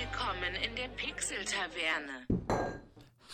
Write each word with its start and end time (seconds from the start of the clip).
Willkommen 0.00 0.54
in 0.64 0.74
der 0.76 0.88
Pixel-Taverne. 0.96 2.26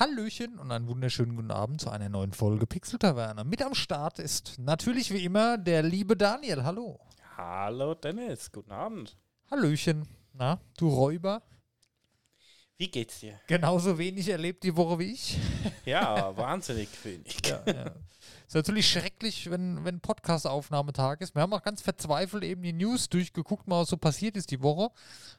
Hallöchen 0.00 0.58
und 0.58 0.72
einen 0.72 0.88
wunderschönen 0.88 1.36
guten 1.36 1.52
Abend 1.52 1.80
zu 1.80 1.90
einer 1.90 2.08
neuen 2.08 2.32
Folge 2.32 2.66
Pixel 2.66 2.98
Taverne. 2.98 3.44
Mit 3.44 3.62
am 3.62 3.76
Start 3.76 4.18
ist 4.18 4.58
natürlich 4.58 5.12
wie 5.12 5.24
immer 5.24 5.58
der 5.58 5.84
liebe 5.84 6.16
Daniel. 6.16 6.64
Hallo. 6.64 6.98
Hallo 7.36 7.94
Dennis, 7.94 8.50
guten 8.50 8.72
Abend. 8.72 9.16
Hallöchen. 9.48 10.08
Na, 10.32 10.58
du 10.76 10.88
Räuber? 10.88 11.40
Wie 12.78 12.90
geht's 12.90 13.20
dir? 13.20 13.38
Genauso 13.46 13.96
wenig 13.96 14.28
erlebt 14.28 14.64
die 14.64 14.76
Woche 14.76 14.98
wie 14.98 15.12
ich. 15.12 15.38
Ja, 15.84 16.36
wahnsinnig 16.36 16.88
wenig. 17.04 17.46
Ja, 17.46 17.62
ja. 17.64 17.94
Ist 18.46 18.54
natürlich 18.54 18.88
schrecklich, 18.88 19.50
wenn, 19.50 19.84
wenn 19.84 20.00
Podcast-Aufnahmetag 20.00 21.20
ist. 21.20 21.34
Wir 21.34 21.42
haben 21.42 21.52
auch 21.52 21.62
ganz 21.62 21.82
verzweifelt 21.82 22.44
eben 22.44 22.62
die 22.62 22.72
News 22.72 23.08
durchgeguckt, 23.08 23.66
mal 23.66 23.80
was 23.80 23.88
so 23.88 23.96
passiert 23.96 24.36
ist 24.36 24.52
die 24.52 24.62
Woche. 24.62 24.90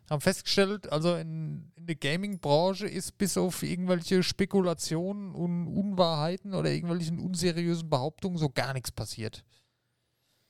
Haben 0.10 0.20
festgestellt, 0.22 0.92
also 0.92 1.16
in, 1.16 1.72
in 1.76 1.88
der 1.88 1.96
Gaming-Branche 1.96 2.86
ist 2.88 3.18
bis 3.18 3.38
auf 3.38 3.64
irgendwelche 3.64 4.24
Spekulationen 4.24 5.34
und 5.34 5.68
Unwahrheiten 5.68 6.54
oder 6.54 6.70
irgendwelchen 6.70 7.20
unseriösen 7.20 7.90
Behauptungen 7.90 8.38
so 8.38 8.50
gar 8.50 8.74
nichts 8.74 8.92
passiert. 8.92 9.46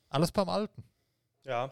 Alles 0.10 0.32
beim 0.32 0.50
Alten. 0.50 0.84
Ja, 1.46 1.72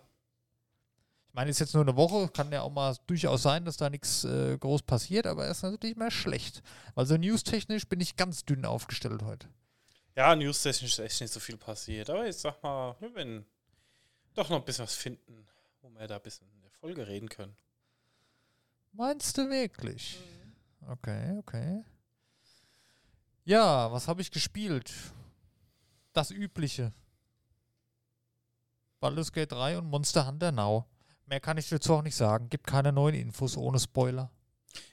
Ich 1.30 1.34
meine, 1.34 1.50
ist 1.50 1.60
jetzt 1.60 1.74
nur 1.74 1.84
eine 1.84 1.98
Woche, 1.98 2.30
kann 2.30 2.52
ja 2.52 2.62
auch 2.62 2.72
mal 2.72 2.96
durchaus 3.08 3.42
sein, 3.42 3.66
dass 3.66 3.78
da 3.78 3.90
nichts 3.90 4.24
äh, 4.24 4.58
groß 4.60 4.84
passiert, 4.84 5.26
aber 5.28 5.48
es 5.48 5.58
ist 5.58 5.64
natürlich 5.64 5.96
mehr 5.98 6.12
schlecht. 6.12 6.62
Also 6.96 7.18
newstechnisch 7.18 7.88
bin 7.90 8.00
ich 8.02 8.16
ganz 8.18 8.46
dünn 8.46 8.66
aufgestellt 8.66 9.24
heute. 9.24 9.50
Ja, 10.16 10.36
newstechnisch 10.36 10.94
ist 10.94 11.00
echt 11.00 11.22
nicht 11.22 11.34
so 11.34 11.40
viel 11.40 11.58
passiert. 11.58 12.10
Aber 12.10 12.28
ich 12.28 12.36
sag 12.38 12.62
mal, 12.64 12.96
wir 13.00 13.14
werden 13.16 13.46
doch 14.34 14.50
noch 14.50 14.58
ein 14.58 14.66
bisschen 14.66 14.84
was 14.86 14.96
finden, 14.96 15.48
wo 15.82 15.90
wir 15.90 16.08
da 16.08 16.16
ein 16.16 16.22
bisschen 16.22 16.48
in 16.52 16.62
der 16.62 16.72
Folge 16.72 17.08
reden 17.08 17.30
können. 17.30 17.56
Meinst 18.92 19.38
du 19.38 19.50
wirklich? 19.50 20.18
Okay, 20.88 21.38
okay. 21.38 21.84
Ja, 23.44 23.92
was 23.92 24.08
habe 24.08 24.22
ich 24.22 24.32
gespielt? 24.32 24.94
Das 26.14 26.32
Übliche. 26.32 26.94
Baldur's 29.00 29.32
Gate 29.32 29.52
3 29.52 29.78
und 29.80 29.90
Monster 29.90 30.26
Hunter 30.26 30.52
Now. 30.52 30.86
Mehr 31.26 31.40
kann 31.40 31.58
ich 31.58 31.70
dazu 31.70 31.94
auch 31.96 32.02
nicht 32.02 32.16
sagen. 32.16 32.50
Gibt 32.50 32.68
keine 32.68 32.92
neuen 32.92 33.16
Infos 33.16 33.58
ohne 33.58 33.80
Spoiler. 33.80 34.32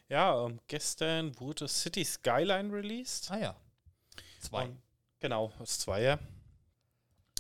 Ja, 0.09 0.45
ähm, 0.47 0.61
gestern 0.67 1.39
wurde 1.39 1.69
City 1.69 2.05
Skyline 2.05 2.73
released. 2.73 3.31
Ah 3.31 3.39
ja. 3.39 3.57
Zwei. 4.41 4.65
Und, 4.67 4.83
genau, 5.23 5.51
das 5.59 5.79
Zweier. 5.79 6.19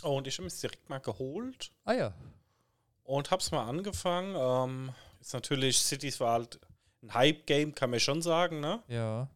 Und 0.03 0.27
ich 0.27 0.39
habe 0.39 0.47
es 0.47 0.61
direkt 0.61 0.89
mal 0.89 0.99
geholt 0.99 1.71
Ah 1.85 1.93
ja. 1.93 2.15
und 3.05 3.31
hab's 3.31 3.51
mal 3.51 3.69
angefangen. 3.69 4.35
Ähm, 4.37 4.95
ist 5.21 5.35
natürlich, 5.35 5.79
Cities 5.79 6.19
war 6.21 6.33
halt 6.33 6.59
ein 7.03 7.13
Hype-Game, 7.15 7.75
kann 7.75 7.91
man 7.91 8.01
schon 8.01 8.23
sagen, 8.23 8.61
ne? 8.61 8.83
Ja. 8.89 9.29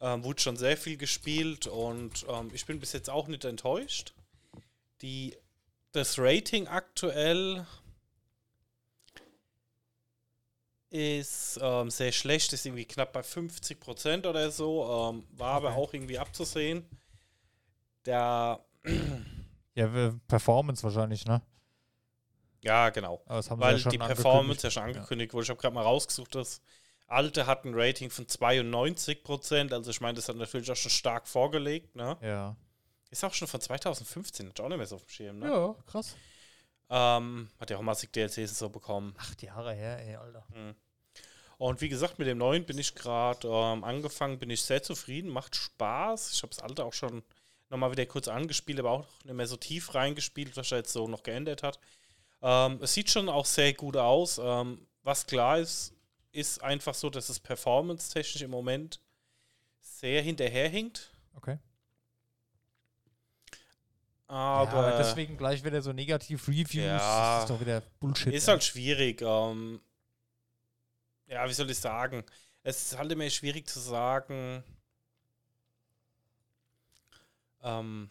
Ähm, 0.00 0.24
wurde 0.24 0.40
schon 0.40 0.56
sehr 0.56 0.76
viel 0.76 0.96
gespielt 0.96 1.66
und 1.66 2.24
ähm, 2.28 2.50
ich 2.54 2.64
bin 2.66 2.78
bis 2.80 2.92
jetzt 2.92 3.10
auch 3.10 3.28
nicht 3.28 3.44
enttäuscht. 3.44 4.14
Die, 5.02 5.36
das 5.92 6.18
Rating 6.18 6.66
aktuell 6.68 7.66
ist 10.90 11.58
ähm, 11.62 11.90
sehr 11.90 12.12
schlecht, 12.12 12.52
ist 12.52 12.66
irgendwie 12.66 12.84
knapp 12.84 13.12
bei 13.12 13.20
50% 13.20 14.26
oder 14.28 14.50
so, 14.50 14.84
ähm, 15.10 15.24
war 15.32 15.54
aber 15.54 15.68
Okay. 15.70 15.76
auch 15.78 15.94
irgendwie 15.94 16.18
abzusehen. 16.18 16.84
Der, 18.04 18.60
Ja, 19.74 19.88
Performance 20.28 20.82
wahrscheinlich, 20.82 21.24
ne? 21.24 21.40
ja, 22.60 22.90
genau. 22.90 23.22
Weil 23.26 23.78
ja 23.78 23.90
die 23.90 23.98
Performance 23.98 24.66
ja 24.66 24.70
schon 24.70 24.82
angekündigt 24.84 25.32
wurde. 25.32 25.44
Ich 25.44 25.50
habe 25.50 25.60
gerade 25.60 25.74
mal 25.74 25.82
rausgesucht, 25.82 26.34
das 26.34 26.60
alte 27.06 27.46
hat 27.46 27.64
ein 27.64 27.72
Rating 27.74 28.10
von 28.10 28.26
92%, 28.26 29.72
also 29.72 29.90
ich 29.90 30.00
meine, 30.00 30.14
das 30.14 30.28
hat 30.28 30.36
natürlich 30.36 30.70
auch 30.70 30.76
schon 30.76 30.90
stark 30.90 31.26
vorgelegt, 31.26 31.96
ne? 31.96 32.16
Ja. 32.22 32.56
Ist 33.10 33.24
auch 33.24 33.34
schon 33.34 33.48
von 33.48 33.60
2015, 33.60 34.48
hat 34.48 34.60
auch 34.60 34.68
nicht 34.68 34.78
mehr 34.78 34.86
so 34.86 34.96
auf 34.96 35.04
dem 35.04 35.10
Schirm, 35.10 35.38
ne? 35.38 35.48
Ja, 35.48 35.74
krass. 35.86 36.16
Ähm, 36.88 37.48
hat 37.58 37.70
ja 37.70 37.78
auch 37.78 37.82
massig 37.82 38.12
DLCs 38.12 38.58
so 38.58 38.68
bekommen. 38.68 39.14
Acht 39.18 39.42
Jahre 39.42 39.72
her, 39.72 39.98
ey, 40.06 40.16
Alter. 40.16 40.44
Und 41.58 41.80
wie 41.80 41.88
gesagt, 41.88 42.18
mit 42.18 42.28
dem 42.28 42.38
neuen 42.38 42.64
bin 42.64 42.78
ich 42.78 42.94
gerade 42.94 43.48
ähm, 43.48 43.84
angefangen, 43.84 44.38
bin 44.38 44.50
ich 44.50 44.62
sehr 44.62 44.82
zufrieden, 44.82 45.30
macht 45.30 45.56
Spaß. 45.56 46.32
Ich 46.32 46.42
habe 46.42 46.50
das 46.54 46.62
alte 46.62 46.84
auch 46.84 46.92
schon 46.92 47.22
nochmal 47.72 47.90
wieder 47.90 48.06
kurz 48.06 48.28
angespielt, 48.28 48.78
aber 48.78 48.90
auch 48.90 49.06
nicht 49.24 49.34
mehr 49.34 49.46
so 49.46 49.56
tief 49.56 49.94
reingespielt, 49.94 50.56
was 50.56 50.70
er 50.70 50.78
jetzt 50.78 50.92
so 50.92 51.08
noch 51.08 51.24
geändert 51.24 51.64
hat. 51.64 51.80
Ähm, 52.42 52.78
es 52.82 52.94
sieht 52.94 53.10
schon 53.10 53.28
auch 53.28 53.46
sehr 53.46 53.72
gut 53.72 53.96
aus. 53.96 54.38
Ähm, 54.38 54.86
was 55.02 55.26
klar 55.26 55.58
ist, 55.58 55.94
ist 56.30 56.62
einfach 56.62 56.94
so, 56.94 57.10
dass 57.10 57.28
es 57.28 57.40
performance-technisch 57.40 58.42
im 58.42 58.50
Moment 58.50 59.00
sehr 59.80 60.22
hinterherhinkt. 60.22 61.10
Okay. 61.34 61.58
Aber 64.28 64.90
ja, 64.90 64.98
deswegen 64.98 65.36
gleich 65.36 65.62
wieder 65.62 65.82
so 65.82 65.92
negativ 65.92 66.48
Reviews. 66.48 66.74
Ja. 66.74 67.34
Das 67.34 67.44
ist 67.44 67.50
doch 67.50 67.60
wieder 67.60 67.82
Bullshit. 68.00 68.32
Ist 68.32 68.48
ey. 68.48 68.52
halt 68.52 68.64
schwierig. 68.64 69.20
Ähm, 69.20 69.80
ja, 71.26 71.48
wie 71.48 71.52
soll 71.52 71.70
ich 71.70 71.78
sagen? 71.78 72.24
Es 72.62 72.92
ist 72.92 72.98
halt 72.98 73.12
immer 73.12 73.28
schwierig 73.28 73.68
zu 73.68 73.80
sagen. 73.80 74.62
Ähm, 77.62 78.10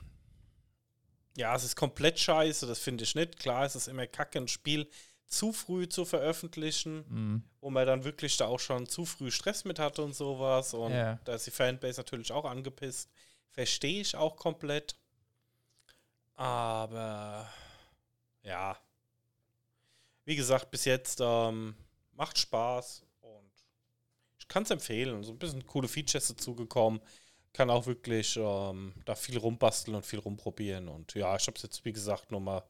ja, 1.37 1.55
es 1.55 1.63
ist 1.63 1.75
komplett 1.75 2.19
scheiße, 2.19 2.67
das 2.67 2.79
finde 2.79 3.03
ich 3.03 3.15
nicht. 3.15 3.39
Klar, 3.39 3.65
es 3.65 3.75
ist 3.75 3.87
immer 3.87 4.07
kacke, 4.07 4.39
ein 4.39 4.47
Spiel 4.47 4.89
zu 5.27 5.53
früh 5.53 5.87
zu 5.87 6.03
veröffentlichen, 6.03 7.05
Mhm. 7.07 7.43
wo 7.61 7.69
man 7.69 7.87
dann 7.87 8.03
wirklich 8.03 8.35
da 8.35 8.47
auch 8.47 8.59
schon 8.59 8.85
zu 8.87 9.05
früh 9.05 9.31
Stress 9.31 9.63
mit 9.63 9.79
hatte 9.79 10.03
und 10.03 10.13
sowas. 10.13 10.73
Und 10.73 10.91
Ja. 10.91 11.19
da 11.23 11.35
ist 11.35 11.47
die 11.47 11.51
Fanbase 11.51 12.01
natürlich 12.01 12.31
auch 12.33 12.43
angepisst. 12.45 13.09
Verstehe 13.49 14.01
ich 14.01 14.15
auch 14.17 14.35
komplett. 14.35 14.95
Aber 16.35 17.47
ja. 18.43 18.77
Wie 20.25 20.35
gesagt, 20.35 20.69
bis 20.71 20.85
jetzt 20.85 21.19
ähm, 21.21 21.75
macht 22.13 22.37
Spaß 22.37 23.03
und 23.21 23.51
ich 24.37 24.47
kann 24.47 24.63
es 24.63 24.69
empfehlen. 24.69 25.23
So 25.23 25.31
ein 25.31 25.39
bisschen 25.39 25.65
coole 25.65 25.87
Features 25.87 26.27
dazugekommen. 26.27 27.01
Kann 27.53 27.69
auch 27.69 27.85
wirklich 27.85 28.37
ähm, 28.37 28.93
da 29.05 29.15
viel 29.15 29.37
rumbasteln 29.37 29.95
und 29.95 30.05
viel 30.05 30.19
rumprobieren. 30.19 30.87
Und 30.87 31.13
ja, 31.15 31.35
ich 31.35 31.45
habe 31.47 31.57
es 31.57 31.63
jetzt, 31.63 31.83
wie 31.85 31.91
gesagt, 31.91 32.31
nur 32.31 32.39
mal 32.39 32.63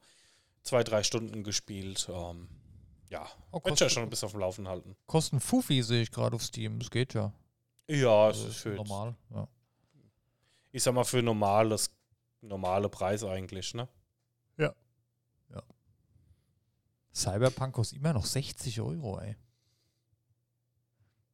zwei, 0.62 0.82
drei 0.82 1.02
Stunden 1.02 1.44
gespielt. 1.44 2.08
Ähm, 2.12 2.48
ja, 3.08 3.28
Oh, 3.52 3.60
wird 3.62 3.78
ja 3.78 3.88
schon 3.88 4.02
ein 4.02 4.10
bisschen 4.10 4.26
auf 4.26 4.32
dem 4.32 4.40
Laufen 4.40 4.66
halten. 4.68 4.96
Kosten 5.06 5.38
Fufi 5.40 5.82
sehe 5.82 6.02
ich 6.02 6.10
gerade 6.10 6.34
auf 6.34 6.42
Steam. 6.42 6.78
Das 6.78 6.90
geht 6.90 7.14
ja. 7.14 7.32
Ja, 7.88 8.30
es 8.30 8.36
Also 8.38 8.48
ist 8.48 8.56
für, 8.56 8.70
normal. 8.70 9.14
Ja. 9.30 9.46
ich 10.72 10.82
sag 10.82 10.94
mal, 10.94 11.04
für 11.04 11.22
normales, 11.22 11.90
normale 12.40 12.88
Preis 12.88 13.22
eigentlich, 13.24 13.74
ne? 13.74 13.88
Cyberpunk 17.14 17.74
kostet 17.74 17.98
immer 17.98 18.14
noch 18.14 18.24
60 18.24 18.80
Euro, 18.80 19.20
ey. 19.20 19.36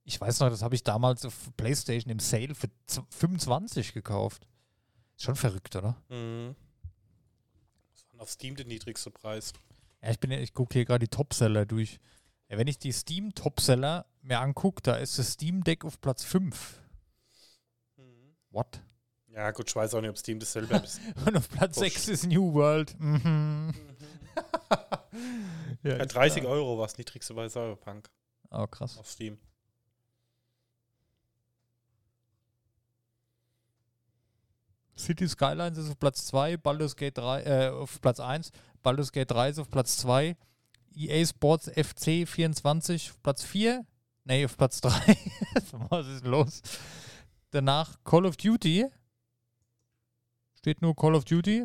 Ich 0.09 0.19
weiß 0.19 0.41
noch, 0.41 0.49
das 0.49 0.63
habe 0.63 0.75
ich 0.75 0.83
damals 0.83 1.27
auf 1.27 1.35
PlayStation 1.59 2.11
im 2.11 2.19
Sale 2.19 2.55
für 2.55 2.71
z- 2.87 3.05
25 3.11 3.93
gekauft. 3.93 4.49
Ist 5.17 5.25
schon 5.25 5.37
verrückt, 5.37 5.77
oder? 5.77 6.01
Mhm. 6.09 6.57
Das 7.93 8.07
war 8.15 8.23
auf 8.23 8.31
Steam 8.31 8.57
der 8.57 8.65
niedrigste 8.65 9.11
Preis. 9.11 9.53
Ja, 10.03 10.11
ich 10.11 10.19
bin 10.19 10.31
ja, 10.31 10.39
ich 10.39 10.55
gucke 10.55 10.73
hier 10.73 10.87
gerade 10.87 11.05
die 11.07 11.15
Topseller 11.15 11.67
durch. 11.67 11.99
Ja, 12.49 12.57
wenn 12.57 12.69
ich 12.69 12.79
die 12.79 12.93
Steam 12.93 13.35
Topseller 13.35 14.07
mir 14.23 14.41
angucke, 14.41 14.81
da 14.83 14.95
ist 14.95 15.19
das 15.19 15.33
Steam 15.35 15.63
Deck 15.63 15.85
auf 15.85 16.01
Platz 16.01 16.25
5. 16.25 16.81
What? 18.51 18.81
Ja, 19.27 19.51
gut, 19.51 19.69
ich 19.69 19.77
weiß 19.77 19.93
auch 19.95 20.01
nicht, 20.01 20.09
ob 20.11 20.17
Steam 20.17 20.39
das 20.41 20.53
selber 20.53 20.83
ist. 20.83 21.01
Und 21.27 21.37
auf 21.37 21.51
Platz 21.51 21.75
Busch. 21.75 21.85
6 21.93 22.09
ist 22.09 22.27
New 22.27 22.55
World. 22.55 22.99
Mhm. 22.99 23.75
ja, 25.83 25.91
Ja, 25.91 25.97
ist 25.97 26.15
30 26.15 26.41
klar. 26.43 26.55
Euro 26.55 26.79
war 26.79 26.87
das 26.87 26.97
niedrigste 26.97 27.35
bei 27.35 27.47
Cyberpunk 27.49 28.09
Oh, 28.51 28.67
krass. 28.67 28.97
auf 28.97 29.11
Steam. 29.11 29.37
City 34.99 35.29
Skylines 35.29 35.79
ist 35.79 35.89
auf 35.91 35.99
Platz 35.99 36.27
2, 36.27 36.57
Baldur's 36.57 36.97
Gate 36.97 37.17
3, 37.19 37.43
äh, 37.43 37.69
auf 37.71 38.01
Platz 38.01 38.21
1, 38.21 38.51
Baldur's 38.83 39.13
Gate 39.13 39.31
3 39.31 39.51
ist 39.51 39.59
auf 39.59 39.71
Platz 39.71 39.97
2, 39.99 40.37
EA 40.95 41.25
Sports 41.27 41.71
FC 41.71 42.27
24 42.27 43.11
auf 43.11 43.23
Platz 43.23 43.45
4, 43.45 43.87
nee, 44.25 44.45
auf 44.45 44.57
Platz 44.57 44.81
3. 44.81 44.91
Was 45.91 46.07
ist 46.09 46.25
los? 46.27 46.63
Danach 47.51 47.97
Call 48.05 48.27
of 48.27 48.37
Duty. 48.37 48.87
Steht 50.59 50.83
nur 50.83 50.95
Call 50.97 51.15
of 51.15 51.25
Duty. 51.25 51.65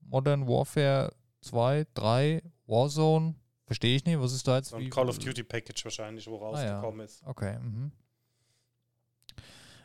Modern 0.00 0.46
Warfare 0.46 1.12
2, 1.40 1.86
3, 1.94 2.42
Warzone. 2.66 3.34
Verstehe 3.66 3.96
ich 3.96 4.04
nicht, 4.04 4.20
was 4.20 4.32
ist 4.34 4.46
da 4.46 4.56
jetzt? 4.56 4.68
So 4.68 4.76
ein 4.76 4.90
Call 4.90 5.08
of 5.08 5.18
Duty 5.18 5.42
Package 5.42 5.84
wahrscheinlich, 5.86 6.26
wo 6.26 6.36
Ah, 6.36 6.62
ja. 6.62 6.74
rausgekommen 6.74 7.04
ist. 7.04 7.22
Okay. 7.24 7.58
Mhm. 7.58 7.92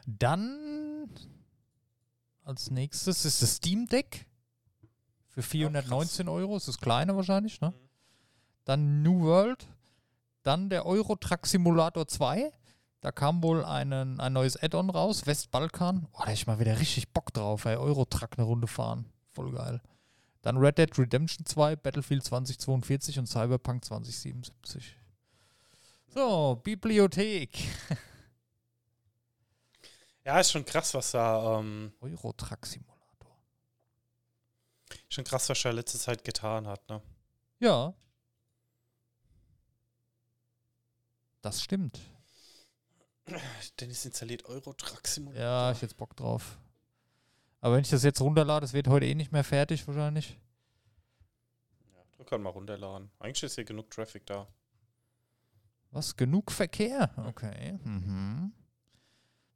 Dann 0.06 1.10
als 2.50 2.72
nächstes 2.72 3.26
ist 3.26 3.44
das 3.44 3.58
Steam 3.58 3.86
Deck 3.86 4.26
für 5.28 5.44
419 5.44 6.28
Euro. 6.28 6.56
Das 6.56 6.64
ist 6.64 6.76
das 6.76 6.82
kleine 6.82 7.16
wahrscheinlich, 7.16 7.62
ne? 7.62 7.70
Mhm. 7.70 7.90
Dann 8.66 9.04
New 9.04 9.22
World. 9.22 9.68
Dann 10.42 10.70
der 10.70 10.86
Euro 10.86 11.16
Truck 11.16 11.46
Simulator 11.46 12.08
2. 12.08 12.52
Da 13.02 13.12
kam 13.12 13.44
wohl 13.44 13.64
einen, 13.64 14.20
ein 14.20 14.34
neues 14.34 14.62
Add-on 14.62 14.90
raus, 14.90 15.28
Westbalkan. 15.28 16.08
Oh, 16.12 16.18
da 16.20 16.26
hab 16.26 16.34
ich 16.34 16.48
mal 16.48 16.60
wieder 16.60 16.80
richtig 16.80 17.14
Bock 17.14 17.32
drauf, 17.34 17.66
ey. 17.66 17.78
Euro 17.78 18.06
Truck 18.06 18.32
eine 18.38 18.48
Runde 18.48 18.68
fahren. 18.68 19.06
Voll 19.32 19.52
geil. 19.52 19.82
Dann 20.42 20.58
Red 20.58 20.80
Dead 20.80 20.98
Redemption 20.98 21.46
2, 21.46 21.76
Battlefield 21.76 22.24
2042 22.24 23.20
und 23.20 23.28
Cyberpunk 23.28 23.86
2077. 23.86 24.98
So, 26.08 26.60
Bibliothek. 26.64 27.60
Ja, 30.30 30.40
ist 30.40 30.52
schon 30.52 30.64
krass, 30.64 30.94
was 30.94 31.10
da, 31.10 31.58
ähm, 31.58 31.92
Euro 32.02 32.32
Truck 32.34 32.64
Simulator. 32.64 33.36
schon 35.10 35.24
krass, 35.24 35.50
was 35.50 35.66
er 35.66 35.74
letzte 35.74 35.98
Zeit 35.98 36.24
getan 36.24 36.68
hat, 36.68 36.88
ne? 36.88 37.02
Ja. 37.58 37.96
Das 41.42 41.64
stimmt. 41.64 42.00
Dennis 43.80 44.06
installiert 44.06 44.46
Euro 44.46 44.74
Truck 44.74 45.08
Simulator. 45.08 45.42
Ja, 45.44 45.72
ich 45.72 45.82
jetzt 45.82 45.98
Bock 45.98 46.16
drauf. 46.16 46.60
Aber 47.60 47.74
wenn 47.74 47.82
ich 47.82 47.90
das 47.90 48.04
jetzt 48.04 48.22
runterlade, 48.22 48.62
das 48.62 48.74
wird 48.74 48.88
heute 48.88 49.08
eh 49.08 49.16
nicht 49.16 49.32
mehr 49.32 49.44
fertig 49.44 49.88
wahrscheinlich. 49.88 50.38
Ja, 51.92 52.04
drück 52.12 52.32
halt 52.32 52.44
mal 52.44 52.52
runterladen. 52.52 53.10
Eigentlich 53.18 53.42
ist 53.42 53.56
hier 53.56 53.66
genug 53.66 53.90
Traffic 53.90 54.28
da. 54.28 54.48
Was? 55.90 56.16
Genug 56.16 56.52
Verkehr? 56.52 57.12
Okay. 57.18 57.80
Mhm. 57.84 58.54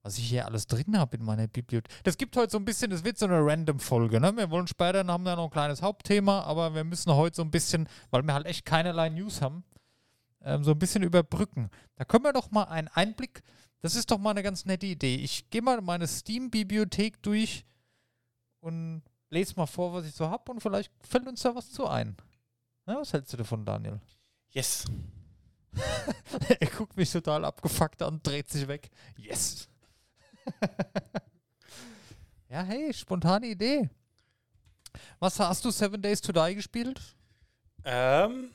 Was 0.04 0.18
ich 0.18 0.28
hier 0.28 0.46
alles 0.46 0.68
drin 0.68 0.98
habe 1.00 1.16
in 1.16 1.24
meiner 1.24 1.48
Bibliothek. 1.48 1.90
Das 2.04 2.18
gibt 2.18 2.36
heute 2.36 2.52
so 2.52 2.58
ein 2.58 2.66
bisschen, 2.66 2.92
das 2.92 3.06
wird 3.06 3.18
so 3.18 3.26
eine 3.26 3.40
Random-Folge. 3.40 4.20
Ne? 4.20 4.36
Wir 4.36 4.50
wollen 4.52 4.68
später, 4.68 5.06
haben 5.08 5.24
wir 5.24 5.38
noch 5.38 5.46
ein 5.46 5.50
kleines 5.50 5.82
Hauptthema, 5.82 6.42
aber 6.42 6.76
wir 6.76 6.84
müssen 6.84 7.14
heute 7.14 7.38
so 7.38 7.42
ein 7.42 7.52
bisschen, 7.52 7.88
weil 8.12 8.22
wir 8.24 8.34
halt 8.34 8.46
echt 8.46 8.66
keinerlei 8.66 9.08
News 9.08 9.42
haben, 9.42 9.64
ähm, 10.42 10.66
so 10.66 10.72
ein 10.72 10.80
bisschen 10.80 11.04
überbrücken. 11.04 11.70
Da 11.96 12.04
können 12.04 12.26
wir 12.26 12.34
doch 12.34 12.52
mal 12.52 12.66
einen 12.66 12.90
Einblick. 12.90 13.44
Das 13.80 13.96
ist 13.96 14.12
doch 14.12 14.18
mal 14.18 14.32
eine 14.32 14.44
ganz 14.44 14.66
nette 14.66 14.86
Idee. 14.86 15.16
Ich 15.16 15.50
gehe 15.50 15.62
mal 15.62 15.82
meine 15.82 16.08
Steam-Bibliothek 16.08 17.24
durch 17.24 17.66
und 18.60 19.04
lese 19.30 19.56
mal 19.56 19.68
vor, 19.68 19.94
was 19.94 20.06
ich 20.06 20.14
so 20.14 20.30
habe 20.30 20.52
und 20.52 20.60
vielleicht 20.60 20.92
fällt 21.06 21.28
uns 21.28 21.42
da 21.42 21.56
was 21.56 21.72
zu 21.72 21.88
ein. 21.88 22.18
Na, 22.86 23.00
was 23.00 23.14
hältst 23.14 23.32
du 23.32 23.38
davon, 23.38 23.66
Daniel? 23.66 24.02
Yes. 24.50 24.86
er 26.60 26.68
guckt 26.68 26.98
mich 26.98 27.12
total 27.12 27.46
abgefuckt 27.46 28.02
an 28.02 28.16
und 28.16 28.28
dreht 28.28 28.50
sich 28.50 28.68
weg. 28.68 28.90
Yes. 29.18 29.70
ja, 32.50 32.64
hey, 32.64 32.94
spontane 32.94 33.48
Idee. 33.48 33.90
Was 35.20 35.40
hast 35.40 35.66
du 35.66 35.72
Seven 35.72 36.02
Days 36.02 36.22
to 36.22 36.32
Die 36.32 36.56
gespielt? 36.56 37.02
Ähm, 37.84 38.52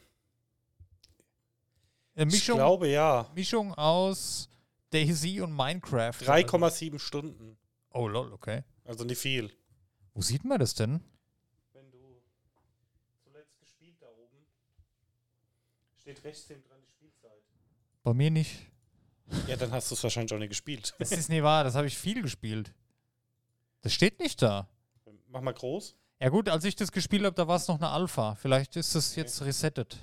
Eine 2.15 2.29
ich 2.29 2.33
Mischung, 2.33 2.57
glaube 2.57 2.89
ja. 2.89 3.31
Mischung 3.35 3.75
aus 3.75 4.49
Daisy 4.91 5.41
und 5.41 5.55
Minecraft. 5.55 6.13
3,7 6.13 6.99
Stunden. 6.99 7.59
Oh 7.91 8.09
lol, 8.09 8.33
okay. 8.33 8.65
Also 8.85 9.05
nicht 9.05 9.19
viel. 9.19 9.53
Wo 10.15 10.23
sieht 10.23 10.45
man 10.45 10.59
das 10.59 10.75
denn? 10.75 11.01
Wenn 11.73 11.91
du 11.91 12.23
zuletzt 13.23 13.59
gespielt 13.61 13.97
da 14.01 14.07
oben, 14.09 14.47
steht 15.97 16.23
rechts 16.25 16.49
neben 16.49 16.63
dran 16.65 16.79
die 16.83 16.91
Spielzeit. 16.91 17.43
Bei 18.03 18.15
mir 18.15 18.31
nicht. 18.31 18.68
Ja, 19.47 19.57
dann 19.57 19.73
hast 19.73 19.91
du 19.91 19.95
es 19.95 20.03
wahrscheinlich 20.03 20.33
auch 20.33 20.39
nicht 20.39 20.49
gespielt. 20.51 20.95
Das 20.99 21.13
ist 21.13 21.29
nicht 21.29 21.43
wahr, 21.43 21.65
das 21.65 21.75
habe 21.75 21.87
ich 21.87 21.97
viel 21.99 22.23
gespielt. 22.23 22.73
Das 23.83 23.93
steht 23.93 24.19
nicht 24.21 24.41
da. 24.43 24.69
Mach 25.29 25.41
mal 25.43 25.53
groß. 25.55 25.95
Ja 26.21 26.31
gut, 26.31 26.49
als 26.49 26.65
ich 26.65 26.75
das 26.75 26.91
gespielt 26.91 27.25
habe, 27.25 27.35
da 27.37 27.47
war 27.47 27.57
es 27.57 27.69
noch 27.69 27.77
eine 27.77 27.91
Alpha. 27.91 28.35
Vielleicht 28.35 28.75
ist 28.77 28.95
es 28.95 29.13
Okay. 29.13 29.21
jetzt 29.21 29.41
resettet. 29.43 29.99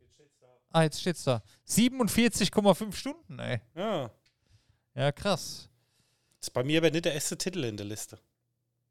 Jetzt 0.00 0.12
steht's 0.14 0.38
da. 0.40 0.46
Ah, 0.72 0.82
jetzt 0.82 1.00
steht's 1.00 1.24
da. 1.24 1.42
47,5 1.68 2.92
Stunden, 2.94 3.38
ey. 3.38 3.60
Ja. 3.74 4.10
Ja, 4.94 5.12
krass. 5.12 5.68
Das 6.40 6.48
ist 6.48 6.50
bei 6.52 6.62
mir 6.64 6.78
aber 6.80 6.90
nicht 6.90 7.04
der 7.06 7.14
erste 7.14 7.38
Titel 7.38 7.64
in 7.64 7.76
der 7.76 7.86
Liste. 7.86 8.18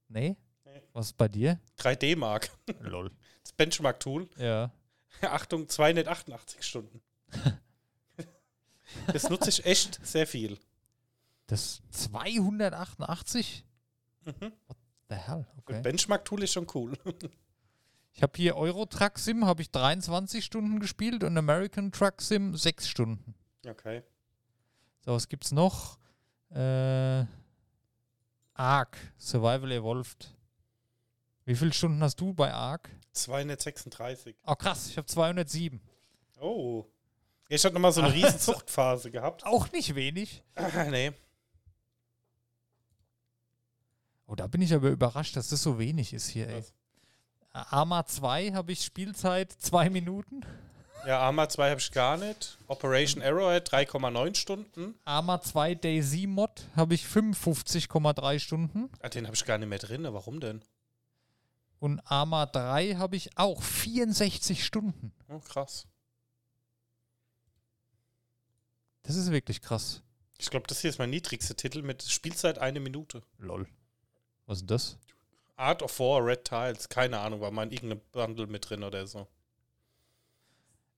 Nee? 0.08 0.36
Nee. 0.66 0.82
Was 0.94 1.08
ist 1.08 1.18
bei 1.18 1.28
dir? 1.28 1.60
3D-Mark. 1.78 2.50
Lol. 2.80 3.12
Das 3.44 3.52
Benchmark-Tool. 3.52 4.30
Ja. 4.38 4.72
Achtung, 5.22 5.68
288 5.70 6.64
Stunden. 6.64 7.02
Das 9.12 9.30
nutze 9.30 9.50
ich 9.50 9.66
echt 9.66 10.06
sehr 10.06 10.28
viel. 10.28 10.58
Das 11.48 11.82
288? 11.92 13.66
Mhm. 14.26 14.54
The 15.10 15.16
hell? 15.16 15.46
Okay. 15.58 15.82
Benchmark-Tool 15.82 16.44
ist 16.44 16.54
schon 16.54 16.68
cool. 16.74 16.98
Ich 18.16 18.22
habe 18.22 18.34
hier 18.36 18.56
Euro 18.56 18.86
Truck 18.86 19.18
Sim, 19.18 19.46
habe 19.46 19.64
ich 19.64 19.72
23 19.72 20.46
Stunden 20.46 20.80
gespielt 20.80 21.24
und 21.24 21.36
American 21.38 21.92
Truck 21.92 22.22
Sim 22.22 22.56
6 22.56 22.88
Stunden. 22.88 23.34
Okay. 23.68 24.04
So, 25.04 25.14
was 25.14 25.28
gibt's 25.28 25.52
noch? 25.52 25.98
Äh, 26.52 27.26
Ark, 28.54 28.98
Survival 29.18 29.72
Evolved. 29.72 30.36
Wie 31.46 31.56
viele 31.56 31.74
Stunden 31.74 32.02
hast 32.04 32.22
du 32.22 32.34
bei 32.34 32.54
Ark? 32.54 32.90
236. 33.14 34.36
Oh 34.46 34.56
krass, 34.56 34.88
ich 34.88 34.98
habe 34.98 35.08
207. 35.08 35.82
Oh. 36.40 36.86
Ich 37.50 37.64
hatte 37.64 37.74
nochmal 37.74 37.92
so 37.92 38.02
eine 38.02 38.14
riesen 38.14 38.40
Zuchtphase 38.40 39.12
gehabt. 39.12 39.46
Auch 39.46 39.72
nicht 39.72 39.96
wenig. 39.96 40.44
nee. 40.90 41.12
Oh, 44.26 44.36
da 44.36 44.48
bin 44.48 44.62
ich 44.62 44.74
aber 44.74 44.90
überrascht, 44.90 45.36
dass 45.36 45.50
das 45.50 45.62
so 45.62 45.78
wenig 45.78 46.14
ist 46.14 46.28
hier, 46.28 46.48
ey. 46.48 46.60
Was? 46.60 46.74
Arma 47.72 48.06
2 48.06 48.54
habe 48.54 48.72
ich 48.72 48.84
Spielzeit 48.84 49.52
2 49.52 49.92
Minuten. 49.92 50.42
Ja, 51.06 51.20
Arma 51.20 51.50
2 51.50 51.70
habe 51.70 51.80
ich 51.80 51.92
gar 51.92 52.18
nicht. 52.18 52.58
Operation 52.68 53.22
Arrowhead 53.22 53.70
3,9 53.70 54.36
Stunden. 54.36 54.96
Arma 55.06 55.42
2 55.42 55.76
Daisy 55.76 56.26
Mod 56.26 56.64
habe 56.76 56.96
ich 56.96 57.06
55,3 57.06 58.40
Stunden. 58.40 58.90
Ah, 59.02 59.10
den 59.10 59.26
habe 59.26 59.36
ich 59.36 59.46
gar 59.46 59.58
nicht 59.58 59.68
mehr 59.68 59.80
drin. 59.80 60.08
Warum 60.10 60.40
denn? 60.40 60.64
Und 61.80 62.00
Arma 62.10 62.46
3 62.46 62.96
habe 62.96 63.18
ich 63.18 63.38
auch 63.38 63.62
64 63.62 64.64
Stunden. 64.66 65.12
Oh, 65.28 65.40
krass. 65.40 65.86
Das 69.04 69.16
ist 69.16 69.32
wirklich 69.32 69.62
krass. 69.62 70.02
Ich 70.38 70.50
glaube, 70.50 70.68
das 70.68 70.82
hier 70.82 70.90
ist 70.90 71.00
mein 71.00 71.10
niedrigster 71.10 71.56
Titel 71.56 71.82
mit 71.84 72.04
Spielzeit 72.04 72.58
eine 72.58 72.80
Minute. 72.80 73.24
Lol. 73.38 73.68
Was 74.46 74.60
ist 74.60 74.72
das? 74.72 74.98
Art 75.56 75.84
of 75.84 76.00
War, 76.00 76.26
Red 76.26 76.46
Tiles, 76.46 76.90
keine 76.90 77.20
Ahnung, 77.20 77.40
war 77.40 77.52
mal 77.52 77.64
in 77.64 77.72
irgendeinem 77.72 78.02
Bundle 78.12 78.48
mit 78.48 78.70
drin 78.70 78.84
oder 78.84 79.06
so. 79.06 79.28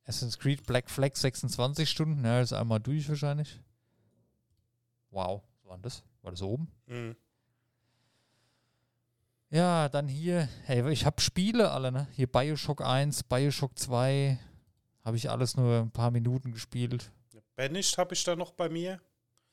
Assassin's 0.06 0.40
Creed 0.40 0.66
Black 0.66 0.90
Flag 0.90 1.16
26 1.16 1.90
Stunden. 1.90 2.24
Ja, 2.24 2.40
ist 2.40 2.54
einmal 2.54 2.80
durch 2.80 3.10
wahrscheinlich. 3.10 3.60
Wow. 5.10 5.42
Was 5.62 5.70
war 5.70 5.78
denn 5.78 5.82
das? 5.84 6.04
War 6.22 6.32
das 6.32 6.42
oben? 6.42 6.72
Mhm. 6.86 7.16
Ja, 9.50 9.90
dann 9.90 10.08
hier. 10.08 10.48
Hey, 10.64 10.88
ich 10.92 11.06
habe 11.06 11.22
Spiele 11.22 11.72
alle, 11.72 11.92
ne? 11.92 12.08
Hier 12.12 12.28
Bioshock 12.28 12.82
1, 12.82 13.24
Bioshock 13.24 13.78
2. 13.78 14.40
Habe 15.04 15.18
ich 15.18 15.30
alles 15.30 15.56
nur 15.56 15.82
ein 15.82 15.92
paar 15.92 16.12
Minuten 16.12 16.52
gespielt. 16.52 17.12
Banished 17.56 17.98
habe 17.98 18.14
ich 18.14 18.24
da 18.24 18.36
noch 18.36 18.52
bei 18.52 18.70
mir. 18.70 19.02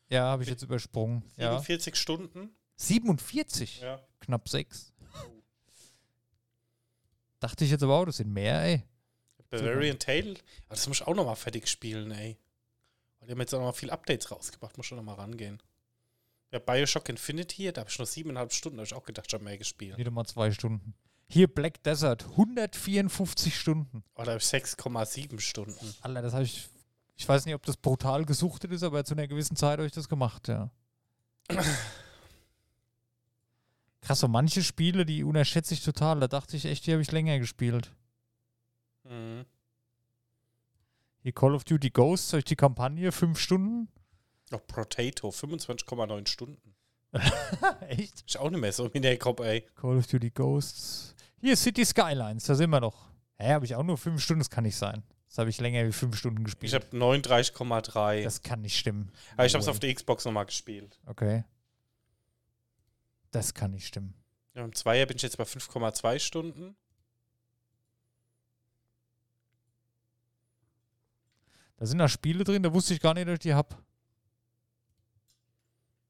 Ja, 0.09 0.25
habe 0.25 0.43
ich 0.43 0.49
jetzt 0.49 0.63
übersprungen. 0.63 1.23
Ja. 1.37 1.59
47 1.59 1.97
Stunden. 1.97 2.55
47? 2.77 3.81
Ja. 3.81 4.01
Knapp 4.21 4.49
6. 4.49 4.93
Dachte 7.41 7.65
ich 7.65 7.71
jetzt 7.71 7.83
aber 7.83 7.99
auch, 7.99 8.05
das 8.05 8.19
sind 8.19 8.33
mehr, 8.33 8.63
ey. 8.63 8.85
Bavarian 9.51 9.99
Tale. 9.99 10.37
Aber 10.67 10.77
das 10.77 10.87
muss 10.87 11.01
ich 11.01 11.07
auch 11.07 11.15
nochmal 11.15 11.37
fertig 11.37 11.69
spielen, 11.69 12.11
ey. 12.13 12.39
Und 13.19 13.29
die 13.29 13.33
haben 13.33 13.41
jetzt 13.41 13.55
auch 13.55 13.59
noch 13.59 13.67
mal 13.67 13.73
viel 13.73 13.91
Updates 13.91 14.31
rausgebracht. 14.31 14.77
Muss 14.77 14.87
schon 14.87 14.99
nochmal 14.99 15.17
rangehen. 15.17 15.63
Ja, 16.51 16.59
Bioshock 16.59 17.09
Infinity, 17.09 17.73
da 17.73 17.81
habe 17.81 17.91
ich 17.91 17.99
nur 17.99 18.07
siebeneinhalb 18.07 18.53
Stunden, 18.53 18.79
habe 18.79 18.87
ich 18.87 18.95
auch 18.95 19.05
gedacht, 19.05 19.31
schon 19.31 19.43
mehr 19.43 19.57
gespielt. 19.57 19.97
Wieder 19.97 20.11
mal 20.11 20.27
zwei 20.27 20.51
Stunden. 20.51 20.95
Hier 21.29 21.53
Black 21.53 21.83
Desert, 21.83 22.25
154 22.25 23.59
Stunden. 23.59 24.05
Oder 24.15 24.33
habe 24.33 24.39
ich 24.39 24.49
6,7 24.49 25.41
Stunden. 25.41 25.95
Alter, 26.03 26.23
das 26.23 26.35
habe 26.35 26.45
ich. 26.45 26.69
Ich 27.17 27.29
weiß 27.29 27.47
nicht, 27.47 27.55
ob 27.55 27.65
das 27.65 27.77
brutal 27.77 28.25
gesuchtet 28.25 28.73
ist, 28.73 28.83
aber 28.83 29.05
zu 29.05 29.15
einer 29.15 29.29
gewissen 29.29 29.57
Zeit 29.57 29.79
habe 29.79 29.87
ich 29.87 29.93
das 29.93 30.09
gemacht, 30.09 30.49
ja. 30.49 30.71
Krass, 34.01 34.21
so 34.21 34.29
manche 34.29 34.63
Spiele, 34.63 35.07
die 35.07 35.23
unerschätze 35.23 35.75
ich 35.75 35.85
total. 35.85 36.21
Da 36.21 36.29
dachte 36.29 36.57
ich 36.57 36.65
echt, 36.65 36.87
die 36.87 36.93
habe 36.93 37.03
ich 37.03 37.13
länger 37.13 37.39
gespielt. 37.39 37.93
Mhm. 39.05 39.45
Hier 41.23 41.33
Call 41.33 41.55
of 41.55 41.65
Duty 41.65 41.91
Ghosts, 41.91 42.33
habe 42.33 42.41
ich 42.41 42.45
die 42.47 42.57
Kampagne, 42.57 43.13
fünf 43.13 43.39
Stunden. 43.39 43.89
Noch 44.51 44.67
Potato, 44.67 45.29
25,9 45.29 46.27
Stunden. 46.27 46.75
echt? 47.89 48.25
Ist 48.27 48.39
auch 48.39 48.51
nicht 48.51 48.61
mehr 48.61 48.73
so 48.73 48.87
in 48.89 49.03
der 49.03 49.17
Kopf, 49.19 49.41
ey. 49.41 49.65
Call 49.77 49.99
of 49.99 50.07
Duty 50.09 50.31
Ghosts. 50.31 51.15
Hier 51.41 51.57
City 51.57 51.85
Skylines, 51.85 52.45
da 52.45 52.55
sind 52.55 52.71
wir 52.71 52.81
noch. 52.81 53.09
Hä, 53.37 53.53
habe 53.53 53.65
ich 53.65 53.75
auch 53.77 53.83
nur 53.83 53.99
fünf 53.99 54.21
Stunden? 54.21 54.41
Das 54.41 54.51
kann 54.51 54.65
nicht 54.65 54.77
sein. 54.77 55.03
Das 55.33 55.39
habe 55.39 55.49
ich 55.49 55.59
länger 55.63 55.87
wie 55.87 55.93
fünf 55.93 56.15
Stunden 56.19 56.41
Ich 56.43 56.45
gespielt. 56.61 56.75
habe 56.75 56.95
39,3. 56.95 58.23
Das 58.23 58.43
kann 58.43 58.61
nicht 58.61 58.79
stimmen. 58.79 59.11
Aber 59.33 59.47
ich 59.47 59.55
habe 59.55 59.63
es 59.63 59.69
auf 59.69 59.79
der 59.79 59.95
Xbox 59.95 60.27
nochmal 60.27 60.45
gespielt. 60.45 61.01
Okay. 61.07 61.45
Das 63.31 63.55
kann 63.55 63.71
nicht 63.71 63.87
stimmen. 63.87 64.13
Ja, 64.53 64.63
Im 64.63 64.75
Zweier 64.75 65.07
bin 65.07 65.17
ich 65.17 65.23
jetzt 65.23 65.39
bei 65.39 65.45
5,2 65.45 66.19
Stunden. 66.19 66.77
Da 71.79 71.87
sind 71.87 71.97
da 71.97 72.11
Spiele 72.11 72.45
drin, 72.45 72.63
da 72.63 72.75
wusste 72.75 72.93
ich 72.93 73.01
gar 73.01 73.15
nicht, 73.15 73.27
dass 73.27 73.33
ich 73.33 73.39
die 73.41 73.55
hab. 73.55 73.83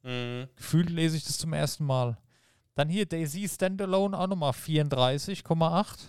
Mhm. 0.02 0.48
Gefühlt 0.56 0.90
lese 0.90 1.16
ich 1.16 1.22
das 1.22 1.38
zum 1.38 1.52
ersten 1.52 1.84
Mal. 1.84 2.18
Dann 2.74 2.88
hier 2.88 3.06
Daisy 3.06 3.48
Standalone 3.48 4.18
auch 4.18 4.26
nochmal 4.26 4.50
34,8. 4.50 6.08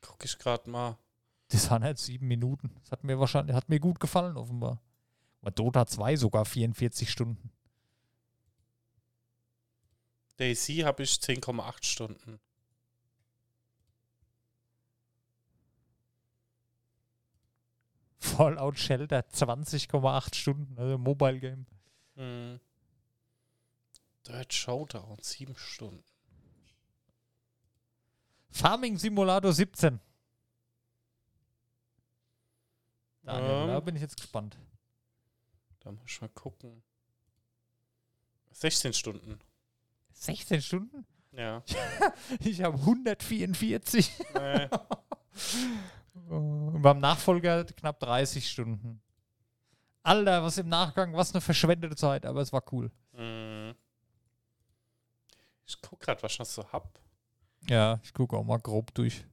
Gucke 0.00 0.26
ich 0.26 0.38
gerade 0.38 0.68
mal. 0.70 0.98
Das 1.48 1.70
waren 1.70 1.84
halt 1.84 1.98
sieben 1.98 2.26
Minuten. 2.26 2.74
Das 2.82 2.92
hat 2.92 3.04
mir 3.04 3.18
wahrscheinlich, 3.18 3.54
hat 3.54 3.68
mir 3.68 3.80
gut 3.80 4.00
gefallen, 4.00 4.36
offenbar. 4.36 4.80
Aber 5.40 5.50
Dota 5.50 5.86
2 5.86 6.16
sogar 6.16 6.44
44 6.44 7.10
Stunden. 7.10 7.50
Daisy 10.36 10.78
habe 10.78 11.02
ich 11.02 11.12
10,8 11.12 11.84
Stunden. 11.84 12.40
Fallout 18.18 18.78
Shelter 18.78 19.20
20,8 19.20 20.34
Stunden, 20.34 20.78
also 20.78 20.98
Mobile 20.98 21.38
Game. 21.38 21.66
Mhm. 22.16 22.60
Dirt 24.26 24.52
Showdown, 24.52 25.18
7 25.22 25.56
Stunden. 25.56 26.15
Farming 28.56 28.96
Simulator 28.96 29.52
17. 29.52 30.00
Daniel, 33.22 33.50
Ähm. 33.50 33.68
da 33.68 33.80
bin 33.80 33.96
ich 33.96 34.02
jetzt 34.02 34.16
gespannt. 34.16 34.56
Da 35.80 35.92
muss 35.92 36.02
ich 36.06 36.20
mal 36.22 36.30
gucken. 36.30 36.82
16 38.52 38.94
Stunden. 38.94 39.38
16 40.14 40.62
Stunden? 40.62 41.06
Ja. 41.32 41.62
Ich 42.40 42.62
habe 42.62 42.78
144. 42.78 44.10
nee. 44.34 44.68
Und 46.30 46.80
beim 46.80 46.98
Nachfolger 46.98 47.64
knapp 47.64 48.00
30 48.00 48.48
Stunden. 48.48 49.02
Alter, 50.02 50.42
was 50.42 50.56
im 50.56 50.68
Nachgang, 50.68 51.12
was 51.14 51.32
eine 51.34 51.42
verschwendete 51.42 51.94
Zeit, 51.94 52.24
aber 52.24 52.40
es 52.40 52.52
war 52.54 52.62
cool. 52.72 52.90
Mhm. 53.12 53.74
Ich 55.66 55.78
guck 55.82 56.00
gerade, 56.00 56.22
was 56.22 56.32
ich 56.32 56.38
noch 56.38 56.46
so 56.46 56.66
hab. 56.72 56.98
Ja, 57.68 58.00
ich 58.02 58.14
gucke 58.14 58.36
auch 58.36 58.44
mal 58.44 58.58
grob 58.58 58.94
durch. 58.94 59.26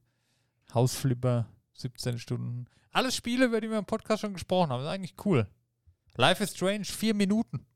Hausflipper, 0.72 1.46
17 1.74 2.18
Stunden. 2.18 2.66
Alles 2.90 3.14
Spiele, 3.14 3.46
über 3.46 3.60
die 3.60 3.70
wir 3.70 3.78
im 3.78 3.84
Podcast 3.84 4.22
schon 4.22 4.32
gesprochen 4.34 4.70
haben. 4.70 4.80
Das 4.80 4.88
ist 4.88 4.94
eigentlich 4.94 5.14
cool. 5.24 5.46
Life 6.16 6.42
is 6.42 6.52
Strange, 6.52 6.84
vier 6.84 7.14
Minuten. 7.14 7.66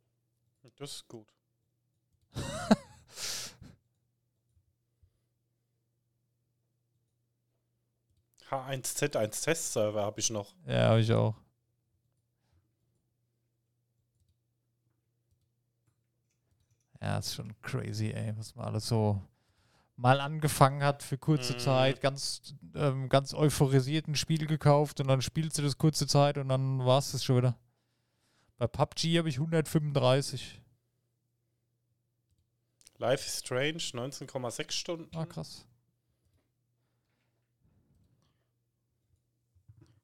Das 0.76 0.92
ist 0.92 1.08
gut. 1.08 1.32
H1Z1 8.50 9.42
Testserver 9.44 10.02
habe 10.02 10.20
ich 10.20 10.30
noch. 10.30 10.54
Ja, 10.66 10.90
habe 10.90 11.00
ich 11.00 11.12
auch. 11.12 11.34
Ja, 17.00 17.18
ist 17.18 17.34
schon 17.34 17.54
crazy, 17.60 18.10
ey, 18.10 18.36
was 18.36 18.54
man 18.54 18.66
alles 18.66 18.86
so 18.86 19.20
mal 19.98 20.20
angefangen 20.20 20.82
hat 20.82 21.02
für 21.02 21.18
kurze 21.18 21.54
Mhm. 21.54 21.58
Zeit, 21.58 22.00
ganz, 22.00 22.54
ähm, 22.74 23.08
ganz 23.08 23.34
euphorisiert 23.34 24.06
ein 24.08 24.14
Spiel 24.14 24.46
gekauft 24.46 25.00
und 25.00 25.08
dann 25.08 25.20
spielst 25.20 25.58
du 25.58 25.62
das 25.62 25.76
kurze 25.76 26.06
Zeit 26.06 26.38
und 26.38 26.48
dann 26.48 26.78
war 26.86 26.98
es 27.00 27.12
das 27.12 27.24
schon 27.24 27.36
wieder. 27.38 27.58
Bei 28.56 28.66
PUBG 28.66 29.18
habe 29.18 29.28
ich 29.28 29.38
135. 29.38 30.62
Life 32.98 33.24
is 33.26 33.38
Strange, 33.40 33.78
19,6 33.92 34.72
Stunden. 34.72 35.16
Ah, 35.16 35.26
krass. 35.26 35.66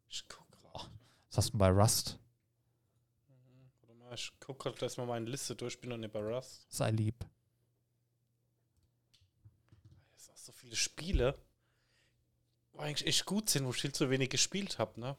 Ich 0.08 0.26
guck 0.28 0.48
grad. 0.52 0.90
Was 1.30 1.36
hast 1.38 1.46
du 1.48 1.50
denn 1.52 1.58
bei 1.58 1.70
Rust? 1.70 2.18
Warte 3.80 3.94
mal, 3.94 4.14
ich 4.14 4.32
guck 4.38 4.60
gerade 4.60 4.78
erstmal 4.80 5.06
meine 5.06 5.26
Liste 5.28 5.56
durch, 5.56 5.80
bin 5.80 5.90
noch 5.90 5.96
nicht 5.96 6.12
bei 6.12 6.20
Rust. 6.20 6.66
Sei 6.68 6.90
lieb. 6.92 7.24
Es 10.16 10.24
sind 10.26 10.32
auch 10.33 10.33
so 10.44 10.52
viele 10.52 10.76
Spiele, 10.76 11.38
eigentlich 12.76 13.06
echt 13.06 13.24
gut 13.24 13.48
sind, 13.48 13.64
wo 13.64 13.70
ich 13.70 13.80
viel 13.80 13.92
zu 13.92 14.10
wenig 14.10 14.30
gespielt 14.30 14.78
habe, 14.78 15.00
ne? 15.00 15.16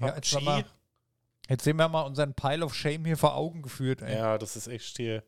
Ja, 0.00 0.14
jetzt, 0.14 0.40
mal, 0.40 0.64
jetzt 1.48 1.64
sehen 1.64 1.76
wir 1.76 1.88
mal 1.88 2.02
unseren 2.02 2.34
Pile 2.34 2.64
of 2.64 2.74
Shame 2.74 3.04
hier 3.04 3.16
vor 3.16 3.34
Augen 3.34 3.62
geführt, 3.62 4.02
ey. 4.02 4.16
Ja, 4.16 4.38
das 4.38 4.56
ist 4.56 4.66
echt 4.66 4.96
hier 4.96 5.22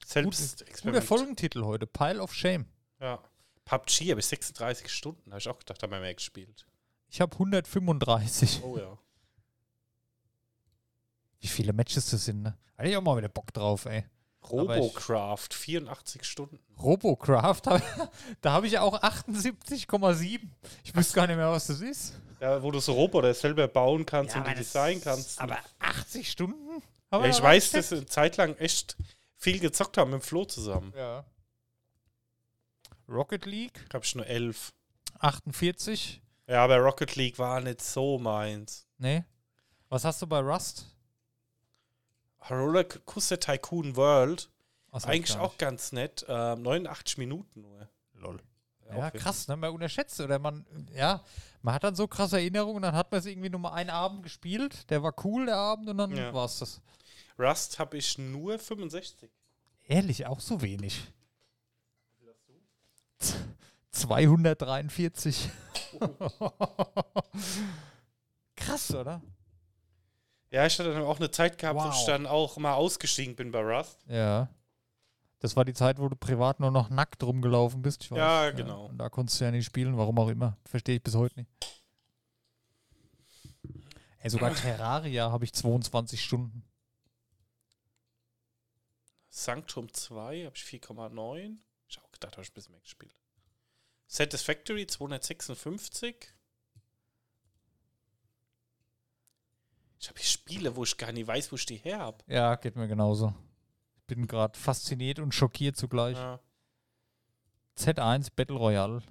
Gut, 0.00 0.34
selbst 0.34 0.82
Guter 0.82 1.02
Folgentitel 1.02 1.64
heute, 1.64 1.86
Pile 1.86 2.22
of 2.22 2.34
Shame. 2.34 2.66
Ja. 3.00 3.22
PUBG 3.64 4.10
habe 4.10 4.20
ich 4.20 4.26
36 4.26 4.90
Stunden, 4.90 5.30
habe 5.30 5.40
ich 5.40 5.48
auch 5.48 5.58
gedacht, 5.58 5.82
haben 5.82 5.90
wir 5.90 6.00
mehr 6.00 6.14
gespielt. 6.14 6.66
Ich 7.10 7.20
habe 7.20 7.32
135. 7.34 8.62
Oh 8.62 8.78
ja. 8.78 8.98
Wie 11.40 11.48
viele 11.48 11.72
Matches 11.72 12.10
das 12.10 12.24
sind, 12.24 12.42
ne? 12.42 12.58
Hatte 12.76 12.88
ich 12.88 12.96
auch 12.96 13.02
mal 13.02 13.16
wieder 13.16 13.28
Bock 13.28 13.52
drauf, 13.52 13.84
ey. 13.84 14.04
Robocraft, 14.50 15.48
84 15.52 16.24
Stunden. 16.24 16.58
Robocraft, 16.80 17.62
da 18.40 18.52
habe 18.52 18.66
ich 18.66 18.78
auch 18.78 19.00
78,7. 19.02 20.40
Ich 20.84 20.94
wüsste 20.94 21.14
gar 21.14 21.26
nicht 21.26 21.36
mehr, 21.36 21.50
was 21.50 21.66
das 21.66 21.80
ist. 21.80 22.14
Ja, 22.40 22.62
wo 22.62 22.70
du 22.70 22.78
so 22.78 22.92
Roboter 22.92 23.34
selber 23.34 23.66
bauen 23.66 24.06
kannst 24.06 24.36
und 24.36 24.46
die 24.46 24.54
designen 24.54 25.02
kannst. 25.02 25.40
Aber 25.40 25.58
80 25.80 26.30
Stunden? 26.30 26.82
ja, 27.12 27.24
ich 27.24 27.42
weiß, 27.42 27.72
dass 27.72 27.90
wir 27.90 27.98
eine 27.98 28.06
Zeit 28.06 28.36
lang 28.36 28.54
echt 28.56 28.96
viel 29.36 29.58
gezockt 29.58 29.96
haben 29.96 30.10
mit 30.10 30.20
dem 30.20 30.24
Flo 30.24 30.44
zusammen. 30.44 30.92
Ja. 30.96 31.24
Rocket 33.08 33.46
League, 33.46 33.86
Habe 33.92 34.04
ich 34.04 34.14
nur 34.14 34.26
11. 34.26 34.72
48. 35.20 36.22
Ja, 36.46 36.64
aber 36.64 36.78
Rocket 36.78 37.16
League 37.16 37.38
war 37.38 37.60
nicht 37.60 37.82
so 37.82 38.18
meins. 38.18 38.86
Nee. 38.98 39.24
Was 39.88 40.04
hast 40.04 40.20
du 40.22 40.26
bei 40.26 40.40
Rust? 40.40 40.86
Rollercoaster 42.50 43.38
Tycoon 43.40 43.96
World, 43.96 44.48
ich 44.96 45.04
eigentlich 45.04 45.36
auch 45.36 45.58
ganz 45.58 45.92
nett. 45.92 46.24
Ähm, 46.28 46.62
89 46.62 47.18
Minuten 47.18 47.62
nur. 47.62 47.88
Lol. 48.14 48.38
Ja, 48.90 49.10
krass, 49.10 49.48
ne? 49.48 49.56
Man 49.56 49.70
unterschätzt 49.74 50.18
oder 50.20 50.38
man, 50.38 50.64
ja, 50.94 51.22
man 51.60 51.74
hat 51.74 51.84
dann 51.84 51.94
so 51.94 52.08
krasse 52.08 52.36
Erinnerungen 52.38 52.76
und 52.76 52.82
dann 52.82 52.94
hat 52.94 53.10
man 53.12 53.20
es 53.20 53.26
irgendwie 53.26 53.50
nur 53.50 53.60
mal 53.60 53.72
einen 53.74 53.90
Abend 53.90 54.22
gespielt. 54.22 54.88
Der 54.90 55.02
war 55.02 55.12
cool, 55.24 55.44
der 55.44 55.56
Abend, 55.56 55.90
und 55.90 55.98
dann 55.98 56.16
Ja. 56.16 56.32
war 56.32 56.46
es 56.46 56.58
das. 56.60 56.80
Rust 57.38 57.78
habe 57.78 57.98
ich 57.98 58.16
nur 58.16 58.58
65. 58.58 59.30
Ehrlich, 59.84 60.26
auch 60.26 60.40
so 60.40 60.62
wenig. 60.62 61.02
243. 63.90 65.50
Krass, 68.56 68.94
oder? 68.94 69.20
Ja, 70.50 70.64
ich 70.66 70.78
hatte 70.78 70.92
dann 70.94 71.02
auch 71.02 71.18
eine 71.18 71.30
Zeit 71.30 71.58
gehabt, 71.58 71.78
wo 71.78 71.84
Wow. 71.84 71.94
ich 71.98 72.06
dann 72.06 72.26
auch 72.26 72.56
mal 72.56 72.74
ausgestiegen 72.74 73.36
bin 73.36 73.50
bei 73.52 73.60
Rust. 73.60 73.98
Ja. 74.08 74.48
Das 75.40 75.54
war 75.56 75.64
die 75.64 75.74
Zeit, 75.74 75.98
wo 76.00 76.08
du 76.08 76.16
privat 76.16 76.58
nur 76.58 76.70
noch 76.70 76.88
nackt 76.90 77.22
rumgelaufen 77.22 77.82
bist. 77.82 78.02
Ich 78.04 78.10
weiß. 78.10 78.18
Ja, 78.18 78.50
genau. 78.50 78.86
Und 78.86 78.98
da 78.98 79.08
konntest 79.08 79.40
du 79.40 79.44
ja 79.44 79.50
nicht 79.50 79.66
spielen, 79.66 79.96
warum 79.96 80.18
auch 80.18 80.28
immer. 80.28 80.56
Verstehe 80.64 80.96
ich 80.96 81.02
bis 81.02 81.14
heute 81.14 81.38
nicht. 81.40 81.50
Ey, 84.20 84.30
sogar 84.30 84.52
Terraria 84.54 85.30
habe 85.30 85.44
ich 85.44 85.52
22 85.52 86.24
Stunden. 86.24 86.64
Sanctum 89.28 89.92
2 89.92 90.46
habe 90.46 90.56
ich 90.56 90.62
4,9. 90.62 91.58
Ich 91.88 92.00
auch 92.00 92.10
gedacht, 92.10 92.32
habe 92.32 92.42
ich 92.42 92.50
ein 92.50 92.54
bisschen 92.54 92.72
mehr 92.72 92.80
gespielt. 92.80 93.14
Satisfactory 94.08 94.86
256. 94.86 96.34
Ich 100.00 100.08
habe 100.08 100.18
hier 100.18 100.28
Spiele, 100.28 100.76
wo 100.76 100.84
ich 100.84 100.96
gar 100.96 101.12
nicht 101.12 101.26
weiß, 101.26 101.50
wo 101.50 101.56
ich 101.56 101.66
die 101.66 101.76
her 101.76 101.98
habe. 101.98 102.18
Ja, 102.26 102.54
geht 102.56 102.76
mir 102.76 102.88
genauso. 102.88 103.34
Ich 103.96 104.04
bin 104.04 104.26
gerade 104.26 104.58
fasziniert 104.58 105.18
und 105.18 105.34
schockiert 105.34 105.76
zugleich. 105.76 106.16
Ja. 106.16 106.40
Z1 107.76 108.30
Battle 108.34 108.56
Royale. 108.56 109.02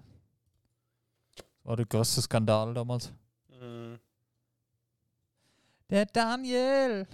Das 1.36 1.46
war 1.64 1.76
der 1.76 1.86
größte 1.86 2.22
Skandal 2.22 2.74
damals. 2.74 3.12
Mhm. 3.50 4.00
Der 5.90 6.06
Daniel. 6.06 7.08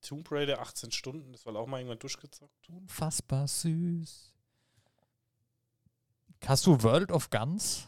Tomb 0.00 0.30
Raider 0.30 0.60
18 0.60 0.92
Stunden, 0.92 1.32
das 1.32 1.44
war 1.44 1.54
auch 1.56 1.66
mal 1.66 1.78
irgendwann 1.78 1.98
durchgezockt. 1.98 2.68
Unfassbar 2.68 3.48
süß. 3.48 4.32
Hast 6.46 6.66
du 6.66 6.82
World 6.82 7.10
of 7.10 7.30
Guns? 7.30 7.87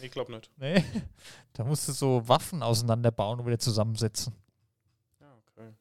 Mhm. 0.00 0.04
Nee, 0.04 0.08
glaub 0.08 0.28
nicht. 0.28 0.50
Nee. 0.56 0.84
Da 1.52 1.64
musst 1.64 1.86
du 1.88 1.92
so 1.92 2.26
Waffen 2.26 2.62
auseinanderbauen 2.62 3.40
und 3.40 3.46
wieder 3.46 3.58
zusammensetzen. 3.58 4.34
Ja, 5.20 5.36
okay. 5.36 5.74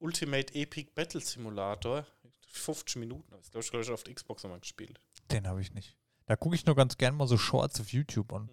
Ultimate 0.00 0.54
Epic 0.54 0.90
Battle 0.94 1.20
Simulator. 1.20 2.04
50 2.40 2.96
Minuten. 2.96 3.30
Das 3.30 3.50
glaube 3.50 3.64
ich, 3.64 3.70
glaub 3.70 3.82
ich, 3.82 3.90
auf 3.90 4.02
der 4.02 4.14
Xbox 4.14 4.42
nochmal 4.42 4.60
gespielt. 4.60 4.98
Den 5.30 5.46
habe 5.46 5.60
ich 5.60 5.72
nicht. 5.72 5.96
Da 6.26 6.36
gucke 6.36 6.56
ich 6.56 6.66
nur 6.66 6.74
ganz 6.74 6.96
gern 6.96 7.16
mal 7.16 7.28
so 7.28 7.38
Shorts 7.38 7.80
auf 7.80 7.92
YouTube 7.92 8.32
an. 8.32 8.48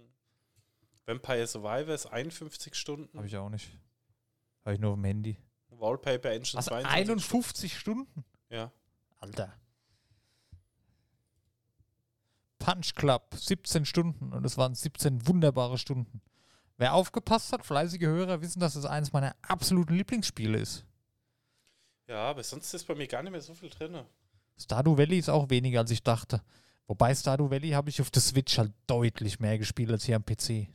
Vampire 1.05 1.47
Survivors 1.47 2.05
51 2.05 2.75
Stunden. 2.75 3.17
Habe 3.17 3.27
ich 3.27 3.37
auch 3.37 3.49
nicht. 3.49 3.71
Habe 4.65 4.75
ich 4.75 4.81
nur 4.81 4.91
auf 4.91 4.97
dem 4.97 5.05
Handy. 5.05 5.37
Wallpaper 5.69 6.31
Engine 6.31 6.57
Was? 6.57 6.65
22 6.65 6.91
51 6.97 7.77
Stunden? 7.77 8.25
Ja. 8.49 8.71
Alter. 9.19 9.53
Punch 12.67 12.95
Club, 12.95 13.33
17 13.33 13.85
Stunden 13.85 14.33
und 14.33 14.45
es 14.45 14.57
waren 14.57 14.75
17 14.75 15.25
wunderbare 15.25 15.77
Stunden. 15.77 16.21
Wer 16.75 16.95
aufgepasst 16.95 17.53
hat, 17.53 17.65
fleißige 17.65 18.01
Hörer 18.01 18.41
wissen, 18.41 18.59
dass 18.59 18.75
es 18.75 18.83
eines 18.83 19.13
meiner 19.13 19.37
absoluten 19.41 19.95
Lieblingsspiele 19.95 20.57
ist. 20.57 20.85
Ja, 22.07 22.25
aber 22.25 22.43
sonst 22.43 22.73
ist 22.73 22.85
bei 22.85 22.93
mir 22.93 23.07
gar 23.07 23.23
nicht 23.23 23.31
mehr 23.31 23.39
so 23.39 23.53
viel 23.53 23.69
drin. 23.69 23.97
Stardew 24.57 24.97
Valley 24.97 25.17
ist 25.17 25.29
auch 25.29 25.49
weniger, 25.49 25.79
als 25.79 25.91
ich 25.91 26.03
dachte. 26.03 26.41
Wobei 26.87 27.15
Stardew 27.15 27.49
Valley 27.49 27.69
habe 27.69 27.89
ich 27.89 28.01
auf 28.01 28.11
der 28.11 28.21
Switch 28.21 28.57
halt 28.57 28.73
deutlich 28.85 29.39
mehr 29.39 29.57
gespielt 29.57 29.89
als 29.89 30.03
hier 30.03 30.17
am 30.17 30.25
PC. 30.25 30.67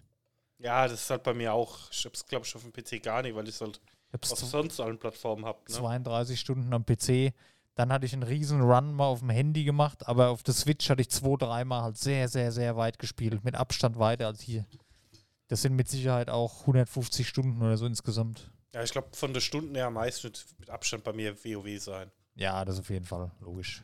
Ja, 0.60 0.88
das 0.88 1.02
ist 1.02 1.10
halt 1.10 1.24
bei 1.24 1.34
mir 1.34 1.52
auch. 1.52 1.90
Ich 1.90 2.06
hab's, 2.06 2.24
glaube 2.24 2.46
ich, 2.46 2.56
auf 2.56 2.62
dem 2.62 2.72
PC 2.72 3.02
gar 3.02 3.20
nicht, 3.20 3.34
weil 3.34 3.46
ich 3.46 3.54
es 3.56 3.60
halt 3.60 3.82
auf 4.18 4.38
sonst 4.38 4.80
allen 4.80 4.98
Plattformen 4.98 5.44
hab. 5.44 5.68
Ne? 5.68 5.74
32 5.74 6.40
Stunden 6.40 6.72
am 6.72 6.86
PC. 6.86 7.34
Dann 7.74 7.92
hatte 7.92 8.04
ich 8.04 8.12
einen 8.12 8.22
riesen 8.22 8.60
Run 8.60 8.92
mal 8.92 9.06
auf 9.06 9.20
dem 9.20 9.30
Handy 9.30 9.64
gemacht, 9.64 10.06
aber 10.06 10.28
auf 10.28 10.42
der 10.42 10.54
Switch 10.54 10.90
hatte 10.90 11.00
ich 11.00 11.10
zwei, 11.10 11.36
dreimal 11.36 11.82
halt 11.82 11.96
sehr, 11.96 12.28
sehr, 12.28 12.52
sehr 12.52 12.76
weit 12.76 12.98
gespielt. 12.98 13.44
Mit 13.44 13.54
Abstand 13.54 13.98
weiter 13.98 14.26
als 14.26 14.42
hier. 14.42 14.66
Das 15.48 15.62
sind 15.62 15.74
mit 15.74 15.88
Sicherheit 15.88 16.28
auch 16.28 16.60
150 16.60 17.26
Stunden 17.26 17.62
oder 17.62 17.76
so 17.76 17.86
insgesamt. 17.86 18.50
Ja, 18.74 18.82
ich 18.82 18.90
glaube, 18.90 19.08
von 19.12 19.32
der 19.34 19.40
Stunden 19.40 19.74
her 19.74 19.86
am 19.86 19.94
meisten 19.94 20.28
mit, 20.28 20.44
Abstand 20.68 21.04
bei 21.04 21.12
mir 21.12 21.36
WoW 21.44 21.78
sein. 21.78 22.10
Ja, 22.34 22.64
das 22.64 22.78
auf 22.78 22.90
jeden 22.90 23.04
Fall, 23.04 23.30
logisch. 23.40 23.82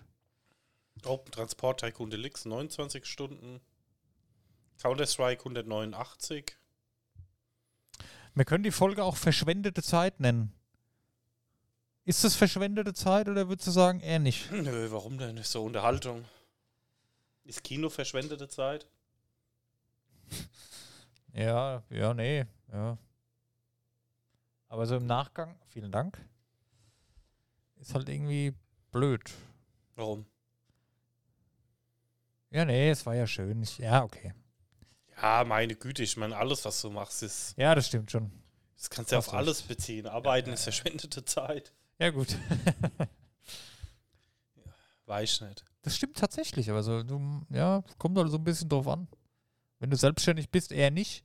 Open 1.04 1.30
Transport 1.30 1.80
Tycoon 1.80 2.10
Deluxe 2.10 2.48
29 2.48 3.04
Stunden. 3.04 3.60
Counter-Strike 4.80 5.40
189. 5.40 6.56
Wir 8.34 8.44
können 8.44 8.64
die 8.64 8.70
Folge 8.70 9.02
auch 9.02 9.16
verschwendete 9.16 9.82
Zeit 9.82 10.20
nennen. 10.20 10.52
Ist 12.08 12.24
das 12.24 12.36
verschwendete 12.36 12.94
Zeit 12.94 13.28
oder 13.28 13.50
würdest 13.50 13.66
du 13.66 13.70
sagen, 13.70 14.00
eher 14.00 14.18
nicht? 14.18 14.50
Nö, 14.50 14.90
warum 14.90 15.18
denn? 15.18 15.36
Ist 15.36 15.52
so 15.52 15.62
Unterhaltung. 15.62 16.24
Ist 17.44 17.62
Kino 17.62 17.90
verschwendete 17.90 18.48
Zeit? 18.48 18.88
Ja, 21.34 21.82
ja, 21.90 22.14
nee, 22.14 22.46
ja. 22.72 22.96
Aber 24.68 24.86
so 24.86 24.96
im 24.96 25.06
Nachgang, 25.06 25.54
vielen 25.68 25.92
Dank, 25.92 26.18
ist 27.76 27.94
halt 27.94 28.08
irgendwie 28.08 28.54
blöd. 28.90 29.30
Warum? 29.94 30.24
Ja, 32.50 32.64
nee, 32.64 32.88
es 32.88 33.04
war 33.04 33.14
ja 33.14 33.26
schön. 33.26 33.62
Ich, 33.62 33.76
ja, 33.76 34.02
okay. 34.02 34.32
Ja, 35.20 35.44
meine 35.44 35.76
Güte, 35.76 36.02
ich 36.02 36.16
meine, 36.16 36.36
alles, 36.36 36.64
was 36.64 36.80
du 36.80 36.88
machst, 36.88 37.22
ist. 37.22 37.54
Ja, 37.58 37.74
das 37.74 37.86
stimmt 37.86 38.10
schon. 38.10 38.32
Das 38.76 38.88
kannst 38.88 39.12
du 39.12 39.16
ja 39.16 39.18
auf 39.18 39.34
alles 39.34 39.60
beziehen. 39.60 40.06
Arbeiten 40.06 40.50
ist 40.54 40.62
verschwendete 40.62 41.24
Zeit. 41.26 41.74
Ja, 41.98 42.10
gut. 42.10 42.28
Weiß 45.06 45.32
ich 45.32 45.40
nicht. 45.40 45.64
Das 45.82 45.96
stimmt 45.96 46.16
tatsächlich, 46.18 46.68
aber 46.70 46.82
so, 46.82 47.02
du, 47.02 47.42
ja, 47.50 47.82
kommt 47.98 48.18
halt 48.18 48.30
so 48.30 48.36
ein 48.36 48.44
bisschen 48.44 48.68
drauf 48.68 48.86
an. 48.88 49.08
Wenn 49.78 49.90
du 49.90 49.96
selbstständig 49.96 50.50
bist, 50.50 50.70
eher 50.72 50.90
nicht. 50.90 51.24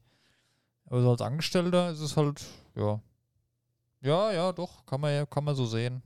Aber 0.86 1.02
so 1.02 1.12
als 1.12 1.22
Angestellter 1.22 1.90
ist 1.92 2.00
es 2.00 2.16
halt, 2.16 2.42
ja. 2.76 3.02
Ja, 4.02 4.32
ja, 4.32 4.52
doch, 4.52 4.86
kann 4.86 5.02
man 5.02 5.14
ja, 5.14 5.26
kann 5.26 5.44
man 5.44 5.56
so 5.56 5.66
sehen. 5.66 6.02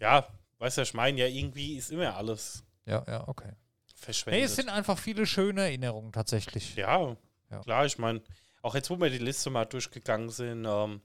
Ja, 0.00 0.26
weißt 0.58 0.78
du, 0.78 0.82
ich 0.82 0.94
meine, 0.94 1.20
ja, 1.20 1.26
irgendwie 1.26 1.76
ist 1.76 1.90
immer 1.90 2.14
alles 2.16 2.64
Ja, 2.86 3.04
ja, 3.06 3.26
okay. 3.28 3.52
verschwendet. 3.94 4.40
Nee, 4.40 4.44
es 4.46 4.56
sind 4.56 4.68
einfach 4.68 4.98
viele 4.98 5.26
schöne 5.26 5.62
Erinnerungen 5.62 6.12
tatsächlich. 6.12 6.74
ja, 6.76 7.16
Ja. 7.50 7.60
klar, 7.60 7.86
ich 7.86 7.98
meine, 7.98 8.22
auch 8.62 8.74
jetzt, 8.74 8.90
wo 8.90 8.98
wir 9.00 9.10
die 9.10 9.18
Liste 9.18 9.50
mal 9.50 9.64
durchgegangen 9.64 10.30
sind, 10.30 10.64
ähm, 10.66 11.00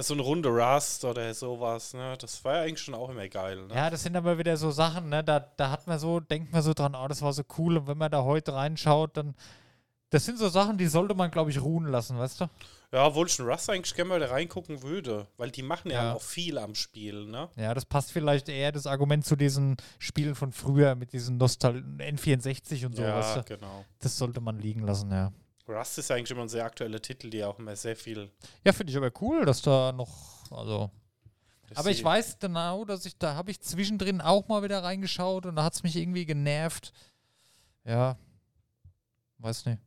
so 0.00 0.14
eine 0.14 0.22
Runde 0.22 0.48
Rust 0.48 1.04
oder 1.04 1.34
sowas, 1.34 1.92
ne, 1.92 2.16
das 2.18 2.42
war 2.44 2.56
ja 2.56 2.62
eigentlich 2.62 2.80
schon 2.80 2.94
auch 2.94 3.10
immer 3.10 3.28
geil. 3.28 3.66
Ne? 3.66 3.74
Ja, 3.74 3.90
das 3.90 4.02
sind 4.02 4.16
aber 4.16 4.38
wieder 4.38 4.56
so 4.56 4.70
Sachen, 4.70 5.10
ne? 5.10 5.22
Da, 5.22 5.40
da 5.40 5.70
hat 5.70 5.86
man 5.86 5.98
so, 5.98 6.18
denkt 6.20 6.50
man 6.50 6.62
so 6.62 6.72
dran, 6.72 6.94
oh, 6.94 7.06
das 7.08 7.20
war 7.20 7.32
so 7.34 7.42
cool. 7.58 7.76
Und 7.76 7.86
wenn 7.88 7.98
man 7.98 8.10
da 8.10 8.22
heute 8.22 8.54
reinschaut, 8.54 9.16
dann. 9.18 9.34
Das 10.08 10.26
sind 10.26 10.38
so 10.38 10.48
Sachen, 10.50 10.76
die 10.76 10.86
sollte 10.88 11.14
man, 11.14 11.30
glaube 11.30 11.50
ich, 11.50 11.60
ruhen 11.62 11.86
lassen, 11.86 12.18
weißt 12.18 12.42
du? 12.42 12.46
Ja, 12.92 13.06
obwohl 13.06 13.26
ich 13.26 13.38
in 13.38 13.46
Rust 13.46 13.70
eigentlich 13.70 13.94
gerne 13.94 14.08
mal 14.10 14.20
da 14.20 14.26
reingucken 14.26 14.82
würde, 14.82 15.26
weil 15.38 15.50
die 15.50 15.62
machen 15.62 15.90
ja, 15.90 16.04
Ja. 16.04 16.12
auch 16.14 16.20
viel 16.22 16.58
am 16.58 16.74
Spiel, 16.74 17.24
ne? 17.26 17.48
Ja, 17.56 17.72
das 17.72 17.86
passt 17.86 18.12
vielleicht 18.12 18.50
eher 18.50 18.72
das 18.72 18.86
Argument 18.86 19.24
zu 19.24 19.36
diesen 19.36 19.78
Spielen 19.98 20.34
von 20.34 20.52
früher 20.52 20.94
mit 20.94 21.14
diesen 21.14 21.38
Nostal 21.38 21.76
N64 21.98 22.84
und 22.84 22.94
so, 22.96 23.02
ja, 23.02 23.16
weißt 23.18 23.36
du? 23.36 23.42
genau. 23.56 23.84
Das 24.00 24.18
sollte 24.18 24.42
man 24.42 24.58
liegen 24.58 24.86
lassen, 24.86 25.10
ja. 25.10 25.32
Rust 25.68 25.98
ist 25.98 26.10
eigentlich 26.10 26.30
immer 26.30 26.42
ein 26.42 26.48
sehr 26.48 26.64
aktueller 26.64 27.00
Titel, 27.00 27.30
die 27.30 27.44
auch 27.44 27.58
immer 27.58 27.76
sehr 27.76 27.96
viel. 27.96 28.30
Ja, 28.64 28.72
finde 28.72 28.90
ich 28.90 28.96
aber 28.96 29.12
cool, 29.20 29.44
dass 29.44 29.62
da 29.62 29.92
noch, 29.92 30.50
also. 30.50 30.90
Aber 31.74 31.90
ich 31.90 32.04
weiß 32.04 32.38
genau, 32.38 32.84
dass 32.84 33.06
ich, 33.06 33.16
da 33.16 33.34
habe 33.34 33.50
ich 33.50 33.60
zwischendrin 33.60 34.20
auch 34.20 34.46
mal 34.48 34.62
wieder 34.62 34.82
reingeschaut 34.82 35.46
und 35.46 35.56
da 35.56 35.64
hat 35.64 35.74
es 35.74 35.82
mich 35.82 35.96
irgendwie 35.96 36.26
genervt. 36.26 36.92
Ja, 37.84 38.18
weiß 39.38 39.66
nicht. 39.66 39.80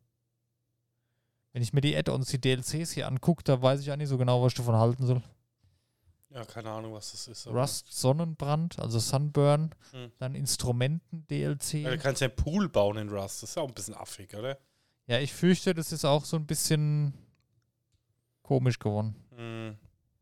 Wenn 1.53 1.61
ich 1.61 1.73
mir 1.73 1.81
die 1.81 1.95
Add-ons, 1.95 2.27
die 2.29 2.41
DLCs 2.41 2.91
hier 2.91 3.07
angucke, 3.07 3.43
da 3.43 3.61
weiß 3.61 3.81
ich 3.81 3.91
auch 3.91 3.95
nicht 3.95 4.09
so 4.09 4.17
genau, 4.17 4.41
was 4.41 4.53
ich 4.53 4.57
davon 4.57 4.75
halten 4.75 5.05
soll. 5.05 5.21
Ja, 6.29 6.43
keine 6.43 6.69
Ahnung, 6.71 6.93
was 6.93 7.11
das 7.11 7.27
ist. 7.29 7.47
Rust 7.47 7.93
Sonnenbrand, 7.93 8.79
also 8.79 8.99
Sunburn, 8.99 9.73
Hm. 9.91 10.11
dann 10.17 10.35
Instrumenten-DLC. 10.35 11.73
Ja, 11.75 11.91
du 11.91 11.97
kannst 11.97 12.19
ja 12.21 12.27
einen 12.27 12.35
Pool 12.35 12.67
bauen 12.67 12.97
in 12.97 13.09
Rust, 13.09 13.43
das 13.43 13.49
ist 13.51 13.55
ja 13.55 13.61
auch 13.61 13.67
ein 13.69 13.73
bisschen 13.73 13.93
affig, 13.93 14.35
oder? 14.35 14.57
Ja, 15.07 15.19
ich 15.19 15.33
fürchte, 15.33 15.73
das 15.73 15.91
ist 15.91 16.03
auch 16.03 16.25
so 16.25 16.35
ein 16.37 16.47
bisschen 16.47 17.13
komisch 18.41 18.79
geworden. 18.79 19.15
Hm. 19.35 19.77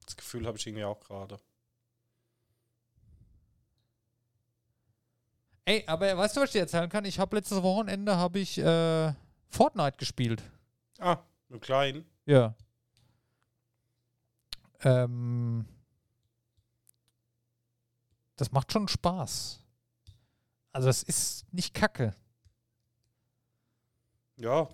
Das 0.06 0.18
Gefühl 0.18 0.46
habe 0.46 0.58
ich 0.58 0.68
irgendwie 0.68 0.84
auch 0.84 1.00
gerade. 1.00 1.40
Ey, 5.66 5.84
aber 5.88 6.18
weißt 6.18 6.36
du, 6.36 6.42
was 6.42 6.50
ich 6.50 6.54
dir 6.54 6.60
erzählen 6.60 6.90
kann? 6.90 7.06
Ich 7.06 7.20
habe 7.20 7.38
letztes 7.38 7.64
Wochenende 7.64 8.18
habe 8.18 8.40
ich 8.40 8.58
äh, 8.58 9.14
Fortnite 9.48 9.98
gespielt. 9.98 10.44
Ah, 11.00 11.20
im 11.48 11.62
Kleinen. 11.62 12.06
Ja. 12.26 12.54
Ähm, 14.82 15.66
das 18.36 18.52
macht 18.52 18.74
schon 18.74 18.90
Spaß. 18.90 19.64
Also 20.74 20.90
es 20.90 21.04
ist 21.04 21.54
nicht 21.54 21.74
kacke. 21.74 22.14
Ja, 24.38 24.68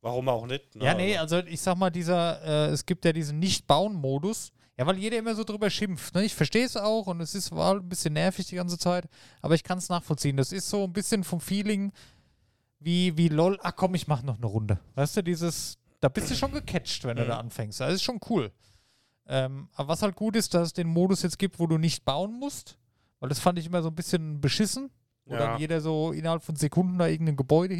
warum 0.00 0.28
auch 0.28 0.46
nicht? 0.46 0.74
ne? 0.76 0.84
Ja, 0.84 0.94
nee, 0.94 1.16
also 1.16 1.38
ich 1.38 1.60
sag 1.60 1.76
mal, 1.76 1.90
dieser, 1.90 2.42
äh, 2.42 2.70
es 2.72 2.84
gibt 2.86 3.04
ja 3.04 3.12
diesen 3.12 3.38
Nicht-Bauen-Modus. 3.38 4.52
Ja, 4.78 4.86
weil 4.86 4.96
jeder 4.96 5.18
immer 5.18 5.34
so 5.34 5.42
drüber 5.42 5.70
schimpft. 5.70 6.14
Ne? 6.14 6.22
Ich 6.24 6.36
verstehe 6.36 6.64
es 6.64 6.76
auch 6.76 7.08
und 7.08 7.20
es 7.20 7.34
ist 7.34 7.50
war 7.50 7.74
ein 7.74 7.88
bisschen 7.88 8.12
nervig 8.14 8.46
die 8.46 8.54
ganze 8.54 8.78
Zeit, 8.78 9.08
aber 9.42 9.56
ich 9.56 9.64
kann 9.64 9.78
es 9.78 9.88
nachvollziehen. 9.88 10.36
Das 10.36 10.52
ist 10.52 10.70
so 10.70 10.84
ein 10.84 10.92
bisschen 10.92 11.24
vom 11.24 11.40
Feeling 11.40 11.90
wie, 12.78 13.16
wie 13.16 13.26
LOL, 13.26 13.58
ach 13.60 13.74
komm, 13.74 13.96
ich 13.96 14.06
mach 14.06 14.22
noch 14.22 14.36
eine 14.36 14.46
Runde. 14.46 14.78
Weißt 14.94 15.16
du, 15.16 15.22
dieses, 15.24 15.78
da 15.98 16.08
bist 16.08 16.30
du 16.30 16.36
schon 16.36 16.52
gecatcht, 16.52 17.02
wenn 17.04 17.16
du 17.16 17.26
da 17.26 17.38
anfängst. 17.40 17.80
Das 17.80 17.92
ist 17.92 18.04
schon 18.04 18.20
cool. 18.30 18.52
Ähm, 19.26 19.68
aber 19.74 19.88
was 19.88 20.02
halt 20.02 20.14
gut 20.14 20.36
ist, 20.36 20.54
dass 20.54 20.68
es 20.68 20.72
den 20.74 20.86
Modus 20.86 21.22
jetzt 21.22 21.40
gibt, 21.40 21.58
wo 21.58 21.66
du 21.66 21.76
nicht 21.76 22.04
bauen 22.04 22.38
musst, 22.38 22.78
weil 23.18 23.28
das 23.30 23.40
fand 23.40 23.58
ich 23.58 23.66
immer 23.66 23.82
so 23.82 23.88
ein 23.88 23.96
bisschen 23.96 24.40
beschissen, 24.40 24.90
wo 25.24 25.34
Ja. 25.34 25.38
dann 25.40 25.58
jeder 25.58 25.80
so 25.80 26.12
innerhalb 26.12 26.44
von 26.44 26.54
Sekunden 26.54 26.98
da 26.98 27.08
irgendein 27.08 27.36
Gebäude 27.36 27.74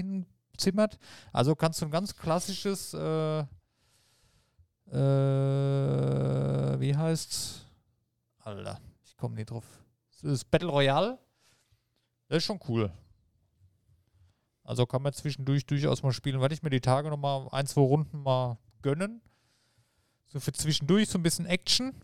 hinzimmert. 0.59 0.99
Also 1.33 1.55
kannst 1.55 1.81
du 1.81 1.87
ein 1.87 1.90
ganz 1.90 2.14
klassisches, 2.16 2.92
äh, 2.94 3.40
äh, 4.90 6.81
wie 6.81 6.97
heißt's? 6.97 7.64
Alter, 8.38 8.81
ich 9.05 9.16
komme 9.16 9.37
nicht 9.37 9.51
drauf. 9.51 9.64
Das 10.11 10.25
ist 10.25 10.51
Battle 10.51 10.68
Royale. 10.68 11.18
Das 12.29 12.38
ist 12.38 12.44
schon 12.44 12.61
cool. 12.68 12.92
Also 14.64 14.85
kann 14.87 15.03
man 15.03 15.12
zwischendurch 15.12 15.64
durchaus 15.66 16.03
mal 16.03 16.12
spielen. 16.12 16.40
Werde 16.40 16.55
ich 16.55 16.62
mir 16.62 16.71
die 16.71 16.81
Tage 16.81 17.09
noch 17.09 17.16
mal 17.16 17.49
ein, 17.53 17.66
zwei 17.66 17.81
Runden 17.83 18.23
mal 18.23 18.59
gönnen. 18.83 19.23
So 20.27 20.40
für 20.40 20.53
zwischendurch 20.53 21.09
so 21.09 21.18
ein 21.18 21.23
bisschen 21.23 21.47
Action. 21.47 21.94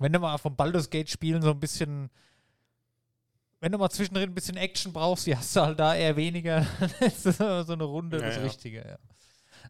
Wenn 0.00 0.12
du 0.12 0.18
mal 0.18 0.36
vom 0.38 0.56
Baldur's 0.56 0.90
Gate 0.90 1.08
spielen 1.08 1.42
so 1.42 1.50
ein 1.50 1.60
bisschen 1.60 2.10
wenn 3.64 3.72
du 3.72 3.78
mal 3.78 3.88
zwischendrin 3.88 4.28
ein 4.28 4.34
bisschen 4.34 4.58
Action 4.58 4.92
brauchst, 4.92 5.26
die 5.26 5.34
hast 5.34 5.56
du 5.56 5.62
halt 5.62 5.80
da 5.80 5.94
eher 5.94 6.14
weniger. 6.16 6.66
Dann 6.80 6.90
ist 7.00 7.24
das 7.24 7.38
so 7.38 7.72
eine 7.72 7.84
Runde 7.84 8.18
Ja, 8.18 8.26
das 8.26 8.36
ja. 8.36 8.42
Richtige, 8.42 8.86
ja. 8.86 8.98